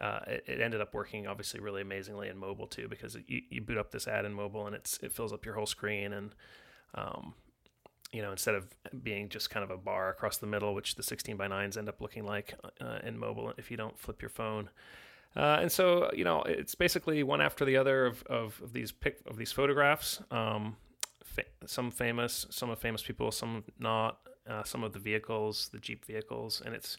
Uh, 0.00 0.20
it, 0.26 0.44
it, 0.48 0.60
ended 0.60 0.80
up 0.80 0.92
working 0.92 1.28
obviously 1.28 1.60
really 1.60 1.80
amazingly 1.80 2.28
in 2.28 2.36
mobile 2.36 2.66
too 2.66 2.88
because 2.88 3.16
you, 3.28 3.40
you 3.48 3.60
boot 3.60 3.78
up 3.78 3.92
this 3.92 4.08
ad 4.08 4.24
in 4.24 4.34
mobile 4.34 4.66
and 4.66 4.74
it's 4.74 4.98
it 5.04 5.12
fills 5.12 5.32
up 5.32 5.44
your 5.44 5.54
whole 5.54 5.66
screen 5.66 6.12
and 6.12 6.34
um, 6.96 7.34
you 8.14 8.22
know, 8.22 8.30
instead 8.30 8.54
of 8.54 8.68
being 9.02 9.28
just 9.28 9.50
kind 9.50 9.64
of 9.64 9.70
a 9.70 9.76
bar 9.76 10.08
across 10.08 10.38
the 10.38 10.46
middle, 10.46 10.72
which 10.72 10.94
the 10.94 11.02
16 11.02 11.36
by 11.36 11.48
9s 11.48 11.76
end 11.76 11.88
up 11.88 12.00
looking 12.00 12.24
like 12.24 12.54
uh, 12.80 12.98
in 13.02 13.18
mobile 13.18 13.52
if 13.58 13.72
you 13.72 13.76
don't 13.76 13.98
flip 13.98 14.22
your 14.22 14.28
phone. 14.28 14.70
Uh, 15.34 15.58
and 15.60 15.72
so, 15.72 16.08
you 16.14 16.22
know, 16.22 16.42
it's 16.42 16.76
basically 16.76 17.24
one 17.24 17.40
after 17.40 17.64
the 17.64 17.76
other 17.76 18.06
of, 18.06 18.22
of, 18.24 18.60
of 18.62 18.72
these 18.72 18.92
pic 18.92 19.18
of 19.26 19.36
these 19.36 19.50
photographs. 19.50 20.22
Um, 20.30 20.76
fa- 21.24 21.42
some 21.66 21.90
famous, 21.90 22.46
some 22.50 22.70
of 22.70 22.78
famous 22.78 23.02
people, 23.02 23.32
some 23.32 23.64
not. 23.78 24.18
Uh, 24.48 24.62
some 24.62 24.84
of 24.84 24.92
the 24.92 24.98
vehicles, 24.98 25.70
the 25.72 25.78
Jeep 25.78 26.04
vehicles, 26.04 26.62
and 26.66 26.74
it's 26.74 26.98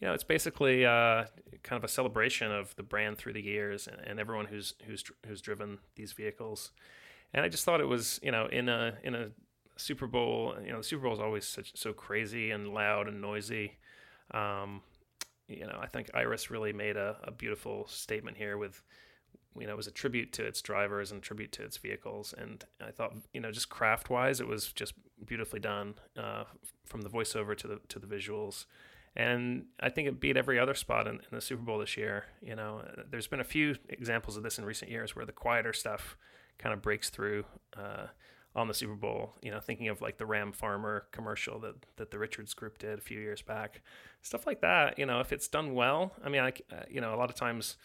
you 0.00 0.08
know, 0.08 0.14
it's 0.14 0.24
basically 0.24 0.84
uh, 0.84 1.24
kind 1.62 1.78
of 1.78 1.84
a 1.84 1.88
celebration 1.88 2.50
of 2.50 2.74
the 2.76 2.82
brand 2.82 3.16
through 3.18 3.32
the 3.32 3.42
years 3.42 3.86
and, 3.86 4.00
and, 4.06 4.20
everyone 4.20 4.46
who's 4.46 4.74
who's 4.86 5.04
who's 5.26 5.40
driven 5.40 5.78
these 5.96 6.12
vehicles. 6.12 6.72
And 7.32 7.44
I 7.44 7.48
just 7.48 7.64
thought 7.64 7.80
it 7.80 7.88
was, 7.88 8.20
you 8.22 8.30
know, 8.30 8.46
in 8.46 8.68
a 8.68 8.94
in 9.02 9.14
a 9.14 9.28
Super 9.76 10.06
Bowl, 10.06 10.54
you 10.64 10.70
know, 10.70 10.78
the 10.78 10.84
Super 10.84 11.04
Bowl 11.04 11.14
is 11.14 11.20
always 11.20 11.46
such 11.46 11.76
so 11.76 11.92
crazy 11.92 12.50
and 12.50 12.72
loud 12.72 13.08
and 13.08 13.20
noisy. 13.20 13.78
Um, 14.32 14.82
you 15.48 15.66
know, 15.66 15.78
I 15.80 15.86
think 15.86 16.10
Iris 16.14 16.50
really 16.50 16.72
made 16.72 16.96
a, 16.96 17.16
a 17.24 17.30
beautiful 17.30 17.86
statement 17.86 18.36
here 18.36 18.56
with, 18.56 18.82
you 19.58 19.66
know, 19.66 19.74
it 19.74 19.76
was 19.76 19.86
a 19.86 19.92
tribute 19.92 20.32
to 20.34 20.44
its 20.44 20.62
drivers 20.62 21.12
and 21.12 21.22
tribute 21.22 21.52
to 21.52 21.62
its 21.62 21.76
vehicles. 21.76 22.34
And 22.36 22.64
I 22.80 22.90
thought, 22.90 23.14
you 23.32 23.40
know, 23.40 23.50
just 23.50 23.68
craft 23.68 24.10
wise, 24.10 24.40
it 24.40 24.46
was 24.46 24.72
just 24.72 24.94
beautifully 25.24 25.60
done 25.60 25.94
uh, 26.16 26.44
from 26.84 27.02
the 27.02 27.10
voiceover 27.10 27.56
to 27.56 27.66
the 27.66 27.80
to 27.88 27.98
the 27.98 28.06
visuals. 28.06 28.66
And 29.16 29.66
I 29.78 29.90
think 29.90 30.08
it 30.08 30.18
beat 30.18 30.36
every 30.36 30.58
other 30.58 30.74
spot 30.74 31.06
in, 31.06 31.14
in 31.14 31.28
the 31.30 31.40
Super 31.40 31.62
Bowl 31.62 31.78
this 31.78 31.96
year. 31.96 32.24
You 32.42 32.56
know, 32.56 32.82
there's 33.10 33.28
been 33.28 33.40
a 33.40 33.44
few 33.44 33.76
examples 33.88 34.36
of 34.36 34.42
this 34.42 34.58
in 34.58 34.64
recent 34.64 34.90
years 34.90 35.14
where 35.14 35.24
the 35.24 35.32
quieter 35.32 35.72
stuff 35.72 36.16
kind 36.58 36.72
of 36.72 36.82
breaks 36.82 37.10
through. 37.10 37.44
Uh, 37.76 38.06
on 38.56 38.68
the 38.68 38.74
Super 38.74 38.94
Bowl. 38.94 39.34
You 39.42 39.50
know, 39.50 39.60
thinking 39.60 39.88
of 39.88 40.00
like 40.00 40.18
the 40.18 40.26
Ram 40.26 40.52
Farmer 40.52 41.06
commercial 41.12 41.58
that 41.60 41.74
that 41.96 42.10
the 42.10 42.18
Richards 42.18 42.54
Group 42.54 42.78
did 42.78 42.98
a 42.98 43.02
few 43.02 43.18
years 43.20 43.42
back, 43.42 43.82
stuff 44.22 44.46
like 44.46 44.60
that. 44.60 44.98
You 44.98 45.06
know, 45.06 45.20
if 45.20 45.32
it's 45.32 45.48
done 45.48 45.74
well, 45.74 46.12
I 46.24 46.28
mean, 46.28 46.42
I 46.42 46.52
uh, 46.72 46.84
you 46.88 47.00
know 47.00 47.14
a 47.14 47.16
lot 47.16 47.30
of 47.30 47.36
times. 47.36 47.76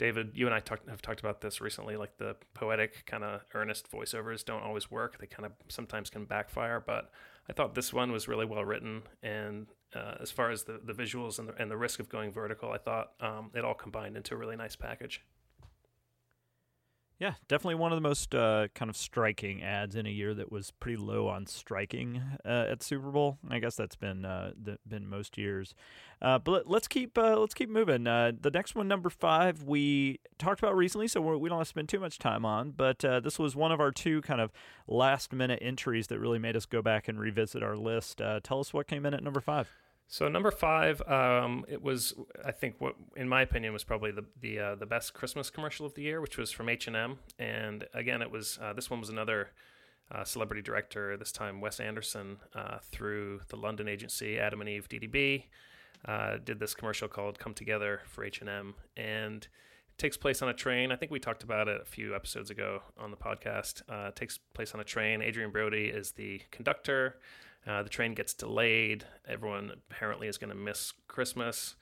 David, 0.00 0.30
you 0.32 0.46
and 0.46 0.54
I 0.54 0.60
talk, 0.60 0.88
have 0.88 1.02
talked 1.02 1.20
about 1.20 1.42
this 1.42 1.60
recently. 1.60 1.94
Like 1.94 2.16
the 2.16 2.34
poetic, 2.54 3.04
kind 3.04 3.22
of 3.22 3.42
earnest 3.52 3.92
voiceovers 3.92 4.42
don't 4.42 4.62
always 4.62 4.90
work. 4.90 5.18
They 5.18 5.26
kind 5.26 5.44
of 5.44 5.52
sometimes 5.68 6.08
can 6.08 6.24
backfire. 6.24 6.80
But 6.80 7.10
I 7.50 7.52
thought 7.52 7.74
this 7.74 7.92
one 7.92 8.10
was 8.10 8.26
really 8.26 8.46
well 8.46 8.64
written, 8.64 9.02
and 9.22 9.66
uh, 9.94 10.14
as 10.18 10.30
far 10.30 10.50
as 10.50 10.62
the, 10.62 10.80
the 10.82 10.94
visuals 10.94 11.38
and 11.38 11.50
the, 11.50 11.54
and 11.60 11.70
the 11.70 11.76
risk 11.76 12.00
of 12.00 12.08
going 12.08 12.32
vertical, 12.32 12.72
I 12.72 12.78
thought 12.78 13.12
um, 13.20 13.50
it 13.54 13.62
all 13.62 13.74
combined 13.74 14.16
into 14.16 14.32
a 14.32 14.38
really 14.38 14.56
nice 14.56 14.74
package. 14.74 15.20
Yeah, 17.20 17.34
definitely 17.48 17.74
one 17.74 17.92
of 17.92 17.96
the 17.98 18.08
most 18.08 18.34
uh, 18.34 18.68
kind 18.74 18.88
of 18.88 18.96
striking 18.96 19.62
ads 19.62 19.94
in 19.94 20.06
a 20.06 20.10
year 20.10 20.32
that 20.32 20.50
was 20.50 20.70
pretty 20.80 20.96
low 20.96 21.28
on 21.28 21.46
striking 21.46 22.22
uh, 22.46 22.64
at 22.70 22.82
Super 22.82 23.10
Bowl. 23.10 23.36
I 23.50 23.58
guess 23.58 23.76
that's 23.76 23.94
been 23.94 24.24
uh, 24.24 24.52
the, 24.60 24.78
been 24.88 25.06
most 25.06 25.36
years. 25.36 25.74
Uh, 26.22 26.38
but 26.38 26.66
let's 26.66 26.88
keep 26.88 27.18
uh, 27.18 27.38
let's 27.38 27.52
keep 27.52 27.68
moving. 27.68 28.06
Uh, 28.06 28.32
the 28.40 28.50
next 28.50 28.74
one, 28.74 28.88
number 28.88 29.10
five, 29.10 29.64
we 29.64 30.18
talked 30.38 30.60
about 30.60 30.74
recently, 30.74 31.08
so 31.08 31.20
we're, 31.20 31.36
we 31.36 31.50
do 31.50 31.52
not 31.52 31.58
have 31.58 31.66
to 31.66 31.68
spend 31.68 31.90
too 31.90 32.00
much 32.00 32.18
time 32.18 32.46
on. 32.46 32.70
But 32.70 33.00
this 33.00 33.38
was 33.38 33.54
one 33.54 33.70
of 33.70 33.80
our 33.80 33.90
two 33.90 34.22
kind 34.22 34.40
of 34.40 34.50
last 34.88 35.30
minute 35.30 35.58
entries 35.60 36.06
that 36.06 36.18
really 36.18 36.38
made 36.38 36.56
us 36.56 36.64
go 36.64 36.80
back 36.80 37.06
and 37.06 37.20
revisit 37.20 37.62
our 37.62 37.76
list. 37.76 38.22
tell 38.42 38.60
us 38.60 38.72
what 38.72 38.86
came 38.86 39.04
in 39.04 39.12
at 39.12 39.22
number 39.22 39.42
five. 39.42 39.68
So 40.12 40.26
number 40.26 40.50
five, 40.50 41.00
um, 41.08 41.64
it 41.68 41.80
was 41.80 42.14
I 42.44 42.50
think 42.50 42.74
what 42.80 42.96
in 43.14 43.28
my 43.28 43.42
opinion 43.42 43.72
was 43.72 43.84
probably 43.84 44.10
the 44.10 44.24
the 44.40 44.58
uh, 44.58 44.74
the 44.74 44.84
best 44.84 45.14
Christmas 45.14 45.50
commercial 45.50 45.86
of 45.86 45.94
the 45.94 46.02
year, 46.02 46.20
which 46.20 46.36
was 46.36 46.50
from 46.50 46.68
H 46.68 46.88
and 46.88 46.96
M, 46.96 47.20
and 47.38 47.86
again 47.94 48.20
it 48.20 48.28
was 48.28 48.58
uh, 48.60 48.72
this 48.72 48.90
one 48.90 48.98
was 48.98 49.08
another 49.08 49.50
uh, 50.10 50.24
celebrity 50.24 50.62
director, 50.62 51.16
this 51.16 51.30
time 51.30 51.60
Wes 51.60 51.78
Anderson 51.78 52.38
uh, 52.56 52.78
through 52.82 53.42
the 53.50 53.56
London 53.56 53.86
agency 53.86 54.36
Adam 54.36 54.60
and 54.60 54.68
Eve 54.68 54.88
DDB, 54.88 55.44
uh, 56.06 56.38
did 56.44 56.58
this 56.58 56.74
commercial 56.74 57.06
called 57.06 57.38
"Come 57.38 57.54
Together" 57.54 58.00
for 58.08 58.24
H 58.24 58.40
and 58.40 58.50
M, 58.50 58.74
and 58.96 59.44
it 59.44 59.98
takes 59.98 60.16
place 60.16 60.42
on 60.42 60.48
a 60.48 60.54
train. 60.54 60.90
I 60.90 60.96
think 60.96 61.12
we 61.12 61.20
talked 61.20 61.44
about 61.44 61.68
it 61.68 61.80
a 61.80 61.84
few 61.84 62.16
episodes 62.16 62.50
ago 62.50 62.82
on 62.98 63.12
the 63.12 63.16
podcast. 63.16 63.82
Uh, 63.88 64.08
it 64.08 64.16
takes 64.16 64.38
place 64.38 64.74
on 64.74 64.80
a 64.80 64.84
train. 64.84 65.22
Adrien 65.22 65.52
Brody 65.52 65.84
is 65.84 66.10
the 66.10 66.42
conductor. 66.50 67.20
Uh, 67.66 67.82
the 67.82 67.88
train 67.88 68.14
gets 68.14 68.34
delayed. 68.34 69.04
Everyone 69.28 69.70
apparently 69.70 70.28
is 70.28 70.38
going 70.38 70.50
to 70.50 70.56
miss 70.56 70.92
Christmas. 71.08 71.76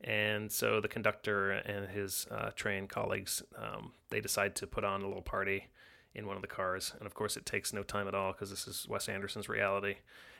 And 0.00 0.50
so 0.50 0.80
the 0.80 0.88
conductor 0.88 1.50
and 1.50 1.88
his 1.88 2.26
uh, 2.30 2.50
train 2.54 2.86
colleagues, 2.86 3.42
um, 3.56 3.92
they 4.10 4.20
decide 4.20 4.54
to 4.56 4.66
put 4.66 4.84
on 4.84 5.02
a 5.02 5.06
little 5.06 5.22
party 5.22 5.66
in 6.14 6.26
one 6.26 6.36
of 6.36 6.42
the 6.42 6.48
cars. 6.48 6.92
And 6.98 7.06
of 7.06 7.14
course, 7.14 7.36
it 7.36 7.46
takes 7.46 7.72
no 7.72 7.82
time 7.82 8.08
at 8.08 8.14
all 8.14 8.32
because 8.32 8.50
this 8.50 8.66
is 8.66 8.86
Wes 8.88 9.08
Anderson's 9.08 9.48
reality. 9.48 9.96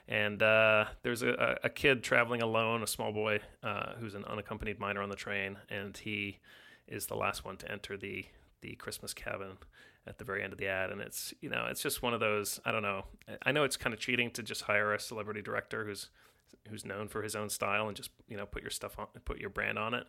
And 0.07 0.42
uh, 0.42 0.87
there's 1.03 1.22
a, 1.22 1.59
a, 1.62 1.68
kid 1.68 2.03
traveling 2.03 2.40
alone, 2.40 2.83
a 2.83 2.87
small 2.87 3.12
boy 3.12 3.40
uh, 3.62 3.92
who's 4.01 4.14
an 4.14 4.24
unaccompanied 4.24 4.81
minor 4.81 5.03
on 5.03 5.11
the 5.11 5.16
train, 5.16 5.59
and 5.68 5.94
he 5.94 6.38
is 6.87 7.07
the 7.07 7.14
last 7.14 7.44
one 7.44 7.59
to 7.59 7.70
enter 7.70 7.98
the 7.98 8.24
the 8.60 8.74
Christmas 8.76 9.14
cabin 9.14 9.58
at 10.08 10.18
the 10.18 10.24
very 10.24 10.42
end 10.42 10.52
of 10.52 10.58
the 10.58 10.66
ad 10.66 10.90
and 10.90 11.00
it's 11.00 11.34
you 11.40 11.50
know 11.50 11.66
it's 11.70 11.82
just 11.82 12.02
one 12.02 12.14
of 12.14 12.20
those 12.20 12.58
i 12.64 12.72
don't 12.72 12.82
know 12.82 13.04
i 13.42 13.52
know 13.52 13.62
it's 13.62 13.76
kind 13.76 13.92
of 13.92 14.00
cheating 14.00 14.30
to 14.30 14.42
just 14.42 14.62
hire 14.62 14.94
a 14.94 14.98
celebrity 14.98 15.42
director 15.42 15.84
who's 15.84 16.08
who's 16.68 16.84
known 16.84 17.08
for 17.08 17.22
his 17.22 17.36
own 17.36 17.50
style 17.50 17.86
and 17.86 17.96
just 17.96 18.10
you 18.26 18.36
know 18.36 18.46
put 18.46 18.62
your 18.62 18.70
stuff 18.70 18.98
on 18.98 19.06
put 19.24 19.38
your 19.38 19.50
brand 19.50 19.78
on 19.78 19.92
it 19.92 20.06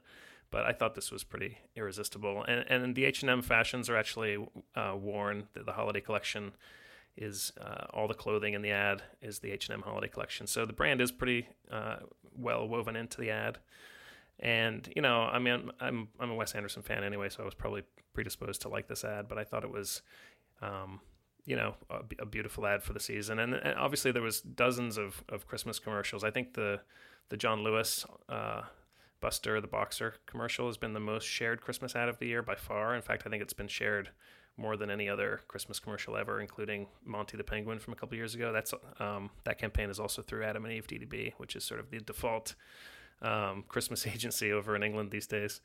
but 0.51 0.65
i 0.65 0.71
thought 0.71 0.95
this 0.95 1.11
was 1.11 1.23
pretty 1.23 1.57
irresistible 1.75 2.45
and 2.47 2.65
and 2.69 2.95
the 2.95 3.03
h&m 3.03 3.41
fashions 3.41 3.89
are 3.89 3.97
actually 3.97 4.37
uh, 4.75 4.95
worn 4.95 5.43
the, 5.53 5.63
the, 5.63 5.73
holiday 5.73 6.01
collection 6.01 6.53
is 7.17 7.51
uh, 7.59 7.85
all 7.93 8.07
the 8.07 8.13
clothing 8.13 8.53
in 8.53 8.61
the 8.61 8.71
ad 8.71 9.03
is 9.21 9.39
the 9.39 9.51
h&m 9.51 9.81
holiday 9.81 10.07
collection 10.07 10.47
so 10.47 10.65
the 10.65 10.73
brand 10.73 11.01
is 11.01 11.11
pretty 11.11 11.47
uh, 11.71 11.97
well 12.37 12.65
woven 12.67 12.95
into 12.95 13.19
the 13.19 13.29
ad 13.29 13.57
and 14.41 14.89
you 14.95 15.01
know, 15.01 15.23
I 15.23 15.37
mean, 15.39 15.69
I'm 15.81 16.07
I'm 16.19 16.31
a 16.31 16.35
Wes 16.35 16.55
Anderson 16.55 16.81
fan 16.81 17.03
anyway, 17.03 17.27
so 17.27 17.41
I 17.41 17.45
was 17.45 17.53
probably 17.53 17.83
predisposed 18.19 18.61
to 18.61 18.67
like 18.67 18.89
this 18.89 19.05
ad. 19.05 19.29
But 19.29 19.37
I 19.37 19.45
thought 19.45 19.63
it 19.63 19.71
was, 19.71 20.01
um, 20.61 20.99
you 21.45 21.55
know, 21.55 21.75
a, 21.89 22.01
a, 22.19 22.25
beautiful 22.25 22.67
ad 22.67 22.83
for 22.83 22.91
the 22.91 22.99
season. 22.99 23.39
And, 23.39 23.53
and, 23.53 23.79
obviously, 23.79 24.11
there 24.11 24.21
was 24.21 24.41
dozens 24.41 24.97
of, 24.97 25.23
of 25.29 25.47
Christmas 25.47 25.79
commercials. 25.79 26.25
I 26.25 26.31
think 26.31 26.53
the 26.53 26.81
the 27.29 27.37
John 27.37 27.63
Lewis 27.63 28.05
uh, 28.27 28.63
Buster 29.21 29.61
the 29.61 29.67
Boxer 29.67 30.15
commercial 30.25 30.67
has 30.67 30.75
been 30.75 30.93
the 30.93 30.99
most 30.99 31.25
shared 31.25 31.61
Christmas 31.61 31.95
ad 31.95 32.09
of 32.09 32.19
the 32.19 32.25
year 32.25 32.41
by 32.41 32.55
far. 32.55 32.93
In 32.93 33.01
fact, 33.01 33.23
I 33.25 33.29
think 33.29 33.41
it's 33.41 33.53
been 33.53 33.69
shared 33.69 34.09
more 34.57 34.75
than 34.75 34.89
any 34.89 35.07
other 35.07 35.39
Christmas 35.47 35.79
commercial 35.79 36.17
ever, 36.17 36.41
including 36.41 36.87
Monty 37.05 37.37
the 37.37 37.43
Penguin 37.45 37.79
from 37.79 37.93
a 37.93 37.95
couple 37.95 38.17
years 38.17 38.35
ago. 38.35 38.51
That's 38.51 38.73
um, 38.99 39.29
that 39.45 39.57
campaign 39.59 39.89
is 39.89 39.99
also 39.99 40.21
through 40.21 40.43
Adam 40.43 40.65
and 40.65 40.73
Eve 40.73 40.87
DDB, 40.87 41.33
which 41.37 41.55
is 41.55 41.63
sort 41.63 41.79
of 41.79 41.89
the 41.89 41.99
default 41.99 42.55
um, 43.21 43.63
Christmas 43.69 44.05
agency 44.13 44.51
over 44.51 44.75
in 44.75 44.83
England 44.83 45.11
these 45.11 45.27
days. 45.27 45.61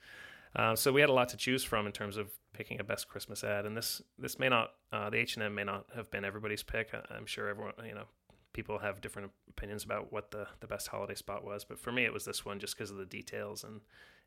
Uh, 0.57 0.77
so 0.77 0.93
we 0.93 1.01
had 1.01 1.11
a 1.11 1.13
lot 1.13 1.29
to 1.31 1.37
choose 1.37 1.65
from 1.65 1.87
in 1.87 1.93
terms 1.93 2.17
of 2.17 2.31
picking 2.53 2.79
a 2.79 2.85
best 2.85 3.09
Christmas 3.09 3.43
ad, 3.43 3.67
and 3.67 3.77
this 3.77 4.01
this 4.19 4.39
may 4.39 4.49
not 4.49 4.71
uh, 4.93 5.11
the 5.11 5.17
H 5.17 5.37
and 5.37 5.43
M 5.43 5.55
may 5.55 5.65
not 5.65 5.87
have 5.95 6.11
been 6.11 6.25
everybody's 6.25 6.63
pick. 6.63 6.91
I, 6.95 7.17
am 7.17 7.27
sure 7.27 7.49
everyone 7.49 7.75
you 7.87 7.95
know 7.95 8.05
people 8.53 8.79
have 8.79 9.01
different 9.01 9.33
opinions 9.49 9.85
about 9.85 10.13
what 10.13 10.31
the 10.31 10.47
the 10.61 10.67
best 10.67 10.89
holiday 10.89 11.15
spot 11.15 11.45
was, 11.45 11.65
but 11.65 11.79
for 11.79 11.91
me 11.91 12.05
it 12.05 12.13
was 12.13 12.25
this 12.25 12.45
one 12.45 12.61
just 12.61 12.77
because 12.77 12.91
of 12.91 12.97
the 12.97 13.07
details 13.07 13.65
and 13.65 13.81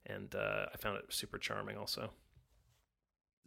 and 0.06 0.36
uh, 0.36 0.66
I 0.74 0.78
found 0.78 0.98
it 0.98 1.06
super 1.10 1.38
charming 1.38 1.78
also 1.78 2.12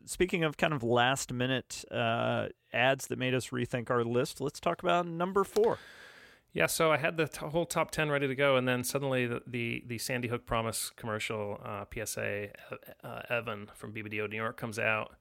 speaking 0.04 0.44
of 0.44 0.56
kind 0.56 0.72
of 0.72 0.82
last 0.82 1.32
minute 1.32 1.84
uh, 1.90 2.46
ads 2.72 3.08
that 3.08 3.18
made 3.18 3.34
us 3.34 3.48
rethink 3.48 3.90
our 3.90 4.04
list, 4.04 4.40
let's 4.40 4.60
talk 4.60 4.82
about 4.82 5.06
number 5.06 5.44
four. 5.44 5.78
Yeah, 6.52 6.66
so 6.66 6.90
I 6.90 6.96
had 6.96 7.16
the 7.16 7.28
t- 7.28 7.46
whole 7.46 7.64
top 7.64 7.92
ten 7.92 8.10
ready 8.10 8.26
to 8.26 8.34
go, 8.34 8.56
and 8.56 8.66
then 8.66 8.82
suddenly 8.82 9.26
the 9.26 9.42
the, 9.46 9.84
the 9.86 9.98
Sandy 9.98 10.28
Hook 10.28 10.46
Promise 10.46 10.90
commercial 10.96 11.60
uh, 11.64 11.84
PSA 11.92 12.48
uh, 13.04 13.22
Evan 13.28 13.70
from 13.74 13.92
BBDO 13.92 14.28
New 14.28 14.36
York 14.36 14.56
comes 14.56 14.78
out. 14.78 15.14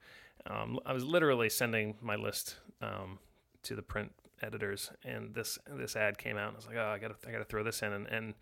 Um, 0.49 0.79
I 0.85 0.93
was 0.93 1.03
literally 1.03 1.49
sending 1.49 1.95
my 2.01 2.15
list 2.15 2.55
um, 2.81 3.19
to 3.63 3.75
the 3.75 3.83
print 3.83 4.11
editors, 4.41 4.91
and 5.03 5.33
this 5.35 5.59
this 5.67 5.95
ad 5.95 6.17
came 6.17 6.35
out, 6.35 6.47
and 6.47 6.55
I 6.55 6.57
was 6.57 6.67
like, 6.67 6.77
oh, 6.77 6.87
I 6.87 6.97
got 6.97 7.11
I 7.27 7.31
got 7.31 7.39
to 7.39 7.45
throw 7.45 7.63
this 7.63 7.83
in, 7.83 7.93
and, 7.93 8.07
and 8.07 8.33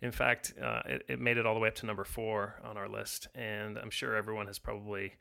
in 0.00 0.12
fact, 0.12 0.54
uh, 0.62 0.82
it, 0.86 1.02
it 1.08 1.20
made 1.20 1.38
it 1.38 1.46
all 1.46 1.54
the 1.54 1.60
way 1.60 1.68
up 1.68 1.74
to 1.76 1.86
number 1.86 2.04
four 2.04 2.60
on 2.64 2.76
our 2.76 2.88
list, 2.88 3.26
and 3.34 3.78
I'm 3.78 3.90
sure 3.90 4.14
everyone 4.14 4.46
has 4.46 4.60
probably 4.60 5.14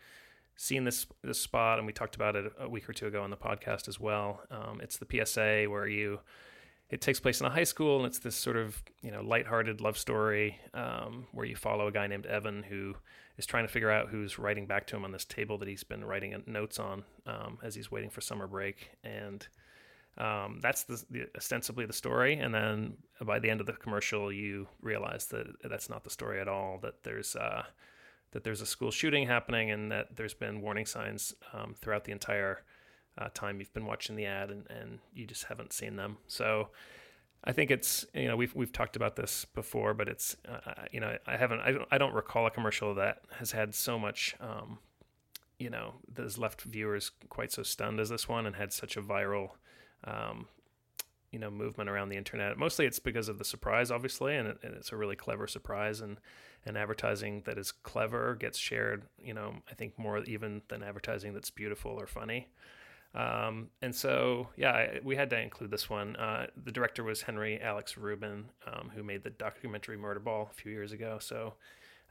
seen 0.56 0.84
this 0.84 1.08
this 1.24 1.42
spot, 1.42 1.80
and 1.80 1.88
we 1.88 1.94
talked 1.94 2.16
about 2.16 2.36
it 2.36 2.52
a 2.60 2.70
week 2.70 2.88
or 2.88 2.94
two 2.94 3.08
ago 3.08 3.24
on 3.24 3.32
the 3.32 3.38
podcast 3.38 3.88
as 3.88 4.00
well. 4.00 4.42
Um, 4.52 4.82
it's 4.84 4.98
the 4.98 5.08
PSA 5.10 5.66
where 5.68 5.88
you 5.88 6.20
it 6.90 7.02
takes 7.02 7.20
place 7.20 7.42
in 7.42 7.46
a 7.46 7.50
high 7.50 7.66
school, 7.66 7.98
and 7.98 8.06
it's 8.06 8.20
this 8.20 8.36
sort 8.36 8.58
of 8.58 8.82
you 9.02 9.12
know 9.12 9.22
lighthearted 9.22 9.82
love 9.82 9.98
story 9.98 10.60
um, 10.74 11.28
where 11.32 11.46
you 11.46 11.56
follow 11.56 11.88
a 11.88 11.92
guy 11.92 12.08
named 12.08 12.26
Evan 12.26 12.64
who 12.64 12.96
is 13.38 13.46
trying 13.46 13.66
to 13.66 13.72
figure 13.72 13.92
out 13.92 14.10
who's 14.10 14.40
writing 14.40 14.66
back 14.66 14.88
to 14.88 14.96
him 14.96 15.06
on 15.06 15.12
this 15.12 15.26
table 15.26 15.58
that 15.58 15.68
he's 15.68 15.84
been 15.84 16.04
writing 16.04 16.42
notes 16.48 16.80
on 16.80 17.04
um, 17.26 17.60
as 17.62 17.76
he's 17.76 17.92
waiting 17.92 18.10
for 18.10 18.22
summer 18.22 18.48
break, 18.48 18.92
and 19.04 19.48
um, 20.18 20.60
that's 20.62 20.84
the, 20.84 21.04
the, 21.12 21.28
ostensibly 21.36 21.86
the 21.86 21.94
story. 21.94 22.34
And 22.36 22.54
then 22.54 22.98
by 23.22 23.40
the 23.40 23.50
end 23.50 23.60
of 23.62 23.68
the 23.68 23.74
commercial, 23.74 24.32
you 24.32 24.68
realize 24.82 25.28
that 25.28 25.48
that's 25.64 25.90
not 25.90 26.04
the 26.04 26.10
story 26.10 26.40
at 26.40 26.48
all. 26.48 26.80
That 26.82 27.04
there's 27.04 27.36
uh, 27.36 27.64
that 28.32 28.44
there's 28.44 28.62
a 28.62 28.66
school 28.66 28.92
shooting 28.92 29.28
happening 29.28 29.72
and 29.72 29.92
that 29.92 30.16
there's 30.16 30.34
been 30.34 30.62
warning 30.62 30.86
signs 30.86 31.34
um, 31.54 31.76
throughout 31.80 32.04
the 32.04 32.12
entire 32.12 32.64
uh, 33.18 33.30
time 33.34 33.60
you've 33.60 33.74
been 33.74 33.86
watching 33.86 34.16
the 34.16 34.26
ad 34.26 34.50
and, 34.50 34.66
and 34.70 35.00
you 35.14 35.26
just 35.26 35.46
haven't 35.46 35.74
seen 35.74 35.96
them. 35.96 36.18
So 36.28 36.70
I 37.44 37.52
think 37.52 37.72
it's 37.72 38.06
you 38.14 38.28
know 38.28 38.36
we've 38.36 38.54
we've 38.56 38.72
talked 38.72 38.96
about 38.96 39.16
this 39.16 39.46
before, 39.46 39.94
but 39.94 40.08
it's 40.08 40.36
uh, 40.48 40.86
you 40.92 41.00
know 41.00 41.18
I 41.26 41.38
haven't 41.38 41.62
I 41.62 41.72
don't 41.72 41.88
I 41.92 41.98
don't 41.98 42.14
recall 42.14 42.46
a 42.46 42.52
commercial 42.52 42.94
that 42.96 43.22
has 43.40 43.52
had 43.52 43.74
so 43.74 43.98
much 43.98 44.36
um, 44.40 44.80
you 45.60 45.70
know 45.70 45.96
that 46.14 46.24
has 46.24 46.38
left 46.38 46.62
viewers 46.62 47.12
quite 47.30 47.52
so 47.52 47.64
stunned 47.64 48.00
as 48.00 48.10
this 48.10 48.28
one 48.28 48.46
and 48.46 48.56
had 48.56 48.74
such 48.74 48.98
a 48.98 49.02
viral 49.02 49.52
um, 50.04 50.48
you 51.32 51.40
know 51.40 51.50
movement 51.50 51.90
around 51.90 52.10
the 52.10 52.18
internet. 52.18 52.58
Mostly 52.58 52.86
it's 52.86 53.00
because 53.00 53.30
of 53.30 53.38
the 53.38 53.46
surprise, 53.46 53.92
obviously, 53.92 54.36
and, 54.36 54.50
it, 54.50 54.58
and 54.64 54.74
it's 54.74 54.92
a 54.92 54.98
really 54.98 55.16
clever 55.16 55.48
surprise 55.48 56.02
and 56.02 56.18
and 56.66 56.78
advertising 56.78 57.44
that 57.46 57.58
is 57.58 57.72
clever 57.72 58.36
gets 58.36 58.58
shared, 58.58 59.04
you 59.24 59.34
know, 59.34 59.56
I 59.72 59.74
think 59.74 59.98
more 59.98 60.20
even 60.24 60.62
than 60.68 60.84
advertising 60.84 61.34
that's 61.34 61.50
beautiful 61.50 61.92
or 61.92 62.08
funny. 62.08 62.50
Um, 63.18 63.70
and 63.82 63.96
so, 63.96 64.48
yeah, 64.56 65.00
we 65.04 65.16
had 65.16 65.32
to 65.32 65.42
include 65.42 65.72
this 65.72 65.90
one. 65.90 66.16
Uh, 66.18 66.48
the 66.64 66.72
director 66.72 67.04
was 67.04 67.24
Henry 67.24 67.60
Alex 67.60 67.98
Rubin, 67.98 68.46
um, 68.68 68.92
who 68.94 69.02
made 69.02 69.24
the 69.24 69.32
documentary 69.32 69.98
Murderball 69.98 70.52
a 70.52 70.54
few 70.54 70.72
years 70.72 70.92
ago. 70.92 71.18
So, 71.20 71.56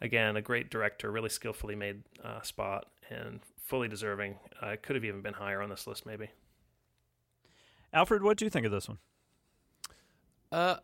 again, 0.00 0.36
a 0.36 0.42
great 0.42 0.68
director, 0.68 1.12
really 1.12 1.28
skillfully 1.28 1.76
made 1.76 2.02
uh, 2.24 2.42
spot 2.42 2.86
and 3.09 3.38
fully 3.57 3.86
deserving. 3.86 4.34
Uh, 4.61 4.70
it 4.70 4.82
could 4.82 4.96
have 4.96 5.04
even 5.04 5.22
been 5.22 5.34
higher 5.34 5.62
on 5.62 5.70
this 5.70 5.86
list, 5.86 6.07
maybe. 6.07 6.28
Alfred, 7.92 8.24
what 8.24 8.36
do 8.36 8.44
you 8.44 8.50
think 8.50 8.66
of 8.66 8.72
this 8.72 8.88
one? 8.88 8.98
Uh, 10.50 10.76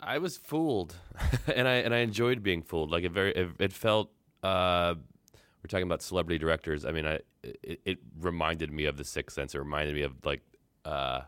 I 0.00 0.18
was 0.18 0.36
fooled, 0.36 0.94
and 1.52 1.66
I 1.66 1.74
and 1.74 1.92
I 1.92 1.98
enjoyed 1.98 2.42
being 2.42 2.62
fooled. 2.62 2.90
Like 2.90 3.04
it 3.04 3.12
very 3.12 3.32
it, 3.32 3.48
it 3.58 3.72
felt. 3.72 4.10
Uh, 4.42 4.94
we're 5.62 5.68
talking 5.68 5.86
about 5.86 6.02
celebrity 6.02 6.38
directors. 6.38 6.84
I 6.84 6.92
mean, 6.92 7.06
I 7.06 7.20
it, 7.42 7.80
it, 7.84 7.98
reminded 8.20 8.72
me 8.72 8.84
of 8.84 8.96
The 8.96 9.04
Sixth 9.04 9.34
Sense. 9.34 9.54
It 9.54 9.58
reminded 9.58 9.94
me 9.94 10.02
of 10.02 10.12
like. 10.24 10.42
Uh, 10.84 11.22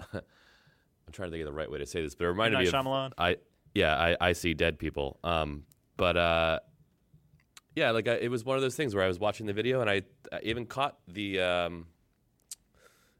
I'm 0.12 1.12
trying 1.12 1.28
to 1.28 1.32
think 1.32 1.42
of 1.42 1.52
the 1.52 1.58
right 1.58 1.70
way 1.70 1.78
to 1.78 1.86
say 1.86 2.02
this, 2.02 2.14
but 2.14 2.24
it 2.24 2.28
reminded 2.28 2.58
me 2.58 2.66
of 2.66 2.74
Shyamalan? 2.74 3.12
I 3.16 3.36
yeah 3.74 3.96
I 3.96 4.16
I 4.20 4.32
see 4.32 4.54
dead 4.54 4.78
people. 4.78 5.18
Um, 5.24 5.64
but 5.96 6.16
uh, 6.16 6.60
yeah, 7.74 7.90
like 7.90 8.08
I, 8.08 8.14
it 8.14 8.30
was 8.30 8.44
one 8.44 8.56
of 8.56 8.62
those 8.62 8.76
things 8.76 8.94
where 8.94 9.04
I 9.04 9.08
was 9.08 9.18
watching 9.18 9.46
the 9.46 9.52
video 9.52 9.80
and 9.80 9.88
I, 9.88 10.02
I 10.32 10.40
even 10.42 10.66
caught 10.66 10.98
the 11.08 11.40
um, 11.40 11.86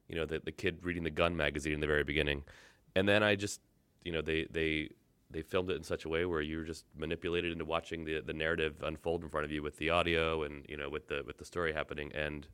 you 0.08 0.16
know, 0.16 0.24
the 0.24 0.40
the 0.44 0.52
kid 0.52 0.78
reading 0.82 1.04
the 1.04 1.10
gun 1.10 1.36
magazine 1.36 1.74
in 1.74 1.80
the 1.80 1.86
very 1.86 2.04
beginning, 2.04 2.44
and 2.96 3.08
then 3.08 3.22
I 3.22 3.36
just 3.36 3.60
you 4.04 4.12
know 4.12 4.22
they 4.22 4.46
they 4.50 4.90
they 5.30 5.42
filmed 5.42 5.70
it 5.70 5.76
in 5.76 5.82
such 5.82 6.04
a 6.04 6.08
way 6.08 6.24
where 6.24 6.40
you're 6.40 6.64
just 6.64 6.84
manipulated 6.96 7.52
into 7.52 7.64
watching 7.64 8.04
the 8.04 8.20
the 8.20 8.32
narrative 8.32 8.82
unfold 8.82 9.22
in 9.22 9.28
front 9.28 9.44
of 9.44 9.52
you 9.52 9.62
with 9.62 9.76
the 9.76 9.90
audio 9.90 10.42
and 10.42 10.64
you 10.68 10.76
know 10.76 10.88
with 10.88 11.08
the 11.08 11.22
with 11.26 11.38
the 11.38 11.44
story 11.44 11.72
happening. 11.72 12.10
And 12.14 12.46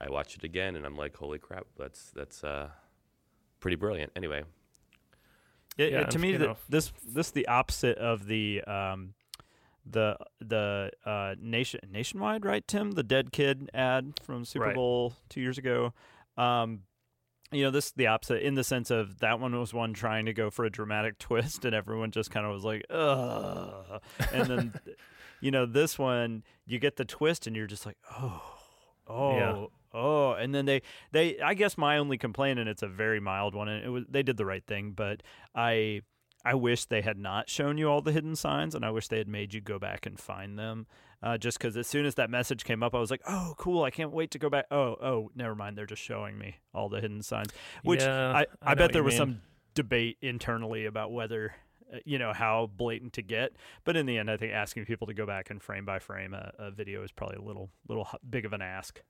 I 0.00 0.10
watched 0.10 0.36
it 0.36 0.44
again 0.44 0.76
and 0.76 0.84
I'm 0.84 0.96
like 0.96 1.16
holy 1.16 1.38
crap 1.38 1.66
that's 1.78 2.10
that's 2.14 2.44
uh, 2.44 2.68
pretty 3.60 3.76
brilliant. 3.76 4.12
Anyway. 4.16 4.44
It, 5.76 5.92
yeah, 5.92 6.00
it, 6.00 6.10
to 6.10 6.18
me 6.18 6.36
the, 6.36 6.56
this 6.68 6.92
this 7.06 7.30
the 7.30 7.46
opposite 7.46 7.98
of 7.98 8.26
the 8.26 8.62
um, 8.64 9.14
the 9.86 10.16
the 10.40 10.90
uh, 11.06 11.36
nation 11.40 11.80
nationwide 11.90 12.44
right 12.44 12.66
Tim? 12.66 12.92
The 12.92 13.04
dead 13.04 13.32
kid 13.32 13.70
ad 13.72 14.14
from 14.22 14.44
Super 14.44 14.66
right. 14.66 14.74
Bowl 14.74 15.14
2 15.28 15.40
years 15.40 15.56
ago. 15.56 15.94
Um, 16.36 16.82
you 17.52 17.64
know, 17.64 17.70
this 17.70 17.86
is 17.86 17.92
the 17.92 18.06
opposite 18.06 18.42
in 18.42 18.54
the 18.54 18.64
sense 18.64 18.90
of 18.90 19.20
that 19.20 19.40
one 19.40 19.58
was 19.58 19.72
one 19.72 19.94
trying 19.94 20.26
to 20.26 20.32
go 20.32 20.50
for 20.50 20.64
a 20.64 20.70
dramatic 20.70 21.18
twist, 21.18 21.64
and 21.64 21.74
everyone 21.74 22.10
just 22.10 22.30
kind 22.30 22.46
of 22.46 22.52
was 22.52 22.64
like, 22.64 22.84
ugh. 22.90 24.02
And 24.32 24.46
then, 24.46 24.74
you 25.40 25.50
know, 25.50 25.66
this 25.66 25.98
one, 25.98 26.42
you 26.66 26.78
get 26.78 26.96
the 26.96 27.04
twist, 27.04 27.46
and 27.46 27.56
you're 27.56 27.66
just 27.66 27.86
like, 27.86 27.96
oh, 28.18 28.42
oh, 29.06 29.36
yeah. 29.36 29.66
oh. 29.94 30.32
And 30.32 30.54
then 30.54 30.66
they, 30.66 30.82
they, 31.12 31.38
I 31.40 31.54
guess 31.54 31.78
my 31.78 31.98
only 31.98 32.18
complaint, 32.18 32.58
and 32.58 32.68
it's 32.68 32.82
a 32.82 32.88
very 32.88 33.20
mild 33.20 33.54
one, 33.54 33.68
and 33.68 33.84
it 33.84 33.88
was, 33.88 34.04
they 34.08 34.22
did 34.22 34.36
the 34.36 34.46
right 34.46 34.64
thing, 34.66 34.92
but 34.92 35.22
I, 35.54 36.02
I 36.44 36.54
wish 36.54 36.84
they 36.84 37.02
had 37.02 37.18
not 37.18 37.48
shown 37.48 37.78
you 37.78 37.88
all 37.88 38.02
the 38.02 38.12
hidden 38.12 38.36
signs, 38.36 38.74
and 38.74 38.84
I 38.84 38.90
wish 38.90 39.08
they 39.08 39.18
had 39.18 39.28
made 39.28 39.54
you 39.54 39.60
go 39.60 39.78
back 39.78 40.06
and 40.06 40.18
find 40.18 40.58
them 40.58 40.86
uh, 41.22 41.38
just 41.38 41.58
because 41.58 41.76
as 41.76 41.86
soon 41.86 42.06
as 42.06 42.14
that 42.16 42.30
message 42.30 42.64
came 42.64 42.82
up, 42.82 42.94
I 42.94 42.98
was 42.98 43.10
like, 43.10 43.22
"Oh, 43.26 43.54
cool! 43.56 43.82
I 43.82 43.90
can't 43.90 44.12
wait 44.12 44.30
to 44.32 44.38
go 44.38 44.48
back." 44.48 44.66
Oh, 44.70 44.96
oh, 45.02 45.30
never 45.34 45.54
mind. 45.54 45.76
They're 45.76 45.86
just 45.86 46.02
showing 46.02 46.38
me 46.38 46.56
all 46.72 46.88
the 46.88 47.00
hidden 47.00 47.22
signs, 47.22 47.50
which 47.82 48.02
yeah, 48.02 48.32
I, 48.32 48.40
I, 48.40 48.46
I 48.72 48.74
bet 48.74 48.92
there 48.92 49.02
was 49.02 49.14
mean. 49.14 49.18
some 49.18 49.42
debate 49.74 50.18
internally 50.22 50.86
about 50.86 51.12
whether 51.12 51.54
uh, 51.92 51.98
you 52.04 52.18
know 52.18 52.32
how 52.32 52.70
blatant 52.76 53.14
to 53.14 53.22
get. 53.22 53.52
But 53.84 53.96
in 53.96 54.06
the 54.06 54.18
end, 54.18 54.30
I 54.30 54.36
think 54.36 54.52
asking 54.52 54.84
people 54.84 55.06
to 55.08 55.14
go 55.14 55.26
back 55.26 55.50
and 55.50 55.62
frame 55.62 55.84
by 55.84 55.98
frame 55.98 56.34
a, 56.34 56.52
a 56.58 56.70
video 56.70 57.02
is 57.02 57.10
probably 57.10 57.36
a 57.36 57.42
little 57.42 57.70
little 57.88 58.08
big 58.28 58.44
of 58.44 58.52
an 58.52 58.62
ask. 58.62 59.00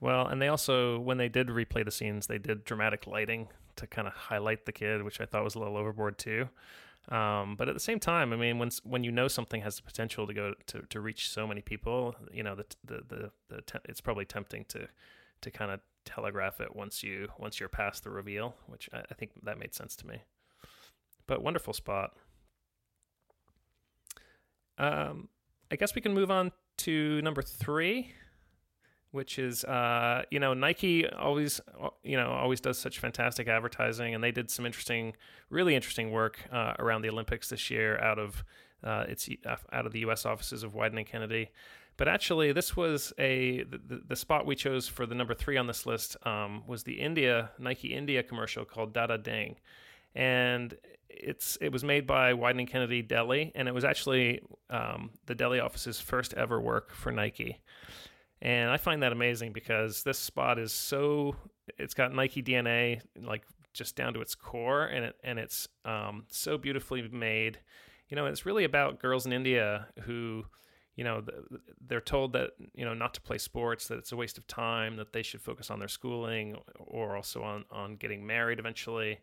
Well, 0.00 0.26
and 0.26 0.42
they 0.42 0.48
also, 0.48 0.98
when 0.98 1.16
they 1.16 1.30
did 1.30 1.48
replay 1.48 1.82
the 1.82 1.90
scenes, 1.90 2.26
they 2.26 2.36
did 2.36 2.64
dramatic 2.64 3.06
lighting 3.06 3.48
to 3.76 3.86
kind 3.86 4.06
of 4.06 4.12
highlight 4.12 4.66
the 4.66 4.72
kid, 4.72 5.02
which 5.02 5.20
I 5.20 5.24
thought 5.24 5.44
was 5.44 5.54
a 5.54 5.58
little 5.58 5.78
overboard 5.78 6.18
too. 6.18 6.50
Um, 7.08 7.56
but 7.56 7.68
at 7.68 7.74
the 7.74 7.80
same 7.80 8.00
time, 8.00 8.32
I 8.32 8.36
mean, 8.36 8.58
when 8.58 8.70
when 8.82 9.04
you 9.04 9.12
know 9.12 9.28
something 9.28 9.60
has 9.60 9.76
the 9.76 9.82
potential 9.82 10.26
to 10.26 10.32
go 10.32 10.54
to, 10.68 10.82
to 10.88 11.00
reach 11.00 11.28
so 11.28 11.46
many 11.46 11.60
people, 11.60 12.14
you 12.32 12.42
know, 12.42 12.54
the 12.54 12.64
the 12.84 13.02
the, 13.08 13.30
the 13.48 13.62
te- 13.62 13.78
it's 13.84 14.00
probably 14.00 14.24
tempting 14.24 14.64
to 14.68 14.88
to 15.42 15.50
kind 15.50 15.70
of 15.70 15.80
telegraph 16.04 16.60
it 16.60 16.74
once 16.74 17.02
you 17.02 17.28
once 17.38 17.60
you're 17.60 17.68
past 17.68 18.04
the 18.04 18.10
reveal, 18.10 18.56
which 18.66 18.88
I, 18.92 19.02
I 19.10 19.14
think 19.14 19.32
that 19.42 19.58
made 19.58 19.74
sense 19.74 19.96
to 19.96 20.06
me. 20.06 20.22
But 21.26 21.42
wonderful 21.42 21.74
spot. 21.74 22.12
Um, 24.78 25.28
I 25.70 25.76
guess 25.76 25.94
we 25.94 26.00
can 26.00 26.14
move 26.14 26.30
on 26.30 26.52
to 26.78 27.20
number 27.22 27.42
three 27.42 28.12
which 29.14 29.38
is 29.38 29.62
uh, 29.64 30.24
you 30.30 30.40
know 30.40 30.54
Nike 30.54 31.08
always 31.08 31.60
you 32.02 32.16
know 32.16 32.30
always 32.30 32.60
does 32.60 32.78
such 32.78 32.98
fantastic 32.98 33.46
advertising, 33.46 34.12
and 34.12 34.24
they 34.24 34.32
did 34.32 34.50
some 34.50 34.66
interesting, 34.66 35.14
really 35.50 35.76
interesting 35.76 36.10
work 36.10 36.40
uh, 36.52 36.74
around 36.80 37.02
the 37.02 37.10
Olympics 37.10 37.48
this 37.48 37.70
year 37.70 37.96
out 38.00 38.18
of 38.18 38.44
uh, 38.82 39.04
its 39.08 39.28
out 39.72 39.86
of 39.86 39.92
the 39.92 40.00
U.S. 40.00 40.26
offices 40.26 40.64
of 40.64 40.74
Wieden 40.74 40.96
and 40.96 41.06
Kennedy. 41.06 41.50
But 41.96 42.08
actually, 42.08 42.50
this 42.50 42.76
was 42.76 43.12
a 43.16 43.62
the, 43.62 44.02
the 44.08 44.16
spot 44.16 44.46
we 44.46 44.56
chose 44.56 44.88
for 44.88 45.06
the 45.06 45.14
number 45.14 45.32
three 45.32 45.56
on 45.56 45.68
this 45.68 45.86
list 45.86 46.16
um, 46.26 46.64
was 46.66 46.82
the 46.82 46.94
India 46.94 47.52
Nike 47.56 47.94
India 47.94 48.20
commercial 48.24 48.64
called 48.64 48.92
Dada 48.92 49.16
Ding, 49.16 49.54
and 50.16 50.76
it's 51.08 51.56
it 51.60 51.70
was 51.70 51.84
made 51.84 52.04
by 52.04 52.32
Wieden 52.32 52.66
Kennedy 52.66 53.00
Delhi, 53.00 53.52
and 53.54 53.68
it 53.68 53.74
was 53.74 53.84
actually 53.84 54.40
um, 54.70 55.10
the 55.26 55.36
Delhi 55.36 55.60
office's 55.60 56.00
first 56.00 56.34
ever 56.34 56.60
work 56.60 56.92
for 56.92 57.12
Nike. 57.12 57.60
And 58.42 58.70
I 58.70 58.76
find 58.76 59.02
that 59.02 59.12
amazing 59.12 59.52
because 59.52 60.02
this 60.02 60.18
spot 60.18 60.58
is 60.58 60.72
so 60.72 61.36
it's 61.78 61.94
got 61.94 62.12
Nike 62.12 62.42
DNA 62.42 63.00
like 63.22 63.44
just 63.72 63.96
down 63.96 64.14
to 64.14 64.20
its 64.20 64.34
core, 64.34 64.86
and 64.86 65.06
it 65.06 65.16
and 65.24 65.38
it's 65.38 65.68
um, 65.84 66.24
so 66.28 66.58
beautifully 66.58 67.08
made. 67.08 67.58
You 68.08 68.16
know, 68.16 68.26
it's 68.26 68.44
really 68.46 68.64
about 68.64 69.00
girls 69.00 69.26
in 69.26 69.32
India 69.32 69.88
who 70.02 70.44
you 70.96 71.04
know 71.04 71.22
they're 71.86 72.00
told 72.00 72.32
that 72.34 72.50
you 72.74 72.84
know 72.84 72.94
not 72.94 73.14
to 73.14 73.20
play 73.20 73.38
sports 73.38 73.88
that 73.88 73.98
it's 73.98 74.12
a 74.12 74.16
waste 74.16 74.38
of 74.38 74.46
time 74.46 74.96
that 74.96 75.12
they 75.12 75.22
should 75.22 75.40
focus 75.40 75.70
on 75.70 75.78
their 75.78 75.88
schooling 75.88 76.56
or 76.76 77.16
also 77.16 77.42
on 77.42 77.64
on 77.70 77.96
getting 77.96 78.24
married 78.24 78.58
eventually 78.58 79.18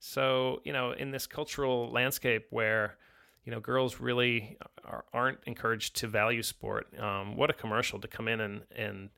so 0.00 0.60
you 0.64 0.72
know 0.72 0.92
in 0.92 1.10
this 1.10 1.26
cultural 1.26 1.90
landscape 1.90 2.46
where 2.50 2.98
you 3.44 3.52
know 3.52 3.60
girls 3.60 4.00
really 4.00 4.56
are, 4.84 5.04
not 5.14 5.36
encouraged 5.46 5.96
to 5.96 6.06
value 6.06 6.42
sport 6.42 6.86
um, 6.98 7.36
what 7.36 7.50
a 7.50 7.54
commercial 7.54 7.98
to 8.00 8.08
come 8.08 8.28
in 8.28 8.40
and 8.40 8.62
and 8.74 9.10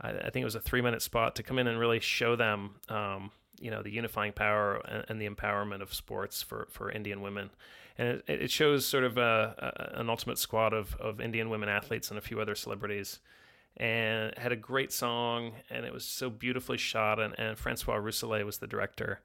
I, 0.00 0.10
I, 0.10 0.30
think 0.30 0.42
it 0.42 0.44
was 0.44 0.54
a 0.54 0.60
three 0.60 0.82
minute 0.82 1.02
spot 1.02 1.36
to 1.36 1.42
come 1.42 1.58
in 1.58 1.66
and 1.66 1.78
really 1.78 2.00
show 2.00 2.36
them 2.36 2.76
um, 2.88 3.30
you 3.60 3.70
know 3.70 3.82
the 3.82 3.90
unifying 3.90 4.32
power 4.32 4.76
and, 4.88 5.04
and, 5.08 5.20
the 5.20 5.28
empowerment 5.28 5.82
of 5.82 5.94
sports 5.94 6.42
for 6.42 6.68
for 6.70 6.90
Indian 6.90 7.20
women 7.20 7.50
and 7.98 8.22
it, 8.26 8.42
it 8.42 8.50
shows 8.50 8.84
sort 8.84 9.04
of 9.04 9.16
a, 9.16 9.92
a, 9.94 10.00
an 10.00 10.10
ultimate 10.10 10.38
squad 10.38 10.72
of, 10.72 10.94
of 10.96 11.20
Indian 11.20 11.48
women 11.50 11.68
athletes 11.68 12.10
and 12.10 12.18
a 12.18 12.22
few 12.22 12.40
other 12.40 12.54
celebrities. 12.54 13.20
And 13.78 14.32
had 14.38 14.52
a 14.52 14.56
great 14.56 14.90
song, 14.90 15.52
and 15.68 15.84
it 15.84 15.92
was 15.92 16.04
so 16.06 16.30
beautifully 16.30 16.78
shot. 16.78 17.20
And, 17.20 17.38
and 17.38 17.58
Francois 17.58 17.96
Rousselet 17.96 18.44
was 18.44 18.56
the 18.56 18.66
director. 18.66 19.20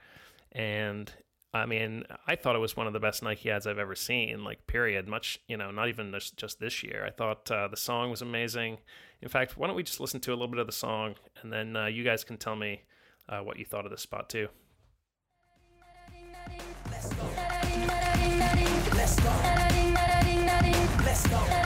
And 0.52 1.12
I 1.54 1.66
mean, 1.66 2.06
I 2.26 2.38
thought 2.38 2.56
it 2.56 2.60
was 2.60 2.78
one 2.78 2.88
of 2.88 2.94
the 2.94 3.00
best 3.00 3.22
Nike 3.24 3.52
ads 3.52 3.68
I've 3.68 3.78
ever 3.78 3.96
seen, 3.96 4.44
like, 4.44 4.68
period. 4.68 5.08
Much, 5.08 5.42
you 5.48 5.58
know, 5.58 5.70
not 5.70 5.90
even 5.90 6.12
this, 6.12 6.32
just 6.32 6.62
this 6.62 6.82
year. 6.82 7.04
I 7.06 7.12
thought 7.12 7.52
uh, 7.52 7.68
the 7.68 7.76
song 7.76 8.10
was 8.10 8.22
amazing. 8.22 8.78
In 9.22 9.28
fact, 9.28 9.58
why 9.58 9.68
don't 9.68 9.76
we 9.76 9.84
just 9.84 10.00
listen 10.00 10.22
to 10.22 10.32
a 10.32 10.34
little 10.34 10.48
bit 10.48 10.60
of 10.60 10.66
the 10.66 10.72
song, 10.72 11.16
and 11.42 11.52
then 11.52 11.76
uh, 11.76 11.88
you 11.88 12.06
guys 12.06 12.24
can 12.24 12.38
tell 12.38 12.56
me 12.56 12.84
uh, 13.28 13.40
what 13.40 13.60
you 13.60 13.66
thought 13.66 13.84
of 13.84 13.92
this 13.92 14.02
spot, 14.02 14.30
too. 14.30 14.48
Let's 16.90 17.14
go. 17.14 17.24
Let's 21.04 21.28
go. 21.28 21.61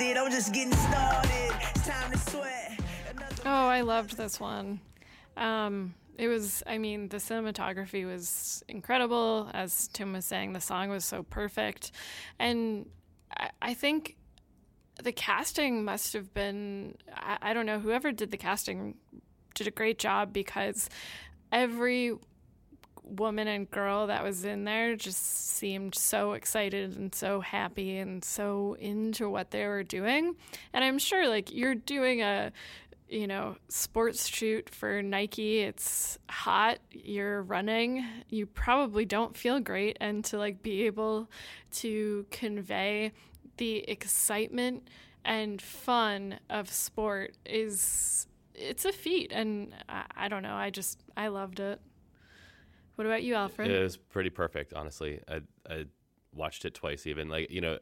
It. 0.00 0.16
I'm 0.16 0.30
just 0.30 0.52
getting 0.52 0.72
started. 0.72 1.52
It's 1.74 1.86
time 1.86 2.10
to 2.12 2.18
sweat. 2.18 2.80
Oh, 3.44 3.68
I 3.68 3.82
loved 3.82 4.16
this 4.16 4.40
one. 4.40 4.80
Um, 5.36 5.94
it 6.18 6.28
was, 6.28 6.62
I 6.66 6.78
mean, 6.78 7.08
the 7.08 7.18
cinematography 7.18 8.06
was 8.06 8.64
incredible. 8.68 9.50
As 9.52 9.88
Tim 9.88 10.12
was 10.12 10.24
saying, 10.24 10.52
the 10.52 10.60
song 10.60 10.88
was 10.88 11.04
so 11.04 11.22
perfect. 11.22 11.92
And 12.38 12.88
I, 13.36 13.50
I 13.60 13.74
think 13.74 14.16
the 15.02 15.12
casting 15.12 15.84
must 15.84 16.12
have 16.14 16.32
been, 16.32 16.96
I, 17.14 17.38
I 17.42 17.52
don't 17.52 17.66
know, 17.66 17.78
whoever 17.78 18.12
did 18.12 18.30
the 18.30 18.38
casting 18.38 18.94
did 19.54 19.66
a 19.66 19.70
great 19.70 19.98
job 19.98 20.32
because 20.32 20.88
every 21.52 22.14
woman 23.06 23.48
and 23.48 23.70
girl 23.70 24.08
that 24.08 24.22
was 24.22 24.44
in 24.44 24.64
there 24.64 24.96
just 24.96 25.56
seemed 25.56 25.94
so 25.94 26.32
excited 26.32 26.96
and 26.96 27.14
so 27.14 27.40
happy 27.40 27.98
and 27.98 28.24
so 28.24 28.76
into 28.78 29.28
what 29.28 29.50
they 29.50 29.66
were 29.66 29.82
doing. 29.82 30.36
And 30.72 30.84
I'm 30.84 30.98
sure 30.98 31.28
like 31.28 31.52
you're 31.52 31.74
doing 31.74 32.22
a 32.22 32.52
you 33.08 33.28
know, 33.28 33.56
sports 33.68 34.26
shoot 34.26 34.68
for 34.68 35.00
Nike. 35.00 35.60
It's 35.60 36.18
hot, 36.28 36.78
you're 36.90 37.42
running, 37.42 38.04
you 38.28 38.46
probably 38.46 39.04
don't 39.04 39.36
feel 39.36 39.60
great. 39.60 39.96
And 40.00 40.24
to 40.24 40.38
like 40.38 40.60
be 40.60 40.86
able 40.86 41.30
to 41.74 42.26
convey 42.32 43.12
the 43.58 43.88
excitement 43.88 44.88
and 45.24 45.60
fun 45.60 46.38
of 46.50 46.70
sport 46.70 47.36
is 47.44 48.26
it's 48.54 48.84
a 48.84 48.92
feat 48.92 49.32
and 49.32 49.74
I, 49.88 50.04
I, 50.16 50.28
don't 50.28 50.42
know 50.42 50.54
i 50.54 50.70
just 50.70 51.00
i 51.16 51.28
loved 51.28 51.60
it 51.60 51.80
what 52.96 53.06
about 53.06 53.22
you 53.22 53.34
alfred 53.34 53.70
it 53.70 53.82
was 53.82 53.96
pretty 53.96 54.30
perfect 54.30 54.72
honestly 54.74 55.20
i 55.28 55.40
i 55.70 55.84
watched 56.34 56.64
it 56.66 56.74
twice 56.74 57.06
even 57.06 57.28
like 57.30 57.50
you 57.50 57.62
know 57.62 57.78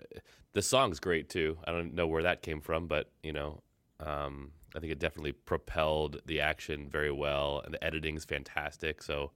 the 0.53 0.62
song's 0.62 1.01
great 1.01 1.29
too 1.29 1.59
i 1.67 1.73
don't 1.73 1.93
know 1.95 2.07
where 2.07 2.23
that 2.23 2.41
came 2.43 2.61
from 2.61 2.87
but 2.87 3.11
you 3.23 3.33
know 3.33 3.61
um, 4.01 4.51
I 4.75 4.81
think 4.81 4.93
it 4.93 4.99
definitely 4.99 5.33
propelled 5.33 6.21
the 6.27 6.41
action 6.41 6.89
very 6.91 7.12
well, 7.12 7.62
and 7.65 7.73
the 7.73 7.83
editing's 7.83 8.25
fantastic. 8.25 9.03
So, 9.03 9.31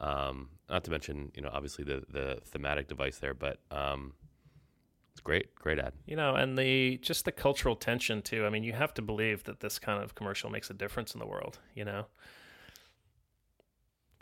um, 0.00 0.50
not 0.68 0.84
to 0.84 0.90
mention, 0.90 1.30
you 1.34 1.42
know, 1.42 1.50
obviously 1.52 1.84
the 1.84 2.04
the 2.08 2.40
thematic 2.44 2.88
device 2.88 3.18
there, 3.18 3.34
but 3.34 3.60
um, 3.70 4.14
it's 5.12 5.20
great, 5.20 5.54
great 5.54 5.78
ad. 5.78 5.92
You 6.06 6.16
know, 6.16 6.34
and 6.34 6.58
the 6.58 6.98
just 6.98 7.24
the 7.24 7.32
cultural 7.32 7.76
tension 7.76 8.22
too. 8.22 8.44
I 8.44 8.50
mean, 8.50 8.64
you 8.64 8.72
have 8.72 8.92
to 8.94 9.02
believe 9.02 9.44
that 9.44 9.60
this 9.60 9.78
kind 9.78 10.02
of 10.02 10.14
commercial 10.14 10.50
makes 10.50 10.68
a 10.70 10.74
difference 10.74 11.14
in 11.14 11.20
the 11.20 11.26
world. 11.26 11.58
You 11.74 11.84
know, 11.84 12.06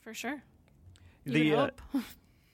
for 0.02 0.12
sure. 0.12 0.42
The 1.32 1.54
uh, 1.54 1.70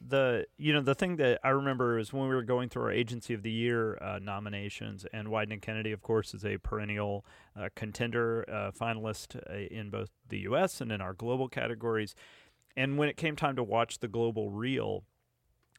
the 0.08 0.46
you 0.58 0.72
know 0.72 0.80
the 0.80 0.94
thing 0.94 1.16
that 1.16 1.40
I 1.42 1.50
remember 1.50 1.98
is 1.98 2.12
when 2.12 2.28
we 2.28 2.34
were 2.34 2.42
going 2.42 2.68
through 2.68 2.82
our 2.84 2.92
Agency 2.92 3.34
of 3.34 3.42
the 3.42 3.50
Year 3.50 3.98
uh, 4.00 4.18
nominations, 4.22 5.06
and 5.12 5.28
Wieden 5.28 5.60
Kennedy, 5.60 5.92
of 5.92 6.02
course, 6.02 6.34
is 6.34 6.44
a 6.44 6.58
perennial 6.58 7.24
uh, 7.58 7.68
contender, 7.74 8.44
uh, 8.48 8.70
finalist 8.70 9.36
uh, 9.50 9.74
in 9.74 9.90
both 9.90 10.10
the 10.28 10.40
U.S. 10.40 10.80
and 10.80 10.92
in 10.92 11.00
our 11.00 11.14
global 11.14 11.48
categories. 11.48 12.14
And 12.76 12.98
when 12.98 13.08
it 13.08 13.16
came 13.16 13.36
time 13.36 13.56
to 13.56 13.62
watch 13.62 14.00
the 14.00 14.08
global 14.08 14.50
reel 14.50 15.04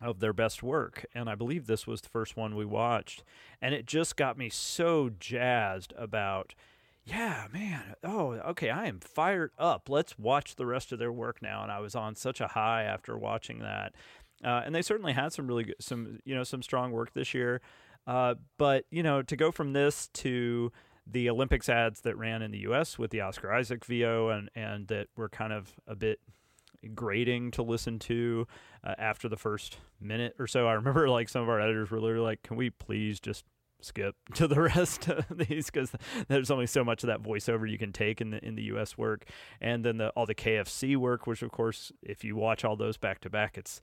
of 0.01 0.19
their 0.19 0.33
best 0.33 0.63
work, 0.63 1.05
and 1.13 1.29
I 1.29 1.35
believe 1.35 1.67
this 1.67 1.85
was 1.85 2.01
the 2.01 2.09
first 2.09 2.35
one 2.35 2.55
we 2.55 2.65
watched, 2.65 3.23
and 3.61 3.73
it 3.73 3.85
just 3.85 4.15
got 4.15 4.37
me 4.37 4.49
so 4.49 5.09
jazzed 5.19 5.93
about 5.97 6.55
yeah, 7.08 7.47
man. 7.53 7.95
Oh, 8.03 8.32
okay. 8.49 8.70
I 8.70 8.88
am 8.88 8.99
fired 8.99 9.51
up. 9.58 9.88
Let's 9.89 10.20
watch 10.20 10.55
the 10.55 10.66
rest 10.66 10.91
of 10.91 10.99
their 10.99 11.12
work 11.12 11.41
now. 11.41 11.64
And 11.64 11.72
I 11.72 11.80
was 11.80 11.95
on 11.95 12.16
such 12.16 12.41
a 12.41 12.47
high 12.47 12.84
after 12.84 13.18
watching 13.18 13.60
that. 13.60 13.93
Uh, 14.43 14.62
and 14.66 14.76
they 14.76 14.82
certainly 14.82 15.14
had 15.14 15.32
some 15.32 15.47
really 15.47 15.64
good, 15.64 15.76
some 15.80 16.20
you 16.26 16.36
know 16.36 16.43
some 16.43 16.62
strong 16.62 16.91
work 16.91 17.14
this 17.14 17.34
year. 17.34 17.62
Uh, 18.05 18.36
but 18.58 18.86
you 18.91 19.01
know 19.03 19.22
to 19.22 19.36
go 19.36 19.51
from 19.51 19.74
this 19.74 20.10
to 20.10 20.72
the 21.10 21.30
Olympics 21.30 21.70
ads 21.70 22.01
that 22.01 22.18
ran 22.18 22.41
in 22.41 22.51
the 22.51 22.60
U.S. 22.60 22.99
with 22.99 23.12
the 23.12 23.22
Oscar 23.22 23.53
Isaac 23.53 23.86
VO 23.86 24.30
and 24.30 24.49
and 24.53 24.88
that 24.89 25.08
were 25.16 25.30
kind 25.30 25.53
of 25.53 25.74
a 25.88 25.95
bit 25.95 26.20
grating 26.93 27.51
to 27.51 27.64
listen 27.64 27.99
to 27.99 28.47
uh, 28.84 28.95
after 28.97 29.28
the 29.28 29.38
first 29.38 29.78
minute 29.99 30.36
or 30.38 30.45
so. 30.45 30.68
I 30.68 30.74
remember 30.74 31.10
like 31.10 31.30
some 31.30 31.41
of 31.41 31.49
our 31.49 31.62
editors 31.62 31.89
were 31.89 32.01
literally 32.01 32.26
like, 32.26 32.43
"Can 32.43 32.58
we 32.58 32.70
please 32.70 33.20
just 33.20 33.45
skip 33.82 34.15
to 34.34 34.47
the 34.47 34.61
rest 34.61 35.07
of 35.07 35.25
these 35.38 35.67
because 35.67 35.91
there's 36.28 36.51
only 36.51 36.67
so 36.67 36.84
much 36.84 37.03
of 37.03 37.07
that 37.07 37.21
voiceover 37.21 37.69
you 37.69 37.78
can 37.78 37.91
take 37.91 38.21
in 38.21 38.32
the 38.32 38.43
in 38.45 38.55
the 38.55 38.63
U.S. 38.63 38.97
work, 38.97 39.25
and 39.61 39.84
then 39.84 39.97
the 39.97 40.09
all 40.09 40.25
the 40.25 40.36
KFC 40.36 40.95
work, 40.97 41.28
which 41.28 41.41
of 41.41 41.51
course, 41.51 41.91
if 42.01 42.23
you 42.23 42.36
watch 42.36 42.63
all 42.63 42.75
those 42.75 42.97
back 42.97 43.19
to 43.21 43.30
back, 43.30 43.57
it's 43.57 43.82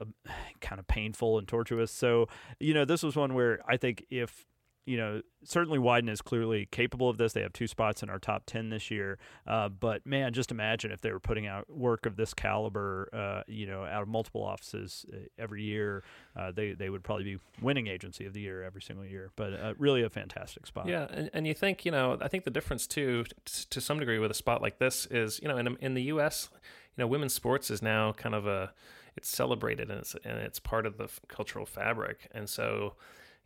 uh, 0.00 0.04
kind 0.60 0.78
of 0.78 0.86
painful 0.86 1.38
and 1.38 1.46
tortuous. 1.46 1.90
So 1.90 2.28
you 2.60 2.74
know, 2.74 2.84
this 2.84 3.02
was 3.02 3.16
one 3.16 3.34
where 3.34 3.60
I 3.68 3.76
think 3.76 4.04
if 4.10 4.46
you 4.86 4.96
know, 4.96 5.20
certainly 5.42 5.80
Wieden 5.80 6.08
is 6.08 6.22
clearly 6.22 6.66
capable 6.70 7.10
of 7.10 7.18
this. 7.18 7.32
They 7.32 7.42
have 7.42 7.52
two 7.52 7.66
spots 7.66 8.04
in 8.04 8.08
our 8.08 8.20
top 8.20 8.44
10 8.46 8.70
this 8.70 8.88
year. 8.88 9.18
Uh, 9.44 9.68
but 9.68 10.06
man, 10.06 10.32
just 10.32 10.52
imagine 10.52 10.92
if 10.92 11.00
they 11.00 11.10
were 11.10 11.20
putting 11.20 11.46
out 11.46 11.68
work 11.68 12.06
of 12.06 12.16
this 12.16 12.32
caliber, 12.32 13.08
uh, 13.12 13.42
you 13.48 13.66
know, 13.66 13.84
out 13.84 14.02
of 14.02 14.08
multiple 14.08 14.44
offices 14.44 15.04
uh, 15.12 15.16
every 15.38 15.64
year, 15.64 16.04
uh, 16.36 16.52
they, 16.52 16.72
they 16.72 16.88
would 16.88 17.02
probably 17.02 17.24
be 17.24 17.38
winning 17.60 17.88
agency 17.88 18.26
of 18.26 18.32
the 18.32 18.40
year 18.40 18.62
every 18.62 18.80
single 18.80 19.04
year. 19.04 19.30
But 19.34 19.54
uh, 19.54 19.74
really 19.76 20.02
a 20.02 20.08
fantastic 20.08 20.66
spot. 20.66 20.86
Yeah. 20.86 21.08
And, 21.10 21.30
and 21.34 21.46
you 21.48 21.54
think, 21.54 21.84
you 21.84 21.90
know, 21.90 22.16
I 22.20 22.28
think 22.28 22.44
the 22.44 22.50
difference 22.50 22.86
too, 22.86 23.24
t- 23.44 23.64
to 23.68 23.80
some 23.80 23.98
degree 23.98 24.20
with 24.20 24.30
a 24.30 24.34
spot 24.34 24.62
like 24.62 24.78
this 24.78 25.06
is, 25.06 25.40
you 25.42 25.48
know, 25.48 25.58
in, 25.58 25.76
in 25.80 25.94
the 25.94 26.02
U.S., 26.04 26.48
you 26.52 27.02
know, 27.02 27.08
women's 27.08 27.34
sports 27.34 27.72
is 27.72 27.82
now 27.82 28.12
kind 28.12 28.36
of 28.36 28.46
a, 28.46 28.72
it's 29.16 29.28
celebrated 29.28 29.90
and 29.90 29.98
it's, 29.98 30.14
and 30.24 30.38
it's 30.38 30.60
part 30.60 30.86
of 30.86 30.96
the 30.96 31.04
f- 31.04 31.20
cultural 31.26 31.66
fabric. 31.66 32.28
And 32.32 32.48
so, 32.48 32.94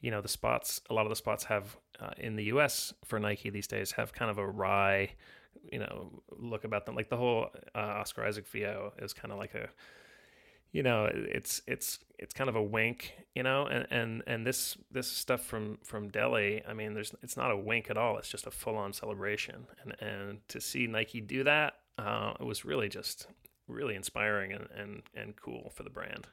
you 0.00 0.10
know 0.10 0.20
the 0.20 0.28
spots 0.28 0.80
a 0.90 0.94
lot 0.94 1.06
of 1.06 1.10
the 1.10 1.16
spots 1.16 1.44
have 1.44 1.76
uh, 2.00 2.10
in 2.16 2.36
the 2.36 2.44
us 2.44 2.92
for 3.04 3.18
nike 3.18 3.50
these 3.50 3.66
days 3.66 3.92
have 3.92 4.12
kind 4.12 4.30
of 4.30 4.38
a 4.38 4.46
wry 4.46 5.10
you 5.70 5.78
know 5.78 6.22
look 6.38 6.64
about 6.64 6.86
them. 6.86 6.94
Like 6.94 7.08
the 7.08 7.16
whole 7.16 7.48
uh, 7.74 7.78
oscar 7.78 8.24
isaac 8.24 8.46
vo 8.48 8.92
is 8.98 9.12
kind 9.12 9.32
of 9.32 9.38
like 9.38 9.54
a 9.54 9.68
you 10.72 10.82
know 10.82 11.10
it's 11.12 11.62
it's 11.66 11.98
it's 12.18 12.32
kind 12.32 12.48
of 12.48 12.56
a 12.56 12.62
wink 12.62 13.14
you 13.34 13.42
know 13.42 13.66
and 13.66 13.86
and 13.90 14.22
and 14.26 14.46
this 14.46 14.76
this 14.90 15.08
stuff 15.08 15.42
from 15.44 15.78
from 15.82 16.08
delhi 16.08 16.62
i 16.68 16.72
mean 16.72 16.94
there's 16.94 17.12
it's 17.22 17.36
not 17.36 17.50
a 17.50 17.56
wink 17.56 17.90
at 17.90 17.96
all. 17.96 18.18
It's 18.18 18.28
just 18.28 18.46
a 18.46 18.50
full-on 18.50 18.92
celebration. 18.92 19.66
And 19.82 20.00
and 20.00 20.48
to 20.48 20.60
see 20.60 20.86
nike 20.86 21.20
do 21.20 21.44
that 21.44 21.74
uh, 21.98 22.34
it 22.40 22.44
was 22.44 22.64
really 22.64 22.88
just 22.88 23.26
really 23.68 23.94
inspiring 23.94 24.52
and, 24.52 24.66
and, 24.76 25.02
and 25.14 25.36
cool 25.36 25.70
for 25.74 25.82
the 25.84 25.90
brand. 25.90 26.26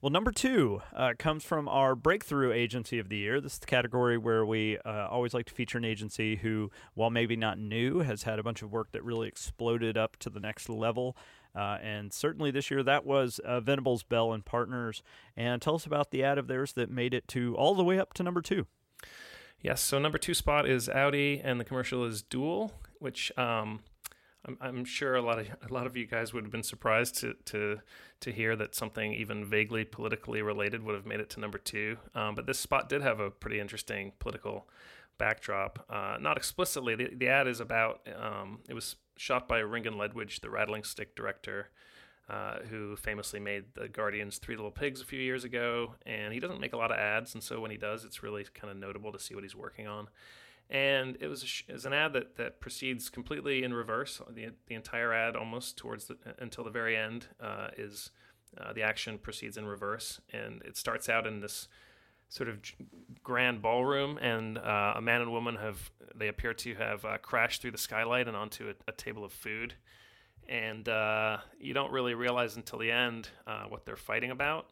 Well, 0.00 0.10
number 0.10 0.30
two 0.30 0.80
uh, 0.94 1.14
comes 1.18 1.42
from 1.42 1.68
our 1.68 1.96
breakthrough 1.96 2.52
agency 2.52 3.00
of 3.00 3.08
the 3.08 3.16
year. 3.16 3.40
This 3.40 3.54
is 3.54 3.58
the 3.58 3.66
category 3.66 4.16
where 4.16 4.46
we 4.46 4.78
uh, 4.78 5.08
always 5.08 5.34
like 5.34 5.46
to 5.46 5.52
feature 5.52 5.76
an 5.76 5.84
agency 5.84 6.36
who, 6.36 6.70
while 6.94 7.10
maybe 7.10 7.34
not 7.34 7.58
new, 7.58 7.98
has 7.98 8.22
had 8.22 8.38
a 8.38 8.44
bunch 8.44 8.62
of 8.62 8.70
work 8.70 8.92
that 8.92 9.02
really 9.02 9.26
exploded 9.26 9.98
up 9.98 10.16
to 10.18 10.30
the 10.30 10.38
next 10.38 10.68
level. 10.68 11.16
Uh, 11.52 11.78
and 11.82 12.12
certainly 12.12 12.52
this 12.52 12.70
year, 12.70 12.84
that 12.84 13.04
was 13.06 13.40
uh, 13.40 13.58
Venables 13.58 14.04
Bell 14.04 14.32
and 14.32 14.44
Partners. 14.44 15.02
And 15.36 15.60
tell 15.60 15.74
us 15.74 15.84
about 15.84 16.12
the 16.12 16.22
ad 16.22 16.38
of 16.38 16.46
theirs 16.46 16.74
that 16.74 16.88
made 16.88 17.12
it 17.12 17.26
to 17.28 17.56
all 17.56 17.74
the 17.74 17.82
way 17.82 17.98
up 17.98 18.14
to 18.14 18.22
number 18.22 18.40
two. 18.40 18.68
Yes, 19.60 19.80
so 19.80 19.98
number 19.98 20.18
two 20.18 20.34
spot 20.34 20.68
is 20.68 20.88
Audi, 20.88 21.40
and 21.42 21.58
the 21.58 21.64
commercial 21.64 22.04
is 22.04 22.22
Duel, 22.22 22.72
which 23.00 23.36
um, 23.36 23.80
I'm, 24.48 24.56
I'm 24.60 24.84
sure 24.84 25.14
a 25.14 25.22
lot 25.22 25.38
of 25.38 25.46
a 25.68 25.72
lot 25.72 25.86
of 25.86 25.96
you 25.96 26.06
guys 26.06 26.32
would 26.32 26.44
have 26.44 26.50
been 26.50 26.62
surprised 26.62 27.16
to 27.20 27.34
to 27.46 27.80
to 28.20 28.32
hear 28.32 28.56
that 28.56 28.74
something 28.74 29.12
even 29.12 29.44
vaguely 29.44 29.84
politically 29.84 30.42
related 30.42 30.82
would 30.82 30.94
have 30.94 31.06
made 31.06 31.20
it 31.20 31.30
to 31.30 31.40
number 31.40 31.58
two. 31.58 31.98
Um, 32.14 32.34
but 32.34 32.46
this 32.46 32.58
spot 32.58 32.88
did 32.88 33.02
have 33.02 33.20
a 33.20 33.30
pretty 33.30 33.60
interesting 33.60 34.12
political 34.18 34.68
backdrop. 35.18 35.84
Uh, 35.90 36.16
not 36.20 36.36
explicitly, 36.36 36.94
the, 36.94 37.10
the 37.14 37.28
ad 37.28 37.46
is 37.46 37.60
about. 37.60 38.00
Um, 38.20 38.60
it 38.68 38.74
was 38.74 38.96
shot 39.16 39.46
by 39.46 39.60
Ringan 39.60 39.96
Ledwidge, 39.96 40.40
the 40.40 40.50
Rattling 40.50 40.84
Stick 40.84 41.14
director. 41.14 41.68
Uh, 42.30 42.58
who 42.68 42.94
famously 42.94 43.40
made 43.40 43.64
the 43.72 43.88
Guardians 43.88 44.36
Three 44.36 44.54
Little 44.54 44.70
Pigs 44.70 45.00
a 45.00 45.04
few 45.06 45.18
years 45.18 45.44
ago, 45.44 45.94
and 46.04 46.34
he 46.34 46.40
doesn't 46.40 46.60
make 46.60 46.74
a 46.74 46.76
lot 46.76 46.90
of 46.90 46.98
ads, 46.98 47.32
and 47.32 47.42
so 47.42 47.58
when 47.58 47.70
he 47.70 47.78
does, 47.78 48.04
it's 48.04 48.22
really 48.22 48.44
kind 48.52 48.70
of 48.70 48.76
notable 48.76 49.12
to 49.12 49.18
see 49.18 49.34
what 49.34 49.44
he's 49.44 49.56
working 49.56 49.86
on 49.86 50.08
and 50.70 51.16
it 51.20 51.28
was, 51.28 51.42
sh- 51.44 51.64
it 51.68 51.72
was 51.72 51.86
an 51.86 51.92
ad 51.92 52.12
that, 52.12 52.36
that 52.36 52.60
proceeds 52.60 53.08
completely 53.08 53.64
in 53.64 53.72
reverse. 53.72 54.20
The, 54.30 54.50
the 54.66 54.74
entire 54.74 55.12
ad, 55.14 55.34
almost 55.36 55.78
towards 55.78 56.06
the, 56.06 56.16
until 56.38 56.64
the 56.64 56.70
very 56.70 56.96
end, 56.96 57.28
uh, 57.40 57.68
is 57.76 58.10
uh, 58.58 58.72
the 58.72 58.82
action 58.82 59.18
proceeds 59.18 59.56
in 59.56 59.66
reverse, 59.66 60.20
and 60.32 60.62
it 60.62 60.76
starts 60.76 61.08
out 61.08 61.26
in 61.26 61.40
this 61.40 61.68
sort 62.28 62.48
of 62.50 62.60
grand 63.22 63.62
ballroom, 63.62 64.18
and 64.18 64.58
uh, 64.58 64.94
a 64.96 65.00
man 65.00 65.22
and 65.22 65.32
woman 65.32 65.56
have 65.56 65.90
they 66.14 66.28
appear 66.28 66.52
to 66.52 66.74
have 66.74 67.04
uh, 67.04 67.16
crashed 67.18 67.62
through 67.62 67.70
the 67.70 67.78
skylight 67.78 68.28
and 68.28 68.36
onto 68.36 68.68
a, 68.68 68.74
a 68.86 68.92
table 68.92 69.24
of 69.24 69.32
food, 69.32 69.74
and 70.48 70.88
uh, 70.88 71.38
you 71.58 71.72
don't 71.72 71.92
really 71.92 72.14
realize 72.14 72.56
until 72.56 72.78
the 72.78 72.90
end 72.90 73.30
uh, 73.46 73.64
what 73.64 73.86
they're 73.86 73.96
fighting 73.96 74.30
about. 74.30 74.66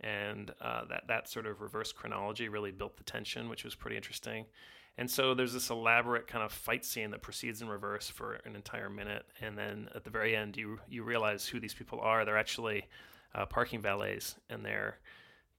And 0.00 0.52
that 0.60 1.04
that 1.08 1.28
sort 1.28 1.46
of 1.46 1.62
reverse 1.62 1.90
chronology 1.90 2.50
really 2.50 2.70
built 2.70 2.98
the 2.98 3.02
tension, 3.04 3.48
which 3.48 3.64
was 3.64 3.74
pretty 3.74 3.96
interesting. 3.96 4.44
And 4.98 5.10
so 5.10 5.34
there's 5.34 5.52
this 5.52 5.70
elaborate 5.70 6.26
kind 6.26 6.42
of 6.42 6.52
fight 6.52 6.84
scene 6.84 7.10
that 7.10 7.20
proceeds 7.20 7.60
in 7.60 7.68
reverse 7.68 8.08
for 8.08 8.34
an 8.46 8.56
entire 8.56 8.88
minute, 8.88 9.26
and 9.42 9.56
then 9.56 9.88
at 9.94 10.04
the 10.04 10.10
very 10.10 10.34
end, 10.34 10.56
you 10.56 10.78
you 10.88 11.02
realize 11.02 11.46
who 11.46 11.60
these 11.60 11.74
people 11.74 12.00
are. 12.00 12.24
They're 12.24 12.38
actually 12.38 12.86
uh, 13.34 13.44
parking 13.46 13.82
valets, 13.82 14.36
and 14.48 14.64
they're 14.64 14.98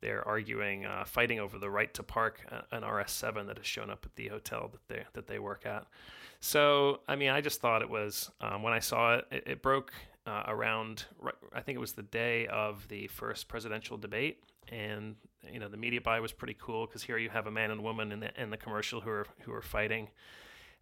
they're 0.02 0.28
arguing, 0.28 0.86
uh, 0.86 1.04
fighting 1.06 1.40
over 1.40 1.58
the 1.58 1.70
right 1.70 1.92
to 1.96 2.04
park 2.04 2.46
an 2.72 2.84
RS7 2.84 3.48
that 3.48 3.58
has 3.58 3.66
shown 3.66 3.90
up 3.90 4.06
at 4.06 4.16
the 4.16 4.28
hotel 4.28 4.70
that 4.72 4.88
they 4.88 5.04
that 5.14 5.28
they 5.28 5.40
work 5.40 5.66
at. 5.66 5.88
So, 6.40 7.02
I 7.08 7.16
mean, 7.16 7.30
I 7.30 7.42
just 7.42 7.62
thought 7.62 7.82
it 7.82 7.90
was 7.90 8.30
um, 8.42 8.62
when 8.62 8.74
I 8.74 8.80
saw 8.80 9.16
it, 9.16 9.26
it, 9.32 9.44
it 9.48 9.62
broke 9.62 9.92
uh, 10.28 10.44
around. 10.48 11.06
I 11.54 11.62
think 11.62 11.78
it 11.78 11.80
was 11.80 11.94
the 11.94 12.04
day 12.04 12.48
of 12.48 12.88
the 12.90 13.08
first 13.08 13.48
presidential 13.48 13.98
debate, 13.98 14.44
and 14.70 15.16
you 15.52 15.60
know 15.60 15.70
the 15.70 15.78
media 15.78 16.02
buy 16.02 16.20
was 16.20 16.32
pretty 16.32 16.56
cool 16.60 16.86
because 16.86 17.04
here 17.04 17.18
you 17.18 17.30
have 17.30 17.48
a 17.48 17.52
man 17.52 17.72
and 17.72 17.84
woman 17.84 18.12
in 18.12 18.20
the 18.20 18.42
in 18.42 18.50
the 18.50 18.58
commercial 18.58 19.02
who 19.02 19.10
are 19.10 19.28
who 19.42 19.54
are 19.54 19.62
fighting 19.62 20.10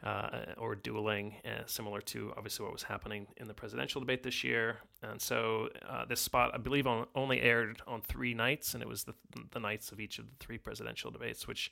uh, 0.03 0.45
or 0.58 0.76
dueling, 0.76 1.36
uh, 1.45 1.64
similar 1.66 2.01
to 2.01 2.34
obviously 2.38 2.64
what 2.64 2.74
was 2.74 2.84
happening 2.84 3.28
in 3.38 3.47
the 3.47 3.53
presidential 3.53 4.01
debate 4.01 4.24
this 4.24 4.43
year. 4.43 4.78
And 5.01 5.22
so 5.22 5.70
uh, 5.88 6.06
this 6.06 6.20
spot, 6.20 6.51
I 6.53 6.58
believe, 6.58 6.86
on, 6.86 7.08
only 7.16 7.41
aired 7.41 7.82
on 7.88 8.01
three 8.01 8.34
nights, 8.34 8.74
and 8.74 8.84
it 8.84 8.88
was 8.88 9.03
the 9.03 9.14
the 9.51 9.60
nights 9.60 9.91
of 9.91 9.99
each 9.99 10.20
of 10.20 10.26
the 10.26 10.36
three 10.39 10.58
presidential 10.58 11.12
debates, 11.12 11.47
which 11.47 11.72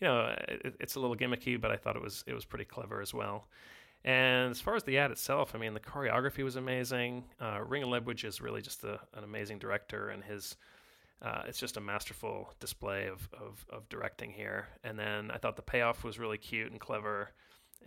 you 0.00 0.06
know 0.06 0.34
it, 0.48 0.76
it's 0.80 0.94
a 0.94 1.00
little 1.00 1.16
gimmicky, 1.16 1.60
but 1.60 1.70
I 1.70 1.76
thought 1.76 1.96
it 1.96 2.02
was 2.02 2.24
it 2.26 2.34
was 2.34 2.44
pretty 2.44 2.64
clever 2.64 3.00
as 3.00 3.12
well. 3.12 3.48
And 4.04 4.50
as 4.50 4.60
far 4.60 4.76
as 4.76 4.84
the 4.84 4.98
ad 4.98 5.10
itself, 5.10 5.54
I 5.54 5.58
mean, 5.58 5.72
the 5.72 5.80
choreography 5.80 6.44
was 6.44 6.56
amazing. 6.56 7.24
Uh, 7.40 7.60
Ringan 7.60 7.86
Ledwidge 7.86 8.24
is 8.24 8.42
really 8.42 8.60
just 8.60 8.84
a, 8.84 9.00
an 9.14 9.24
amazing 9.24 9.58
director, 9.58 10.10
and 10.10 10.22
his 10.22 10.56
uh, 11.22 11.42
it's 11.46 11.58
just 11.58 11.76
a 11.76 11.80
masterful 11.80 12.52
display 12.60 13.06
of, 13.08 13.28
of, 13.32 13.64
of, 13.70 13.88
directing 13.88 14.30
here. 14.30 14.68
And 14.82 14.98
then 14.98 15.30
I 15.30 15.38
thought 15.38 15.56
the 15.56 15.62
payoff 15.62 16.04
was 16.04 16.18
really 16.18 16.38
cute 16.38 16.70
and 16.70 16.80
clever. 16.80 17.30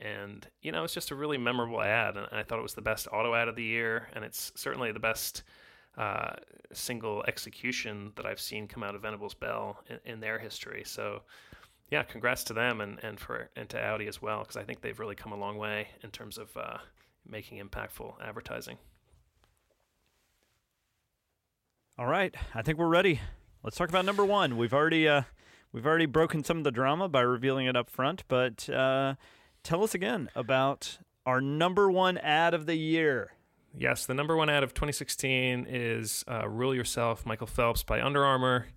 And, 0.01 0.47
you 0.61 0.71
know, 0.71 0.84
it's 0.84 0.93
just 0.93 1.11
a 1.11 1.15
really 1.15 1.38
memorable 1.38 1.82
ad. 1.82 2.17
And 2.17 2.28
I 2.32 2.43
thought 2.43 2.59
it 2.59 2.63
was 2.63 2.73
the 2.73 2.82
best 2.82 3.07
auto 3.11 3.36
ad 3.36 3.47
of 3.47 3.55
the 3.55 3.63
year. 3.63 4.07
And 4.13 4.25
it's 4.25 4.51
certainly 4.55 4.91
the 4.91 4.99
best 4.99 5.43
uh, 5.97 6.36
single 6.73 7.23
execution 7.28 8.11
that 8.15 8.25
I've 8.25 8.39
seen 8.39 8.67
come 8.67 8.84
out 8.84 8.95
of 8.95 9.01
Venables 9.01 9.34
Bell 9.34 9.84
in, 9.89 10.13
in 10.13 10.19
their 10.19 10.39
history. 10.39 10.84
So, 10.86 11.21
yeah, 11.91 12.03
congrats 12.03 12.43
to 12.45 12.53
them 12.53 12.82
and, 12.82 12.99
and 13.03 13.19
for 13.19 13.49
and 13.55 13.69
to 13.69 13.82
Audi 13.82 14.07
as 14.07 14.21
well, 14.21 14.39
because 14.39 14.57
I 14.57 14.63
think 14.63 14.82
they've 14.82 14.99
really 14.99 15.15
come 15.15 15.32
a 15.32 15.38
long 15.38 15.57
way 15.57 15.88
in 16.03 16.11
terms 16.11 16.38
of 16.38 16.55
uh, 16.57 16.78
making 17.25 17.59
impactful 17.59 18.13
advertising. 18.21 18.78
All 22.00 22.06
right, 22.06 22.36
I 22.54 22.62
think 22.62 22.78
we're 22.78 22.88
ready. 22.88 23.22
Let's 23.64 23.76
talk 23.76 23.89
about 23.89 24.06
number 24.06 24.24
one. 24.24 24.56
We've 24.56 24.74
already 24.74 25.08
uh, 25.08 25.24
we've 25.72 25.88
already 25.88 26.06
broken 26.06 26.43
some 26.43 26.60
of 26.60 26.64
the 26.64 26.70
drama 26.70 27.10
by 27.10 27.22
revealing 27.22 27.66
it 27.66 27.76
up 27.76 27.89
front, 27.89 28.24
but 28.28 28.70
uh, 28.70 29.16
tell 29.64 29.84
us 29.84 29.95
again 29.95 30.30
about 30.36 31.00
our 31.26 31.41
number 31.41 31.89
one 31.89 32.20
ad 32.20 32.54
of 32.54 32.68
the 32.68 32.76
year. 32.76 33.32
Yes, 33.76 34.06
the 34.06 34.14
number 34.14 34.36
one 34.36 34.48
ad 34.48 34.62
of 34.62 34.76
2016 34.76 35.66
is 35.68 36.24
uh, 36.28 36.48
"Rule 36.48 36.76
Yourself," 36.76 37.26
Michael 37.26 37.48
Phelps 37.48 37.82
by 37.82 38.00
Under 38.00 38.24
Armour, 38.24 38.68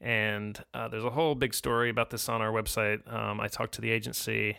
and 0.00 0.58
uh, 0.72 0.88
there's 0.88 1.04
a 1.04 1.10
whole 1.10 1.34
big 1.34 1.52
story 1.52 1.90
about 1.90 2.08
this 2.08 2.26
on 2.26 2.40
our 2.40 2.50
website. 2.50 3.00
Um, 3.12 3.38
I 3.38 3.48
talked 3.48 3.74
to 3.74 3.82
the 3.82 3.90
agency 3.90 4.56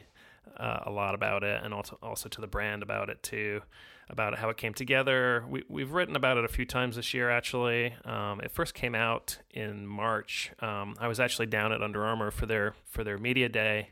uh, 0.56 0.82
a 0.86 0.92
lot 0.92 1.16
about 1.16 1.44
it, 1.44 1.64
and 1.64 1.74
also 1.74 1.98
also 2.04 2.30
to 2.30 2.42
the 2.42 2.48
brand 2.48 2.84
about 2.84 3.10
it 3.10 3.24
too 3.24 3.64
about 4.10 4.38
how 4.38 4.50
it 4.50 4.58
came 4.58 4.74
together. 4.74 5.44
We, 5.48 5.64
we've 5.68 5.92
written 5.92 6.16
about 6.16 6.38
it 6.38 6.46
a 6.46 6.50
few 6.50 6.66
times 6.66 6.96
this 6.96 7.14
year, 7.14 7.30
actually. 7.30 7.94
Um, 8.06 8.42
it 8.42 8.52
first 8.52 8.74
came 8.74 8.96
out 8.96 9.40
in 9.52 9.88
March. 9.88 10.52
Um, 10.60 10.96
I 11.00 11.08
was 11.08 11.20
actually 11.20 11.48
down 11.48 11.72
at 11.72 11.82
Under 11.82 12.06
Armour 12.06 12.32
for 12.32 12.46
their 12.46 12.76
for 12.86 13.04
their 13.04 13.18
media 13.18 13.50
day 13.50 13.90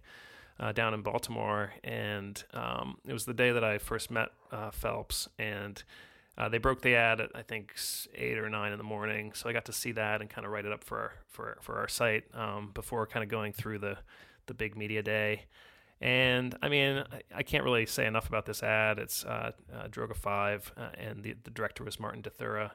uh, 0.59 0.71
down 0.71 0.93
in 0.93 1.01
Baltimore, 1.01 1.73
and 1.83 2.43
um, 2.53 2.97
it 3.07 3.13
was 3.13 3.25
the 3.25 3.33
day 3.33 3.51
that 3.51 3.63
I 3.63 3.77
first 3.77 4.11
met 4.11 4.29
uh, 4.51 4.71
Phelps, 4.71 5.27
and 5.39 5.81
uh, 6.37 6.49
they 6.49 6.59
broke 6.59 6.81
the 6.81 6.95
ad 6.95 7.19
at 7.19 7.31
I 7.33 7.41
think 7.41 7.73
eight 8.15 8.37
or 8.37 8.49
nine 8.49 8.71
in 8.71 8.77
the 8.77 8.83
morning, 8.83 9.33
so 9.33 9.49
I 9.49 9.53
got 9.53 9.65
to 9.65 9.73
see 9.73 9.91
that 9.93 10.21
and 10.21 10.29
kind 10.29 10.45
of 10.45 10.51
write 10.51 10.65
it 10.65 10.71
up 10.71 10.83
for 10.83 11.13
for 11.27 11.57
for 11.61 11.77
our 11.77 11.87
site 11.87 12.25
um, 12.33 12.71
before 12.73 13.07
kind 13.07 13.23
of 13.23 13.29
going 13.29 13.53
through 13.53 13.79
the 13.79 13.97
the 14.45 14.53
big 14.53 14.77
media 14.77 15.01
day. 15.01 15.45
And 16.01 16.57
I 16.63 16.69
mean, 16.69 17.03
I 17.33 17.43
can't 17.43 17.63
really 17.63 17.85
say 17.85 18.07
enough 18.07 18.27
about 18.27 18.47
this 18.47 18.63
ad. 18.63 18.97
It's 18.97 19.23
uh, 19.23 19.51
uh, 19.71 19.87
Droga5, 19.87 20.71
uh, 20.75 20.89
and 20.97 21.23
the, 21.23 21.35
the 21.43 21.51
director 21.51 21.83
was 21.83 21.99
Martin 21.99 22.21
de 22.21 22.31
Thurah. 22.31 22.71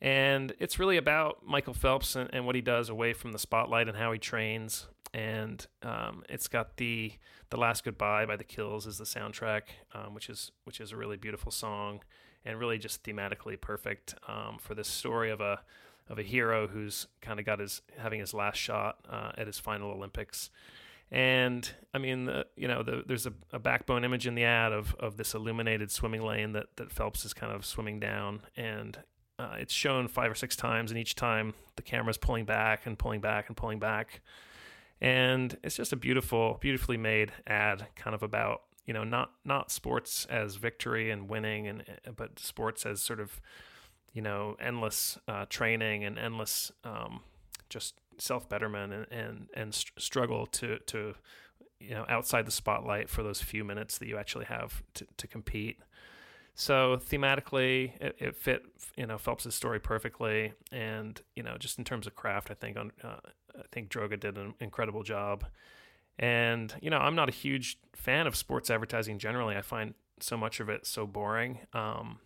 And 0.00 0.54
it's 0.58 0.78
really 0.78 0.96
about 0.96 1.44
Michael 1.46 1.74
Phelps 1.74 2.16
and, 2.16 2.30
and, 2.32 2.46
what 2.46 2.54
he 2.54 2.60
does 2.60 2.88
away 2.88 3.12
from 3.12 3.32
the 3.32 3.38
spotlight 3.38 3.88
and 3.88 3.96
how 3.96 4.12
he 4.12 4.18
trains. 4.18 4.86
And 5.12 5.66
um, 5.82 6.22
it's 6.28 6.48
got 6.48 6.76
the 6.76 7.12
the 7.50 7.56
Last 7.56 7.82
Goodbye 7.82 8.26
by 8.26 8.36
the 8.36 8.44
Kills 8.44 8.86
as 8.86 8.98
the 8.98 9.04
soundtrack, 9.04 9.62
um, 9.94 10.14
which 10.14 10.28
is 10.30 10.52
which 10.64 10.80
is 10.80 10.92
a 10.92 10.96
really 10.96 11.16
beautiful 11.16 11.50
song 11.50 12.00
and 12.44 12.58
really 12.58 12.78
just 12.78 13.02
thematically 13.02 13.60
perfect 13.60 14.14
um, 14.28 14.58
for 14.58 14.74
this 14.74 14.88
story 14.88 15.30
of 15.30 15.40
a 15.40 15.60
of 16.08 16.18
a 16.18 16.22
hero 16.22 16.68
who's 16.68 17.06
kind 17.20 17.40
of 17.40 17.46
got 17.46 17.58
his 17.58 17.82
having 17.98 18.20
his 18.20 18.32
last 18.32 18.56
shot 18.56 18.98
uh, 19.08 19.32
at 19.36 19.46
his 19.46 19.58
final 19.58 19.90
Olympics. 19.90 20.50
And 21.10 21.70
I 21.94 21.98
mean, 21.98 22.26
the, 22.26 22.46
you 22.56 22.68
know, 22.68 22.82
the, 22.82 23.02
there's 23.06 23.26
a, 23.26 23.32
a, 23.52 23.58
backbone 23.58 24.04
image 24.04 24.26
in 24.26 24.34
the 24.34 24.44
ad 24.44 24.72
of, 24.72 24.94
of 25.00 25.16
this 25.16 25.34
illuminated 25.34 25.90
swimming 25.90 26.22
lane 26.22 26.52
that, 26.52 26.76
that 26.76 26.92
Phelps 26.92 27.24
is 27.24 27.32
kind 27.32 27.50
of 27.50 27.64
swimming 27.64 27.98
down. 27.98 28.42
And 28.56 28.98
uh, 29.38 29.56
it's 29.58 29.72
shown 29.72 30.08
five 30.08 30.30
or 30.30 30.34
six 30.34 30.56
times, 30.56 30.90
and 30.90 30.98
each 30.98 31.14
time 31.14 31.54
the 31.76 31.82
camera's 31.82 32.18
pulling 32.18 32.44
back 32.44 32.86
and 32.86 32.98
pulling 32.98 33.20
back 33.20 33.48
and 33.48 33.56
pulling 33.56 33.78
back. 33.78 34.20
And 35.00 35.56
it's 35.62 35.76
just 35.76 35.92
a 35.92 35.96
beautiful, 35.96 36.58
beautifully 36.60 36.96
made 36.96 37.32
ad, 37.46 37.86
kind 37.94 38.14
of 38.14 38.22
about 38.22 38.62
you 38.84 38.94
know 38.94 39.04
not 39.04 39.32
not 39.44 39.70
sports 39.70 40.26
as 40.28 40.56
victory 40.56 41.10
and 41.10 41.28
winning, 41.28 41.68
and 41.68 41.84
uh, 42.06 42.10
but 42.16 42.38
sports 42.40 42.84
as 42.84 43.00
sort 43.00 43.20
of 43.20 43.40
you 44.12 44.22
know 44.22 44.56
endless 44.58 45.18
uh, 45.28 45.44
training 45.48 46.04
and 46.04 46.18
endless 46.18 46.72
um, 46.82 47.20
just 47.68 47.94
self 48.18 48.48
betterment 48.48 48.92
and 48.92 49.06
and, 49.10 49.48
and 49.54 49.74
st- 49.74 50.00
struggle 50.00 50.46
to 50.46 50.78
to 50.80 51.14
you 51.80 51.90
know 51.90 52.04
outside 52.08 52.46
the 52.46 52.50
spotlight 52.52 53.08
for 53.08 53.22
those 53.22 53.40
few 53.40 53.64
minutes 53.64 53.98
that 53.98 54.08
you 54.08 54.18
actually 54.18 54.46
have 54.46 54.82
to, 54.94 55.06
to 55.16 55.26
compete. 55.26 55.78
So 56.54 56.96
thematically, 56.98 57.92
it, 58.00 58.16
it 58.18 58.36
fit 58.36 58.64
you 58.96 59.06
know 59.06 59.18
Phelps's 59.18 59.54
story 59.54 59.80
perfectly, 59.80 60.54
and 60.72 61.20
you 61.36 61.42
know 61.42 61.56
just 61.58 61.78
in 61.78 61.84
terms 61.84 62.06
of 62.06 62.14
craft, 62.16 62.50
I 62.50 62.54
think 62.54 62.76
on 62.76 62.92
uh, 63.04 63.20
I 63.56 63.62
think 63.72 63.90
Droga 63.90 64.18
did 64.18 64.36
an 64.38 64.54
incredible 64.60 65.02
job. 65.02 65.44
And 66.18 66.74
you 66.82 66.90
know 66.90 66.98
I'm 66.98 67.14
not 67.14 67.28
a 67.28 67.32
huge 67.32 67.78
fan 67.94 68.26
of 68.26 68.36
sports 68.36 68.70
advertising 68.70 69.18
generally. 69.18 69.56
I 69.56 69.62
find 69.62 69.94
so 70.20 70.36
much 70.36 70.60
of 70.60 70.68
it 70.68 70.86
so 70.86 71.06
boring. 71.06 71.60
Um, 71.72 72.18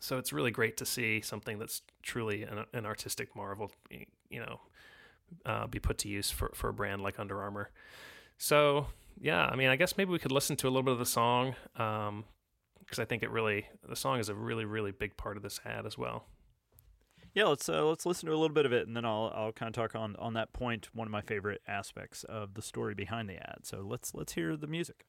So 0.00 0.18
it's 0.18 0.32
really 0.32 0.50
great 0.50 0.76
to 0.78 0.86
see 0.86 1.20
something 1.20 1.58
that's 1.58 1.82
truly 2.02 2.42
an, 2.42 2.64
an 2.72 2.86
artistic 2.86 3.36
marvel, 3.36 3.70
you 4.30 4.40
know, 4.40 4.60
uh, 5.46 5.66
be 5.66 5.78
put 5.78 5.98
to 5.98 6.08
use 6.08 6.30
for, 6.30 6.50
for 6.54 6.68
a 6.68 6.72
brand 6.72 7.02
like 7.02 7.18
Under 7.18 7.40
Armour. 7.40 7.70
So 8.38 8.86
yeah, 9.20 9.46
I 9.46 9.56
mean, 9.56 9.68
I 9.68 9.76
guess 9.76 9.96
maybe 9.96 10.10
we 10.10 10.18
could 10.18 10.32
listen 10.32 10.56
to 10.56 10.66
a 10.66 10.70
little 10.70 10.82
bit 10.82 10.92
of 10.92 10.98
the 10.98 11.06
song 11.06 11.54
because 11.74 12.08
um, 12.08 12.24
I 12.98 13.04
think 13.04 13.22
it 13.22 13.30
really 13.30 13.66
the 13.88 13.96
song 13.96 14.18
is 14.18 14.28
a 14.28 14.34
really 14.34 14.64
really 14.64 14.92
big 14.92 15.16
part 15.16 15.36
of 15.36 15.42
this 15.42 15.60
ad 15.64 15.86
as 15.86 15.98
well. 15.98 16.24
Yeah, 17.34 17.44
let's 17.44 17.68
uh, 17.68 17.84
let's 17.84 18.06
listen 18.06 18.26
to 18.26 18.34
a 18.34 18.38
little 18.38 18.54
bit 18.54 18.66
of 18.66 18.72
it, 18.72 18.86
and 18.86 18.96
then 18.96 19.04
I'll 19.04 19.32
I'll 19.34 19.52
kind 19.52 19.68
of 19.68 19.74
talk 19.74 19.94
on 19.94 20.16
on 20.16 20.34
that 20.34 20.52
point. 20.52 20.88
One 20.94 21.06
of 21.06 21.12
my 21.12 21.20
favorite 21.20 21.60
aspects 21.68 22.24
of 22.24 22.54
the 22.54 22.62
story 22.62 22.94
behind 22.94 23.28
the 23.28 23.36
ad. 23.36 23.58
So 23.62 23.84
let's 23.86 24.14
let's 24.14 24.32
hear 24.32 24.56
the 24.56 24.66
music. 24.66 25.06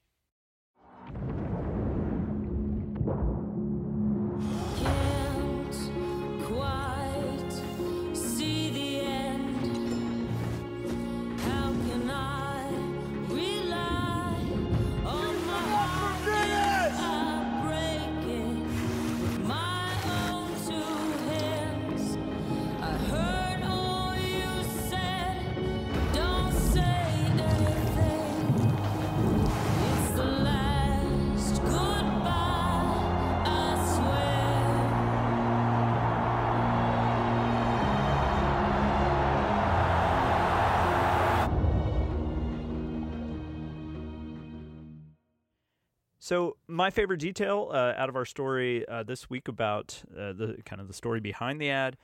So 46.32 46.56
my 46.66 46.92
favorite 46.92 47.20
detail 47.20 47.72
uh, 47.74 47.94
out 47.98 48.08
of 48.08 48.16
our 48.16 48.24
story 48.24 48.88
uh, 48.88 49.04
this 49.04 49.30
week 49.30 49.50
about 49.50 50.02
uh, 50.14 50.32
the 50.32 50.60
kind 50.64 50.80
of 50.80 50.88
the 50.88 50.94
story 50.94 51.20
behind 51.20 51.60
the 51.60 51.70
ad 51.70 51.98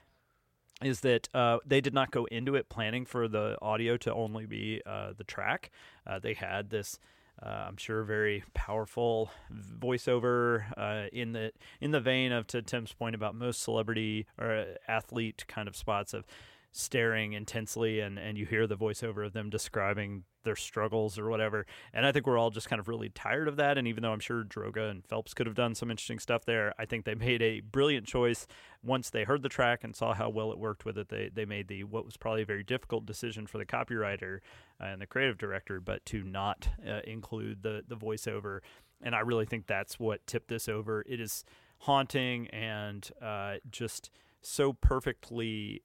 is 0.83 0.99
that 0.99 1.29
uh, 1.33 1.59
they 1.65 1.79
did 1.79 1.93
not 1.93 2.11
go 2.11 2.25
into 2.25 2.55
it 2.55 2.67
planning 2.67 3.05
for 3.05 3.29
the 3.29 3.57
audio 3.61 3.95
to 3.95 4.13
only 4.13 4.45
be 4.45 4.81
uh, 4.85 5.13
the 5.17 5.23
track. 5.23 5.71
Uh, 6.05 6.19
they 6.19 6.33
had 6.33 6.69
this. 6.69 6.99
I'm 7.41 7.77
sure 7.77 8.03
very 8.03 8.43
powerful 8.53 9.31
voiceover 9.79 11.09
in 11.13 11.31
the 11.31 11.53
in 11.79 11.91
the 11.91 12.01
vein 12.01 12.33
of 12.33 12.47
to 12.47 12.61
Tim's 12.61 12.91
point 12.91 13.15
about 13.15 13.33
most 13.33 13.61
celebrity 13.61 14.27
or 14.37 14.65
athlete 14.89 15.45
kind 15.47 15.69
of 15.69 15.77
spots 15.77 16.13
of 16.13 16.25
staring 16.71 17.33
intensely 17.33 17.99
and, 18.01 18.19
and 18.19 18.37
you 18.37 18.45
hear 18.45 18.67
the 18.67 18.75
voiceover 18.75 19.25
of 19.25 19.33
them 19.33 19.49
describing 19.49 20.23
their 20.47 20.55
struggles 20.55 21.19
or 21.19 21.29
whatever. 21.29 21.65
And 21.93 22.05
I 22.05 22.11
think 22.11 22.25
we're 22.25 22.37
all 22.37 22.49
just 22.49 22.69
kind 22.69 22.79
of 22.79 22.87
really 22.87 23.09
tired 23.09 23.47
of 23.47 23.57
that. 23.57 23.77
And 23.77 23.87
even 23.87 24.01
though 24.01 24.11
I'm 24.11 24.19
sure 24.19 24.43
Droga 24.43 24.89
and 24.89 25.05
Phelps 25.05 25.33
could 25.33 25.45
have 25.45 25.55
done 25.55 25.75
some 25.75 25.91
interesting 25.91 26.19
stuff 26.19 26.45
there, 26.45 26.73
I 26.79 26.85
think 26.85 27.05
they 27.05 27.15
made 27.15 27.41
a 27.41 27.59
brilliant 27.59 28.07
choice. 28.07 28.47
Once 28.83 29.09
they 29.09 29.23
heard 29.23 29.43
the 29.43 29.49
track 29.49 29.83
and 29.83 29.95
saw 29.95 30.13
how 30.13 30.29
well 30.29 30.51
it 30.51 30.57
worked 30.57 30.85
with 30.85 30.97
it, 30.97 31.09
they, 31.09 31.29
they 31.33 31.45
made 31.45 31.67
the 31.67 31.83
what 31.83 32.05
was 32.05 32.17
probably 32.17 32.41
a 32.41 32.45
very 32.45 32.63
difficult 32.63 33.05
decision 33.05 33.45
for 33.45 33.57
the 33.57 33.65
copywriter 33.65 34.39
and 34.79 35.01
the 35.01 35.07
creative 35.07 35.37
director, 35.37 35.79
but 35.79 36.05
to 36.05 36.23
not 36.23 36.69
uh, 36.87 37.01
include 37.05 37.63
the, 37.63 37.83
the 37.87 37.95
voiceover. 37.95 38.59
And 39.03 39.13
I 39.13 39.19
really 39.19 39.45
think 39.45 39.67
that's 39.67 39.99
what 39.99 40.25
tipped 40.25 40.47
this 40.47 40.67
over. 40.67 41.03
It 41.07 41.19
is 41.19 41.43
haunting 41.79 42.47
and 42.47 43.07
uh, 43.21 43.55
just 43.69 44.09
so 44.41 44.73
perfectly 44.73 45.81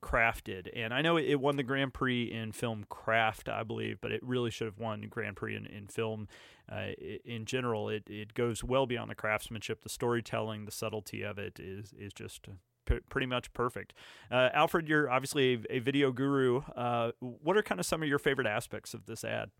crafted. 0.00 0.68
And 0.74 0.92
I 0.92 1.02
know 1.02 1.16
it, 1.16 1.40
won 1.40 1.56
the 1.56 1.62
Grand 1.62 1.94
Prix 1.94 2.24
in 2.24 2.52
film 2.52 2.84
craft, 2.88 3.48
I 3.48 3.62
believe, 3.62 4.00
but 4.00 4.12
it 4.12 4.22
really 4.22 4.50
should 4.50 4.66
have 4.66 4.78
won 4.78 5.06
Grand 5.08 5.36
Prix 5.36 5.56
in, 5.56 5.66
in 5.66 5.86
film. 5.86 6.28
Uh, 6.70 6.92
in 7.24 7.44
general, 7.44 7.88
it, 7.88 8.04
it 8.08 8.34
goes 8.34 8.62
well 8.62 8.86
beyond 8.86 9.10
the 9.10 9.14
craftsmanship. 9.14 9.82
The 9.82 9.88
storytelling, 9.88 10.64
the 10.64 10.72
subtlety 10.72 11.22
of 11.22 11.38
it 11.38 11.58
is 11.58 11.92
is 11.98 12.12
just 12.12 12.48
p- 12.86 13.00
pretty 13.08 13.26
much 13.26 13.52
perfect. 13.52 13.92
Uh, 14.30 14.50
Alfred, 14.52 14.88
you're 14.88 15.10
obviously 15.10 15.54
a, 15.54 15.76
a 15.76 15.78
video 15.80 16.12
guru. 16.12 16.62
Uh, 16.76 17.12
what 17.20 17.56
are 17.56 17.62
kind 17.62 17.80
of 17.80 17.86
some 17.86 18.02
of 18.02 18.08
your 18.08 18.18
favorite 18.18 18.46
aspects 18.46 18.94
of 18.94 19.06
this 19.06 19.24
ad? 19.24 19.50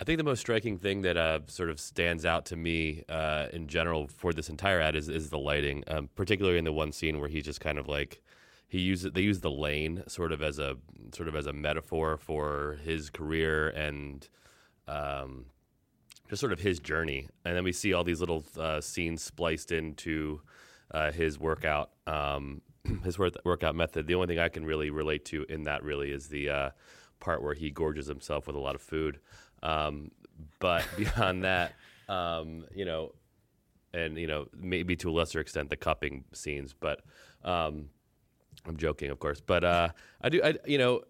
I 0.00 0.04
think 0.04 0.18
the 0.18 0.24
most 0.24 0.40
striking 0.40 0.78
thing 0.78 1.02
that 1.02 1.16
uh, 1.16 1.40
sort 1.46 1.70
of 1.70 1.78
stands 1.78 2.26
out 2.26 2.46
to 2.46 2.56
me 2.56 3.04
uh, 3.08 3.46
in 3.52 3.68
general 3.68 4.08
for 4.08 4.32
this 4.32 4.48
entire 4.48 4.80
ad 4.80 4.96
is, 4.96 5.08
is 5.08 5.30
the 5.30 5.38
lighting, 5.38 5.84
um, 5.86 6.08
particularly 6.16 6.58
in 6.58 6.64
the 6.64 6.72
one 6.72 6.90
scene 6.92 7.20
where 7.20 7.28
he's 7.28 7.44
just 7.44 7.60
kind 7.60 7.78
of 7.78 7.86
like 7.86 8.20
he 8.72 8.80
uses 8.80 9.12
they 9.12 9.20
use 9.20 9.40
the 9.40 9.50
lane 9.50 10.02
sort 10.06 10.32
of 10.32 10.40
as 10.40 10.58
a 10.58 10.76
sort 11.14 11.28
of 11.28 11.36
as 11.36 11.44
a 11.44 11.52
metaphor 11.52 12.16
for 12.16 12.78
his 12.82 13.10
career 13.10 13.68
and 13.68 14.30
um, 14.88 15.44
just 16.30 16.40
sort 16.40 16.54
of 16.54 16.60
his 16.60 16.80
journey. 16.80 17.28
And 17.44 17.54
then 17.54 17.64
we 17.64 17.72
see 17.72 17.92
all 17.92 18.02
these 18.02 18.20
little 18.20 18.46
uh, 18.58 18.80
scenes 18.80 19.22
spliced 19.22 19.72
into 19.72 20.40
uh, 20.90 21.12
his 21.12 21.38
workout 21.38 21.90
um, 22.06 22.62
his 23.04 23.18
workout 23.18 23.76
method. 23.76 24.06
The 24.06 24.14
only 24.14 24.26
thing 24.26 24.38
I 24.38 24.48
can 24.48 24.64
really 24.64 24.88
relate 24.88 25.26
to 25.26 25.44
in 25.50 25.64
that 25.64 25.82
really 25.82 26.10
is 26.10 26.28
the 26.28 26.48
uh, 26.48 26.70
part 27.20 27.42
where 27.42 27.52
he 27.52 27.70
gorges 27.70 28.06
himself 28.06 28.46
with 28.46 28.56
a 28.56 28.60
lot 28.60 28.74
of 28.74 28.80
food. 28.80 29.20
Um, 29.62 30.12
but 30.60 30.86
beyond 30.96 31.44
that, 31.44 31.74
um, 32.08 32.64
you 32.74 32.86
know, 32.86 33.12
and 33.92 34.16
you 34.16 34.26
know 34.26 34.46
maybe 34.56 34.96
to 34.96 35.10
a 35.10 35.12
lesser 35.12 35.40
extent 35.40 35.68
the 35.68 35.76
cupping 35.76 36.24
scenes, 36.32 36.72
but 36.72 37.02
um, 37.44 37.90
I'm 38.66 38.76
joking, 38.76 39.10
of 39.10 39.18
course, 39.18 39.40
but 39.40 39.64
uh, 39.64 39.88
I 40.20 40.28
do. 40.28 40.40
I 40.42 40.54
you 40.66 40.78
know, 40.78 41.02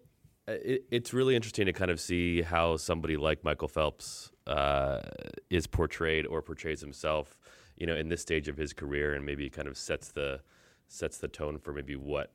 it, 0.47 0.85
it's 0.91 1.13
really 1.13 1.35
interesting 1.35 1.65
to 1.67 1.73
kind 1.73 1.91
of 1.91 1.99
see 1.99 2.41
how 2.41 2.77
somebody 2.77 3.17
like 3.17 3.43
Michael 3.43 3.67
Phelps 3.67 4.31
uh, 4.47 5.01
is 5.49 5.67
portrayed 5.67 6.25
or 6.25 6.41
portrays 6.41 6.81
himself, 6.81 7.37
you 7.77 7.85
know, 7.85 7.95
in 7.95 8.09
this 8.09 8.21
stage 8.21 8.47
of 8.47 8.57
his 8.57 8.73
career, 8.73 9.13
and 9.13 9.25
maybe 9.25 9.49
kind 9.49 9.67
of 9.67 9.77
sets 9.77 10.09
the 10.09 10.41
sets 10.87 11.17
the 11.17 11.27
tone 11.27 11.57
for 11.59 11.73
maybe 11.73 11.95
what 11.95 12.33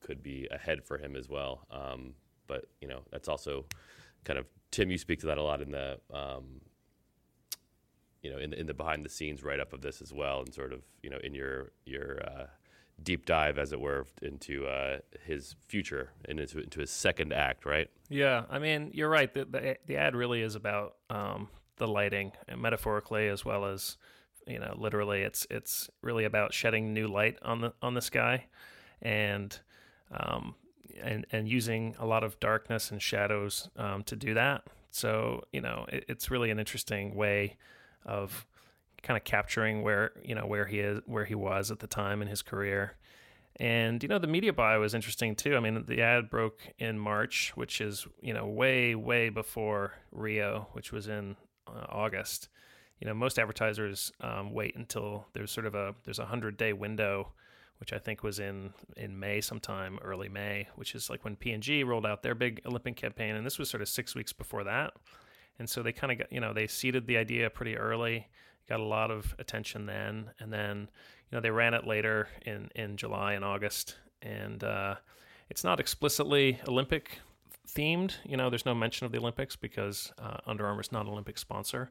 could 0.00 0.22
be 0.22 0.48
ahead 0.50 0.84
for 0.84 0.98
him 0.98 1.16
as 1.16 1.28
well. 1.28 1.66
Um, 1.70 2.14
but 2.46 2.66
you 2.80 2.88
know, 2.88 3.00
that's 3.10 3.28
also 3.28 3.66
kind 4.24 4.38
of 4.38 4.46
Tim. 4.70 4.90
You 4.90 4.98
speak 4.98 5.20
to 5.20 5.26
that 5.26 5.38
a 5.38 5.42
lot 5.42 5.60
in 5.60 5.70
the. 5.70 5.98
Um, 6.12 6.60
you 8.20 8.32
know, 8.32 8.38
in 8.38 8.50
the, 8.50 8.58
in 8.58 8.66
the 8.66 8.74
behind 8.74 9.04
the 9.04 9.08
scenes 9.08 9.44
write 9.44 9.60
up 9.60 9.72
of 9.72 9.80
this 9.80 10.02
as 10.02 10.12
well, 10.12 10.40
and 10.40 10.52
sort 10.52 10.72
of, 10.72 10.82
you 11.04 11.08
know, 11.10 11.18
in 11.22 11.34
your 11.34 11.70
your 11.84 12.20
uh, 12.26 12.46
deep 13.02 13.26
dive, 13.26 13.58
as 13.58 13.72
it 13.72 13.80
were, 13.80 14.06
into 14.22 14.66
uh, 14.66 14.98
his 15.24 15.56
future 15.66 16.10
and 16.24 16.40
into, 16.40 16.60
into, 16.60 16.80
his 16.80 16.90
second 16.90 17.32
act, 17.32 17.64
right? 17.64 17.88
Yeah, 18.08 18.44
I 18.50 18.58
mean, 18.58 18.90
you're 18.92 19.08
right. 19.08 19.32
The 19.32 19.44
the, 19.44 19.76
the 19.86 19.96
ad 19.96 20.16
really 20.16 20.42
is 20.42 20.54
about 20.54 20.96
um, 21.10 21.48
the 21.76 21.86
lighting, 21.86 22.32
metaphorically 22.56 23.28
as 23.28 23.44
well 23.44 23.64
as 23.64 23.96
you 24.46 24.58
know, 24.58 24.74
literally. 24.76 25.22
It's 25.22 25.46
it's 25.50 25.90
really 26.02 26.24
about 26.24 26.54
shedding 26.54 26.92
new 26.92 27.06
light 27.06 27.38
on 27.42 27.60
the 27.60 27.72
on 27.82 27.94
the 27.94 28.00
sky, 28.00 28.46
and 29.02 29.56
um, 30.10 30.54
and 31.00 31.26
and 31.30 31.48
using 31.48 31.94
a 31.98 32.06
lot 32.06 32.24
of 32.24 32.40
darkness 32.40 32.90
and 32.90 33.00
shadows 33.00 33.68
um, 33.76 34.02
to 34.04 34.16
do 34.16 34.34
that. 34.34 34.64
So 34.90 35.44
you 35.52 35.60
know, 35.60 35.86
it, 35.88 36.04
it's 36.08 36.30
really 36.30 36.50
an 36.50 36.58
interesting 36.58 37.14
way 37.14 37.56
of 38.04 38.46
kind 39.08 39.16
of 39.16 39.24
capturing 39.24 39.80
where 39.80 40.12
you 40.22 40.34
know 40.34 40.44
where 40.44 40.66
he 40.66 40.80
is 40.80 41.00
where 41.06 41.24
he 41.24 41.34
was 41.34 41.70
at 41.70 41.78
the 41.78 41.86
time 41.86 42.20
in 42.20 42.28
his 42.28 42.42
career. 42.42 42.92
And 43.58 44.02
you 44.02 44.08
know 44.08 44.18
the 44.18 44.26
media 44.26 44.52
buy 44.52 44.76
was 44.76 44.94
interesting 44.94 45.34
too. 45.34 45.56
I 45.56 45.60
mean 45.60 45.82
the 45.86 46.02
ad 46.02 46.28
broke 46.28 46.60
in 46.78 46.98
march 46.98 47.52
which 47.54 47.80
is 47.80 48.06
you 48.20 48.34
know 48.34 48.46
way 48.46 48.94
way 48.94 49.30
before 49.30 49.94
rio 50.12 50.68
which 50.72 50.92
was 50.92 51.08
in 51.08 51.36
uh, 51.66 51.86
august. 51.88 52.50
You 53.00 53.06
know 53.06 53.14
most 53.14 53.38
advertisers 53.38 54.12
um, 54.20 54.52
wait 54.52 54.76
until 54.76 55.26
there's 55.32 55.50
sort 55.50 55.64
of 55.64 55.74
a 55.74 55.94
there's 56.04 56.18
a 56.18 56.26
hundred 56.26 56.58
day 56.58 56.74
window 56.74 57.32
which 57.78 57.92
i 57.92 57.98
think 57.98 58.22
was 58.22 58.40
in 58.40 58.74
in 58.96 59.18
may 59.18 59.40
sometime 59.40 59.98
early 60.02 60.28
may 60.28 60.68
which 60.74 60.94
is 60.94 61.08
like 61.08 61.24
when 61.24 61.36
p&g 61.36 61.84
rolled 61.84 62.04
out 62.04 62.22
their 62.22 62.34
big 62.34 62.60
olympic 62.66 62.96
campaign. 62.96 63.36
And 63.36 63.46
this 63.46 63.58
was 63.58 63.70
sort 63.70 63.80
of 63.80 63.88
six 63.88 64.14
weeks 64.14 64.34
before 64.34 64.64
that. 64.64 64.92
And 65.58 65.70
so 65.70 65.82
they 65.82 65.92
kind 65.92 66.12
of 66.12 66.18
got 66.18 66.30
you 66.30 66.40
know 66.40 66.52
they 66.52 66.66
seeded 66.66 67.06
the 67.06 67.16
idea 67.16 67.48
pretty 67.48 67.74
early 67.74 68.26
got 68.68 68.80
a 68.80 68.84
lot 68.84 69.10
of 69.10 69.34
attention 69.38 69.86
then, 69.86 70.30
and 70.38 70.52
then 70.52 70.88
you 71.30 71.36
know 71.36 71.40
they 71.40 71.50
ran 71.50 71.74
it 71.74 71.86
later 71.86 72.28
in 72.44 72.70
in 72.74 72.96
July 72.96 73.34
and 73.34 73.44
August, 73.44 73.96
and 74.22 74.62
uh, 74.62 74.96
it's 75.50 75.64
not 75.64 75.80
explicitly 75.80 76.60
Olympic 76.68 77.20
themed. 77.68 78.14
You 78.24 78.36
know, 78.36 78.50
there's 78.50 78.66
no 78.66 78.74
mention 78.74 79.06
of 79.06 79.12
the 79.12 79.18
Olympics 79.18 79.56
because 79.56 80.12
uh, 80.18 80.38
Under 80.46 80.66
Armour 80.66 80.80
is 80.80 80.92
not 80.92 81.06
an 81.06 81.12
Olympic 81.12 81.38
sponsor. 81.38 81.90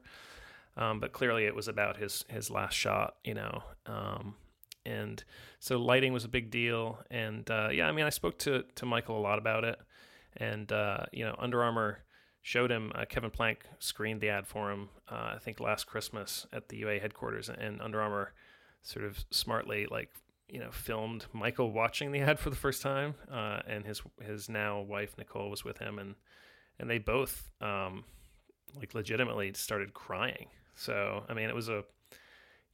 Um, 0.76 1.00
but 1.00 1.12
clearly, 1.12 1.44
it 1.44 1.54
was 1.54 1.68
about 1.68 1.96
his 1.96 2.24
his 2.28 2.50
last 2.50 2.74
shot. 2.74 3.16
You 3.24 3.34
know, 3.34 3.62
um, 3.86 4.34
and 4.86 5.22
so 5.58 5.78
lighting 5.78 6.12
was 6.12 6.24
a 6.24 6.28
big 6.28 6.50
deal. 6.50 6.98
And 7.10 7.48
uh, 7.50 7.68
yeah, 7.72 7.88
I 7.88 7.92
mean, 7.92 8.06
I 8.06 8.10
spoke 8.10 8.38
to 8.40 8.64
to 8.76 8.86
Michael 8.86 9.18
a 9.18 9.22
lot 9.22 9.38
about 9.38 9.64
it, 9.64 9.78
and 10.36 10.70
uh, 10.70 11.06
you 11.12 11.24
know, 11.24 11.34
Under 11.38 11.62
Armour 11.62 11.98
showed 12.42 12.70
him 12.70 12.92
uh, 12.94 13.04
Kevin 13.08 13.30
Plank 13.30 13.64
screened 13.78 14.20
the 14.20 14.28
ad 14.28 14.46
for 14.46 14.70
him. 14.70 14.88
Uh, 15.10 15.32
I 15.34 15.38
think 15.38 15.60
last 15.60 15.86
Christmas 15.86 16.46
at 16.52 16.68
the 16.68 16.78
UA 16.78 17.00
headquarters, 17.00 17.48
and 17.48 17.80
Under 17.80 18.00
Armour 18.00 18.32
sort 18.82 19.04
of 19.04 19.24
smartly 19.30 19.86
like 19.90 20.10
you 20.48 20.60
know 20.60 20.70
filmed 20.70 21.26
Michael 21.32 21.72
watching 21.72 22.12
the 22.12 22.20
ad 22.20 22.38
for 22.38 22.50
the 22.50 22.56
first 22.56 22.82
time, 22.82 23.14
uh, 23.30 23.60
and 23.66 23.84
his 23.84 24.02
his 24.22 24.48
now 24.48 24.80
wife 24.80 25.16
Nicole 25.18 25.50
was 25.50 25.64
with 25.64 25.78
him, 25.78 25.98
and 25.98 26.14
and 26.78 26.88
they 26.88 26.98
both 26.98 27.50
um, 27.60 28.04
like 28.76 28.94
legitimately 28.94 29.52
started 29.54 29.94
crying. 29.94 30.46
So 30.74 31.24
I 31.28 31.34
mean, 31.34 31.48
it 31.48 31.54
was 31.54 31.68
a 31.68 31.84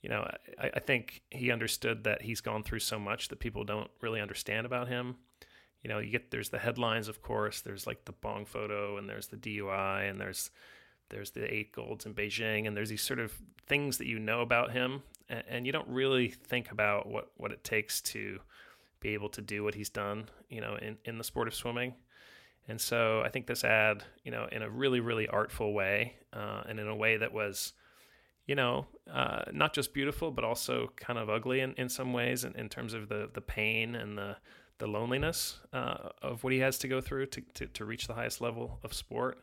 you 0.02 0.08
know 0.08 0.28
I, 0.58 0.70
I 0.74 0.80
think 0.80 1.22
he 1.30 1.50
understood 1.50 2.04
that 2.04 2.22
he's 2.22 2.40
gone 2.40 2.62
through 2.62 2.80
so 2.80 2.98
much 2.98 3.28
that 3.28 3.40
people 3.40 3.64
don't 3.64 3.90
really 4.00 4.20
understand 4.20 4.66
about 4.66 4.88
him. 4.88 5.16
You 5.84 5.90
know, 5.90 5.98
you 5.98 6.10
get 6.10 6.30
there's 6.30 6.48
the 6.48 6.58
headlines, 6.58 7.08
of 7.08 7.20
course. 7.22 7.60
There's 7.60 7.86
like 7.86 8.06
the 8.06 8.12
bong 8.12 8.46
photo, 8.46 8.96
and 8.96 9.08
there's 9.08 9.28
the 9.28 9.36
DUI, 9.36 10.08
and 10.08 10.18
there's 10.18 10.50
there's 11.10 11.30
the 11.30 11.52
eight 11.52 11.72
golds 11.72 12.06
in 12.06 12.14
Beijing, 12.14 12.66
and 12.66 12.74
there's 12.74 12.88
these 12.88 13.02
sort 13.02 13.20
of 13.20 13.34
things 13.66 13.98
that 13.98 14.06
you 14.06 14.18
know 14.18 14.40
about 14.40 14.72
him, 14.72 15.02
and, 15.28 15.44
and 15.46 15.66
you 15.66 15.72
don't 15.72 15.86
really 15.86 16.28
think 16.28 16.72
about 16.72 17.06
what 17.06 17.30
what 17.36 17.52
it 17.52 17.62
takes 17.62 18.00
to 18.00 18.40
be 19.00 19.10
able 19.10 19.28
to 19.28 19.42
do 19.42 19.62
what 19.62 19.74
he's 19.74 19.90
done, 19.90 20.24
you 20.48 20.62
know, 20.62 20.76
in 20.76 20.96
in 21.04 21.18
the 21.18 21.24
sport 21.24 21.48
of 21.48 21.54
swimming. 21.54 21.92
And 22.66 22.80
so 22.80 23.20
I 23.20 23.28
think 23.28 23.46
this 23.46 23.62
ad, 23.62 24.04
you 24.24 24.30
know, 24.30 24.48
in 24.50 24.62
a 24.62 24.70
really 24.70 25.00
really 25.00 25.28
artful 25.28 25.74
way, 25.74 26.14
uh, 26.32 26.62
and 26.66 26.80
in 26.80 26.88
a 26.88 26.96
way 26.96 27.18
that 27.18 27.32
was 27.32 27.74
you 28.46 28.54
know, 28.54 28.86
uh, 29.10 29.42
not 29.52 29.72
just 29.72 29.94
beautiful, 29.94 30.30
but 30.30 30.44
also 30.44 30.92
kind 30.96 31.18
of 31.18 31.30
ugly 31.30 31.60
in, 31.60 31.72
in 31.78 31.88
some 31.88 32.12
ways 32.12 32.44
in, 32.44 32.54
in 32.56 32.68
terms 32.68 32.92
of 32.92 33.08
the, 33.08 33.30
the 33.32 33.40
pain 33.40 33.94
and 33.94 34.18
the, 34.18 34.36
the 34.84 34.90
loneliness 34.90 35.60
uh, 35.72 36.10
of 36.20 36.44
what 36.44 36.52
he 36.52 36.58
has 36.58 36.76
to 36.76 36.86
go 36.86 37.00
through 37.00 37.24
to, 37.24 37.40
to, 37.54 37.66
to 37.66 37.86
reach 37.86 38.06
the 38.06 38.12
highest 38.12 38.42
level 38.42 38.78
of 38.84 38.92
sport. 38.92 39.38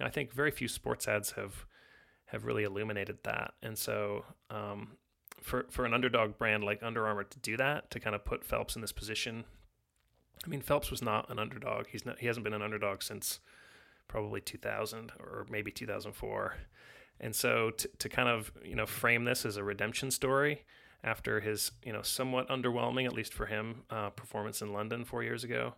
I 0.00 0.08
think 0.08 0.32
very 0.32 0.52
few 0.52 0.68
sports 0.68 1.08
ads 1.08 1.32
have 1.32 1.66
have 2.26 2.44
really 2.44 2.62
illuminated 2.62 3.18
that. 3.24 3.54
And 3.60 3.76
so 3.76 4.24
um, 4.50 4.96
for 5.40 5.66
for 5.70 5.84
an 5.84 5.92
underdog 5.92 6.38
brand 6.38 6.62
like 6.62 6.80
Under 6.80 7.06
Armour 7.06 7.24
to 7.24 7.38
do 7.40 7.56
that, 7.56 7.90
to 7.90 7.98
kind 7.98 8.14
of 8.14 8.24
put 8.24 8.44
Phelps 8.44 8.76
in 8.76 8.82
this 8.82 8.92
position. 8.92 9.44
I 10.44 10.48
mean, 10.48 10.60
Phelps 10.60 10.92
was 10.92 11.02
not 11.02 11.28
an 11.28 11.40
underdog. 11.40 11.86
He's 11.88 12.06
not. 12.06 12.20
He 12.20 12.28
hasn't 12.28 12.44
been 12.44 12.54
an 12.54 12.62
underdog 12.62 13.02
since 13.02 13.40
probably 14.06 14.40
2000 14.40 15.10
or 15.18 15.46
maybe 15.50 15.72
2004. 15.72 16.54
And 17.20 17.34
so 17.34 17.70
to, 17.70 17.88
to 17.98 18.08
kind 18.08 18.28
of 18.28 18.52
you 18.64 18.76
know 18.76 18.86
frame 18.86 19.24
this 19.24 19.44
as 19.44 19.56
a 19.56 19.64
redemption 19.64 20.12
story 20.12 20.62
after 21.04 21.40
his 21.40 21.70
you 21.84 21.92
know 21.92 22.02
somewhat 22.02 22.48
underwhelming, 22.48 23.06
at 23.06 23.12
least 23.12 23.32
for 23.32 23.46
him, 23.46 23.82
uh, 23.90 24.10
performance 24.10 24.62
in 24.62 24.72
London 24.72 25.04
four 25.04 25.22
years 25.22 25.44
ago, 25.44 25.74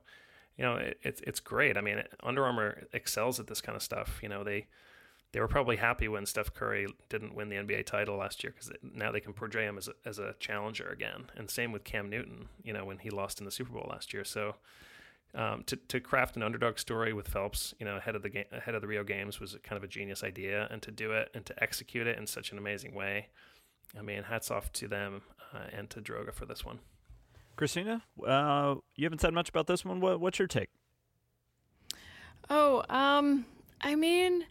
you 0.56 0.64
know 0.64 0.76
it, 0.76 0.98
it's 1.02 1.20
it's 1.22 1.40
great. 1.40 1.76
I 1.76 1.80
mean, 1.80 2.02
Under 2.22 2.44
Armour 2.44 2.84
excels 2.92 3.38
at 3.40 3.46
this 3.46 3.60
kind 3.60 3.76
of 3.76 3.82
stuff. 3.82 4.20
You 4.22 4.28
know 4.28 4.44
they 4.44 4.66
they 5.32 5.40
were 5.40 5.48
probably 5.48 5.76
happy 5.76 6.08
when 6.08 6.24
Steph 6.24 6.54
Curry 6.54 6.86
didn't 7.08 7.34
win 7.34 7.48
the 7.48 7.56
NBA 7.56 7.84
title 7.84 8.16
last 8.16 8.42
year 8.42 8.54
because 8.54 8.72
now 8.82 9.12
they 9.12 9.20
can 9.20 9.34
portray 9.34 9.66
him 9.66 9.76
as 9.76 9.88
a, 9.88 9.92
as 10.06 10.18
a 10.18 10.34
challenger 10.38 10.88
again. 10.88 11.24
And 11.36 11.50
same 11.50 11.72
with 11.72 11.84
Cam 11.84 12.08
Newton, 12.08 12.48
you 12.62 12.72
know, 12.72 12.86
when 12.86 12.98
he 12.98 13.10
lost 13.10 13.38
in 13.38 13.44
the 13.44 13.50
Super 13.50 13.72
Bowl 13.72 13.86
last 13.90 14.14
year. 14.14 14.24
So 14.24 14.54
um, 15.34 15.64
to 15.66 15.76
to 15.76 16.00
craft 16.00 16.36
an 16.36 16.42
underdog 16.42 16.78
story 16.78 17.12
with 17.12 17.28
Phelps, 17.28 17.74
you 17.78 17.84
know, 17.84 17.96
ahead 17.96 18.16
of 18.16 18.22
the 18.22 18.30
game, 18.30 18.46
ahead 18.52 18.74
of 18.74 18.80
the 18.80 18.86
Rio 18.86 19.04
Games 19.04 19.38
was 19.38 19.56
kind 19.62 19.76
of 19.76 19.84
a 19.84 19.88
genius 19.88 20.24
idea, 20.24 20.68
and 20.70 20.80
to 20.82 20.90
do 20.90 21.12
it 21.12 21.30
and 21.34 21.44
to 21.44 21.62
execute 21.62 22.06
it 22.06 22.18
in 22.18 22.26
such 22.26 22.52
an 22.52 22.58
amazing 22.58 22.94
way. 22.94 23.28
I 23.98 24.02
mean, 24.02 24.24
hats 24.24 24.50
off 24.50 24.72
to 24.72 24.88
them 24.88 25.22
uh, 25.54 25.66
and 25.72 25.88
to 25.90 26.00
Droga 26.00 26.32
for 26.32 26.46
this 26.46 26.64
one. 26.64 26.80
Kristina, 27.56 28.02
uh, 28.26 28.76
you 28.96 29.04
haven't 29.04 29.20
said 29.20 29.32
much 29.32 29.48
about 29.48 29.66
this 29.66 29.84
one. 29.84 30.00
What, 30.00 30.20
what's 30.20 30.38
your 30.38 30.48
take? 30.48 30.68
Oh, 32.50 32.84
um, 32.88 33.46
I 33.80 33.94
mean, 33.94 34.44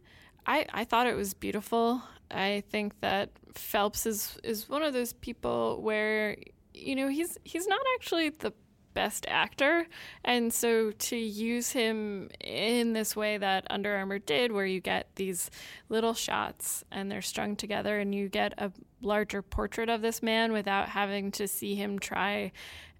I 0.45 0.65
I 0.73 0.83
thought 0.83 1.07
it 1.07 1.15
was 1.15 1.33
beautiful. 1.33 2.01
I 2.31 2.63
think 2.69 2.99
that 3.01 3.29
Phelps 3.53 4.05
is 4.05 4.37
is 4.43 4.67
one 4.67 4.83
of 4.83 4.93
those 4.93 5.13
people 5.13 5.81
where 5.81 6.37
you 6.73 6.95
know 6.95 7.07
he's 7.07 7.37
he's 7.43 7.67
not 7.67 7.81
actually 7.95 8.29
the 8.29 8.53
best 8.95 9.27
actor. 9.29 9.85
And 10.23 10.51
so 10.51 10.89
to 10.89 11.15
use 11.15 11.71
him 11.71 12.29
in 12.39 12.93
this 12.93 13.15
way 13.15 13.37
that 13.37 13.67
Under 13.69 13.95
Armour 13.95 14.17
did 14.17 14.51
where 14.51 14.65
you 14.65 14.81
get 14.81 15.07
these 15.15 15.51
little 15.89 16.15
shots 16.15 16.83
and 16.91 17.11
they're 17.11 17.21
strung 17.21 17.55
together 17.55 17.99
and 17.99 18.15
you 18.15 18.27
get 18.27 18.53
a 18.57 18.71
larger 19.01 19.43
portrait 19.43 19.89
of 19.89 20.01
this 20.01 20.23
man 20.23 20.51
without 20.51 20.89
having 20.89 21.31
to 21.33 21.47
see 21.47 21.75
him 21.75 21.99
try 21.99 22.51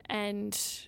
and 0.08 0.88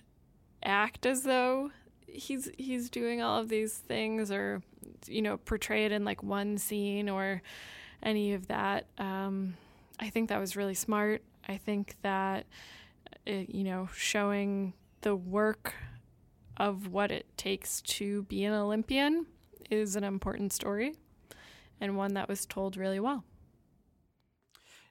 act 0.62 1.06
as 1.06 1.22
though 1.22 1.70
he's 2.06 2.50
he's 2.56 2.90
doing 2.90 3.22
all 3.22 3.40
of 3.40 3.48
these 3.48 3.74
things 3.74 4.30
or 4.30 4.62
you 5.06 5.22
know 5.22 5.36
portray 5.38 5.84
it 5.84 5.92
in 5.92 6.04
like 6.04 6.22
one 6.22 6.58
scene 6.58 7.08
or 7.08 7.42
any 8.02 8.34
of 8.34 8.46
that. 8.48 8.86
Um, 8.98 9.54
i 10.00 10.08
think 10.10 10.28
that 10.28 10.38
was 10.38 10.56
really 10.56 10.74
smart. 10.74 11.22
I 11.48 11.56
think 11.56 11.96
that 12.02 12.46
it, 13.26 13.50
you 13.54 13.64
know 13.64 13.88
showing 13.94 14.72
the 15.02 15.16
work 15.16 15.74
of 16.56 16.88
what 16.88 17.10
it 17.10 17.26
takes 17.36 17.80
to 17.82 18.22
be 18.24 18.44
an 18.44 18.52
olympian 18.52 19.26
is 19.70 19.96
an 19.96 20.04
important 20.04 20.52
story 20.52 20.94
and 21.80 21.96
one 21.96 22.14
that 22.14 22.28
was 22.28 22.46
told 22.46 22.76
really 22.76 23.00
well 23.00 23.24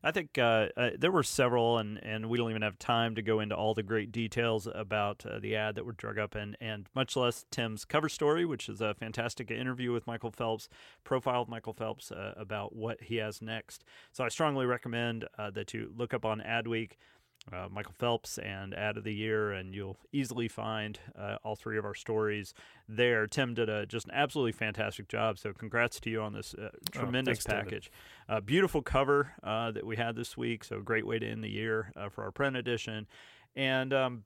I 0.04 0.12
think 0.12 0.38
uh, 0.38 0.68
uh, 0.78 0.92
there 0.98 1.12
were 1.12 1.24
several, 1.24 1.80
and, 1.80 1.98
and 2.04 2.30
we 2.30 2.38
don't 2.38 2.52
even 2.52 2.62
have 2.62 2.78
time 2.78 3.16
to 3.16 3.22
go 3.24 3.40
into 3.40 3.56
all 3.56 3.74
the 3.74 3.84
great 3.84 4.12
details 4.12 4.68
about 4.74 5.26
uh, 5.26 5.40
the 5.40 5.56
ad 5.56 5.76
that 5.76 5.86
were 5.86 5.94
drug 5.94 6.20
up, 6.20 6.36
and, 6.36 6.56
and 6.62 6.88
much 6.94 7.16
less 7.16 7.46
Tim's 7.50 7.84
cover 7.84 8.08
story, 8.08 8.46
which 8.46 8.70
is 8.70 8.80
a 8.80 8.94
fantastic 8.94 9.50
interview 9.50 9.92
with 9.92 10.06
Michael 10.06 10.32
Phelps, 10.32 10.70
profile 11.04 11.42
of 11.42 11.50
Michael 11.50 11.74
Phelps 11.74 12.12
uh, 12.12 12.34
about 12.38 12.76
what 12.76 13.02
he 13.02 13.16
has 13.18 13.42
next. 13.42 13.84
So 14.12 14.24
I 14.24 14.30
strongly 14.30 14.68
recommend 14.68 15.26
uh, 15.38 15.50
that 15.52 15.74
you 15.74 15.92
look 15.98 16.14
up 16.14 16.26
on 16.26 16.42
Adweek 16.42 16.92
uh, 17.52 17.68
Michael 17.72 17.94
Phelps 17.98 18.38
and 18.38 18.74
Ad 18.74 18.98
of 18.98 19.04
the 19.04 19.14
Year, 19.14 19.52
and 19.52 19.74
you'll 19.74 19.98
easily 20.12 20.48
find 20.48 21.00
uh, 21.18 21.38
all 21.44 21.56
three 21.56 21.78
of 21.78 21.86
our 21.86 21.96
stories 21.96 22.54
there. 22.88 23.28
Tim 23.28 23.54
did 23.54 23.70
a 23.70 23.86
just 23.86 24.08
an 24.08 24.14
absolutely 24.14 24.52
fantastic 24.52 25.08
job, 25.08 25.38
so 25.38 25.54
congrats 25.54 26.00
to 26.02 26.10
you 26.10 26.22
on 26.22 26.34
this 26.34 26.54
uh, 26.54 26.70
tremendous 26.92 27.40
oh, 27.46 27.50
thanks, 27.50 27.64
package. 27.64 27.92
Uh, 28.28 28.40
beautiful 28.42 28.82
cover 28.82 29.34
uh, 29.44 29.72
that 29.72 29.86
we 29.86 29.96
had 29.96 30.16
this 30.16 30.36
week, 30.36 30.64
so 30.64 30.82
great 30.82 31.06
way 31.06 31.20
to 31.20 31.28
end 31.28 31.44
the 31.44 31.50
year 31.50 31.92
uh, 31.96 32.10
for 32.10 32.24
our 32.24 32.32
print 32.32 32.56
edition, 32.56 33.08
and. 33.56 33.94
Um, 33.94 34.24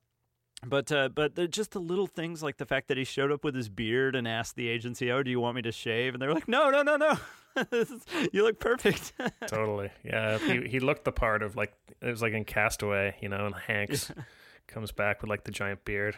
but 0.66 0.92
uh, 0.92 1.10
but 1.10 1.50
just 1.50 1.72
the 1.72 1.80
little 1.80 2.08
things 2.08 2.44
like 2.44 2.58
the 2.58 2.66
fact 2.66 2.88
that 2.90 2.98
he 2.98 3.04
showed 3.04 3.32
up 3.32 3.44
with 3.44 3.56
his 3.56 3.70
beard 3.70 4.16
and 4.16 4.28
asked 4.28 4.56
the 4.56 4.68
agency, 4.68 5.12
"Oh, 5.12 5.24
do 5.24 5.32
you 5.32 5.40
want 5.40 5.56
me 5.56 5.62
to 5.64 5.72
shave?" 5.72 6.14
And 6.14 6.22
they 6.22 6.28
were 6.28 6.34
like, 6.34 6.48
"No, 6.48 6.70
no, 6.70 6.84
no, 6.84 6.98
no, 6.98 7.18
you 8.32 8.44
look 8.44 8.60
perfect." 8.60 9.14
totally, 9.48 9.90
yeah. 10.04 10.38
He 10.38 10.68
he 10.68 10.80
looked 10.80 11.04
the 11.04 11.12
part 11.12 11.42
of 11.42 11.56
like 11.56 11.74
it 12.02 12.10
was 12.10 12.22
like 12.22 12.34
in 12.34 12.46
Castaway, 12.46 13.16
you 13.22 13.30
know, 13.30 13.48
and 13.48 13.56
Hanks 13.56 14.12
yeah. 14.16 14.24
comes 14.68 14.92
back 14.92 15.22
with 15.22 15.30
like 15.30 15.44
the 15.46 15.52
giant 15.52 15.84
beard. 15.84 16.16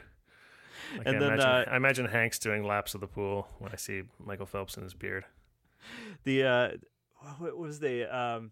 Like 0.98 1.08
and 1.08 1.16
I 1.16 1.20
then 1.20 1.34
imagine, 1.34 1.50
uh, 1.50 1.66
I 1.72 1.76
imagine 1.78 2.06
Hanks 2.08 2.40
doing 2.40 2.64
laps 2.66 2.96
of 2.96 3.02
the 3.02 3.08
pool 3.08 3.48
when 3.60 3.72
I 3.72 3.78
see 3.78 4.04
Michael 4.20 4.46
Phelps 4.46 4.76
in 4.76 4.84
his 4.84 4.94
beard. 4.94 5.24
The 6.26 6.44
uh, 6.44 6.70
what 7.38 7.58
was 7.58 7.80
the 7.80 8.14
um 8.16 8.52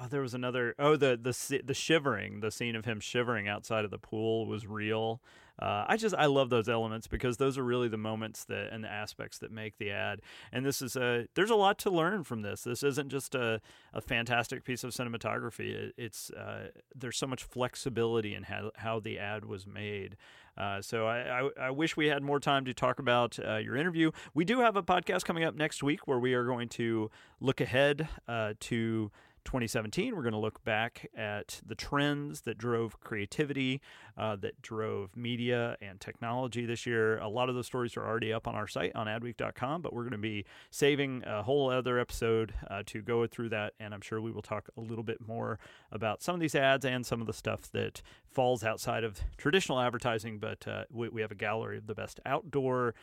Oh, 0.00 0.06
there 0.08 0.20
was 0.20 0.34
another. 0.34 0.74
Oh, 0.78 0.96
the 0.96 1.18
the 1.20 1.62
the 1.64 1.74
shivering, 1.74 2.40
the 2.40 2.50
scene 2.50 2.76
of 2.76 2.84
him 2.84 3.00
shivering 3.00 3.48
outside 3.48 3.84
of 3.84 3.90
the 3.90 3.98
pool 3.98 4.46
was 4.46 4.66
real. 4.66 5.20
Uh, 5.60 5.84
I 5.88 5.96
just 5.96 6.14
I 6.14 6.26
love 6.26 6.50
those 6.50 6.68
elements 6.68 7.08
because 7.08 7.36
those 7.36 7.58
are 7.58 7.64
really 7.64 7.88
the 7.88 7.96
moments 7.96 8.44
that 8.44 8.72
and 8.72 8.84
the 8.84 8.88
aspects 8.90 9.38
that 9.38 9.50
make 9.50 9.78
the 9.78 9.90
ad. 9.90 10.20
And 10.52 10.64
this 10.64 10.80
is 10.80 10.94
a 10.94 11.26
there's 11.34 11.50
a 11.50 11.56
lot 11.56 11.78
to 11.80 11.90
learn 11.90 12.22
from 12.22 12.42
this. 12.42 12.62
This 12.62 12.82
isn't 12.84 13.08
just 13.08 13.34
a, 13.34 13.60
a 13.92 14.00
fantastic 14.00 14.64
piece 14.64 14.84
of 14.84 14.92
cinematography. 14.92 15.74
It, 15.74 15.94
it's 15.96 16.30
uh, 16.30 16.68
there's 16.94 17.16
so 17.16 17.26
much 17.26 17.42
flexibility 17.42 18.34
in 18.34 18.44
how 18.44 18.70
how 18.76 19.00
the 19.00 19.18
ad 19.18 19.44
was 19.46 19.66
made. 19.66 20.16
Uh, 20.56 20.82
so 20.82 21.06
I, 21.06 21.42
I, 21.42 21.50
I, 21.66 21.70
wish 21.70 21.96
we 21.96 22.08
had 22.08 22.20
more 22.20 22.40
time 22.40 22.64
to 22.64 22.74
talk 22.74 22.98
about 22.98 23.38
uh, 23.38 23.58
your 23.58 23.76
interview. 23.76 24.10
We 24.34 24.44
do 24.44 24.58
have 24.58 24.74
a 24.74 24.82
podcast 24.82 25.24
coming 25.24 25.44
up 25.44 25.54
next 25.54 25.84
week 25.84 26.08
where 26.08 26.18
we 26.18 26.34
are 26.34 26.44
going 26.44 26.68
to 26.70 27.12
look 27.40 27.60
ahead 27.60 28.08
uh, 28.26 28.54
to 28.60 29.12
2017, 29.48 30.14
we're 30.14 30.20
going 30.20 30.34
to 30.34 30.38
look 30.38 30.62
back 30.62 31.08
at 31.16 31.62
the 31.64 31.74
trends 31.74 32.42
that 32.42 32.58
drove 32.58 33.00
creativity, 33.00 33.80
uh, 34.18 34.36
that 34.36 34.60
drove 34.60 35.16
media 35.16 35.74
and 35.80 35.98
technology 36.02 36.66
this 36.66 36.84
year. 36.84 37.16
A 37.20 37.28
lot 37.28 37.48
of 37.48 37.54
those 37.54 37.64
stories 37.64 37.96
are 37.96 38.06
already 38.06 38.30
up 38.30 38.46
on 38.46 38.54
our 38.54 38.68
site 38.68 38.94
on 38.94 39.06
adweek.com, 39.06 39.80
but 39.80 39.94
we're 39.94 40.02
going 40.02 40.12
to 40.12 40.18
be 40.18 40.44
saving 40.70 41.22
a 41.26 41.42
whole 41.42 41.70
other 41.70 41.98
episode 41.98 42.52
uh, 42.70 42.82
to 42.84 43.00
go 43.00 43.26
through 43.26 43.48
that. 43.48 43.72
And 43.80 43.94
I'm 43.94 44.02
sure 44.02 44.20
we 44.20 44.30
will 44.30 44.42
talk 44.42 44.68
a 44.76 44.82
little 44.82 45.02
bit 45.02 45.26
more 45.26 45.58
about 45.90 46.22
some 46.22 46.34
of 46.34 46.42
these 46.42 46.54
ads 46.54 46.84
and 46.84 47.06
some 47.06 47.22
of 47.22 47.26
the 47.26 47.32
stuff 47.32 47.72
that 47.72 48.02
falls 48.30 48.62
outside 48.62 49.02
of 49.02 49.18
traditional 49.38 49.80
advertising. 49.80 50.40
But 50.40 50.68
uh, 50.68 50.84
we, 50.90 51.08
we 51.08 51.22
have 51.22 51.30
a 51.30 51.34
gallery 51.34 51.78
of 51.78 51.86
the 51.86 51.94
best 51.94 52.20
outdoor. 52.26 52.94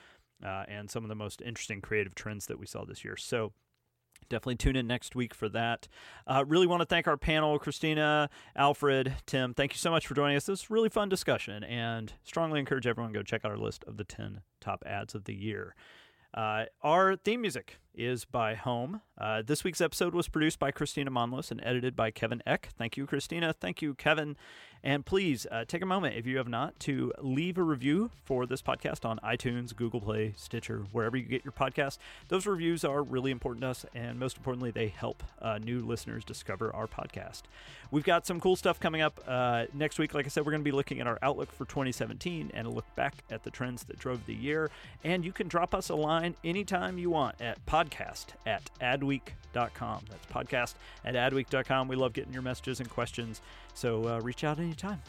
Uh, 0.45 0.65
and 0.67 0.91
some 0.91 1.01
of 1.01 1.07
the 1.07 1.15
most 1.15 1.41
interesting 1.41 1.79
creative 1.79 2.13
trends 2.13 2.45
that 2.47 2.59
we 2.59 2.65
saw 2.65 2.83
this 2.83 3.05
year. 3.05 3.15
So, 3.15 3.53
Definitely 4.27 4.55
tune 4.55 4.75
in 4.75 4.87
next 4.87 5.15
week 5.15 5.33
for 5.33 5.49
that. 5.49 5.87
Uh, 6.25 6.43
really 6.47 6.67
want 6.67 6.81
to 6.81 6.85
thank 6.85 7.07
our 7.07 7.17
panel, 7.17 7.59
Kristina, 7.59 8.29
Alfred, 8.55 9.13
Tim. 9.25 9.53
Thank 9.53 9.73
you 9.73 9.77
so 9.77 9.91
much 9.91 10.07
for 10.07 10.15
joining 10.15 10.35
us. 10.35 10.45
This 10.45 10.63
was 10.63 10.69
really 10.69 10.89
fun 10.89 11.09
discussion, 11.09 11.63
and 11.63 12.13
strongly 12.23 12.59
encourage 12.59 12.87
everyone 12.87 13.13
to 13.13 13.19
go 13.19 13.23
check 13.23 13.45
out 13.45 13.51
our 13.51 13.57
list 13.57 13.83
of 13.85 13.97
the 13.97 14.03
10 14.03 14.41
top 14.59 14.83
ads 14.85 15.13
of 15.13 15.25
the 15.25 15.35
year. 15.35 15.75
Uh, 16.35 16.65
our 16.81 17.15
theme 17.15 17.39
music 17.39 17.77
is 17.93 18.25
by 18.25 18.55
Home. 18.55 18.99
Uh, 19.17 19.41
this 19.41 19.63
week's 19.63 19.79
episode 19.79 20.13
was 20.13 20.27
produced 20.27 20.59
by 20.59 20.69
Kristina 20.69 21.07
Monllos 21.07 21.49
and 21.49 21.61
edited 21.63 21.95
by 21.95 22.11
Kevin 22.11 22.43
Eck. 22.45 22.69
Thank 22.77 22.97
you, 22.97 23.07
Kristina. 23.07 23.55
Thank 23.55 23.81
you, 23.81 23.93
Kevin. 23.95 24.35
And 24.85 25.03
please 25.03 25.47
uh, 25.49 25.65
take 25.67 25.81
a 25.81 25.85
moment, 25.87 26.15
if 26.15 26.27
you 26.27 26.37
have 26.37 26.47
not, 26.47 26.79
to 26.81 27.11
leave 27.19 27.57
a 27.57 27.63
review 27.63 28.11
for 28.23 28.45
this 28.45 28.61
podcast 28.61 29.03
on 29.03 29.17
iTunes, 29.23 29.75
Google 29.75 29.99
Play, 29.99 30.35
Stitcher, 30.37 30.83
wherever 30.91 31.17
you 31.17 31.23
get 31.23 31.43
your 31.43 31.53
podcast. 31.53 31.97
Those 32.27 32.45
reviews 32.45 32.85
are 32.85 33.01
really 33.01 33.31
important 33.31 33.61
to 33.63 33.69
us, 33.69 33.87
and 33.95 34.19
most 34.19 34.37
importantly, 34.37 34.69
they 34.69 34.89
help 34.89 35.23
uh, 35.41 35.57
new 35.57 35.79
listeners 35.79 36.23
discover 36.23 36.71
our 36.75 36.85
podcast. 36.85 37.41
We've 37.89 38.03
got 38.03 38.27
some 38.27 38.39
cool 38.39 38.55
stuff 38.55 38.79
coming 38.79 39.01
up 39.01 39.19
uh, 39.27 39.65
next 39.73 39.97
week. 39.97 40.13
Like 40.13 40.27
I 40.27 40.29
said, 40.29 40.45
we're 40.45 40.51
going 40.51 40.61
to 40.61 40.69
be 40.69 40.71
looking 40.71 41.01
at 41.01 41.07
our 41.07 41.17
outlook 41.23 41.51
for 41.51 41.65
2017 41.65 42.51
and 42.53 42.67
a 42.67 42.69
look 42.69 42.85
back 42.95 43.15
at 43.31 43.43
the 43.43 43.49
trends 43.49 43.85
that 43.85 43.97
drove 43.97 44.23
the 44.27 44.35
year. 44.35 44.69
And 45.03 45.25
you 45.25 45.31
can 45.31 45.47
drop 45.47 45.73
us 45.73 45.89
a 45.89 45.95
line 45.95 46.35
anytime 46.43 46.99
you 46.99 47.09
want 47.09 47.41
at 47.41 47.65
podcast 47.65 48.27
at 48.45 48.69
adweek.com. 48.79 50.03
That's 50.11 50.25
podcast 50.27 50.75
at 51.03 51.15
adweek.com. 51.15 51.87
We 51.87 51.95
love 51.95 52.13
getting 52.13 52.33
your 52.33 52.43
messages 52.43 52.79
and 52.79 52.87
questions. 52.87 53.41
So 53.75 54.07
uh, 54.07 54.19
reach 54.21 54.43
out 54.43 54.57
anytime. 54.57 55.01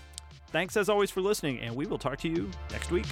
Thanks 0.49 0.77
as 0.77 0.89
always 0.89 1.11
for 1.11 1.23
listening, 1.23 1.61
and 1.61 1.75
we 1.75 1.87
will 1.87 1.99
talk 1.99 2.19
to 2.19 2.29
you 2.29 2.51
next 2.71 2.91
week. 2.91 3.07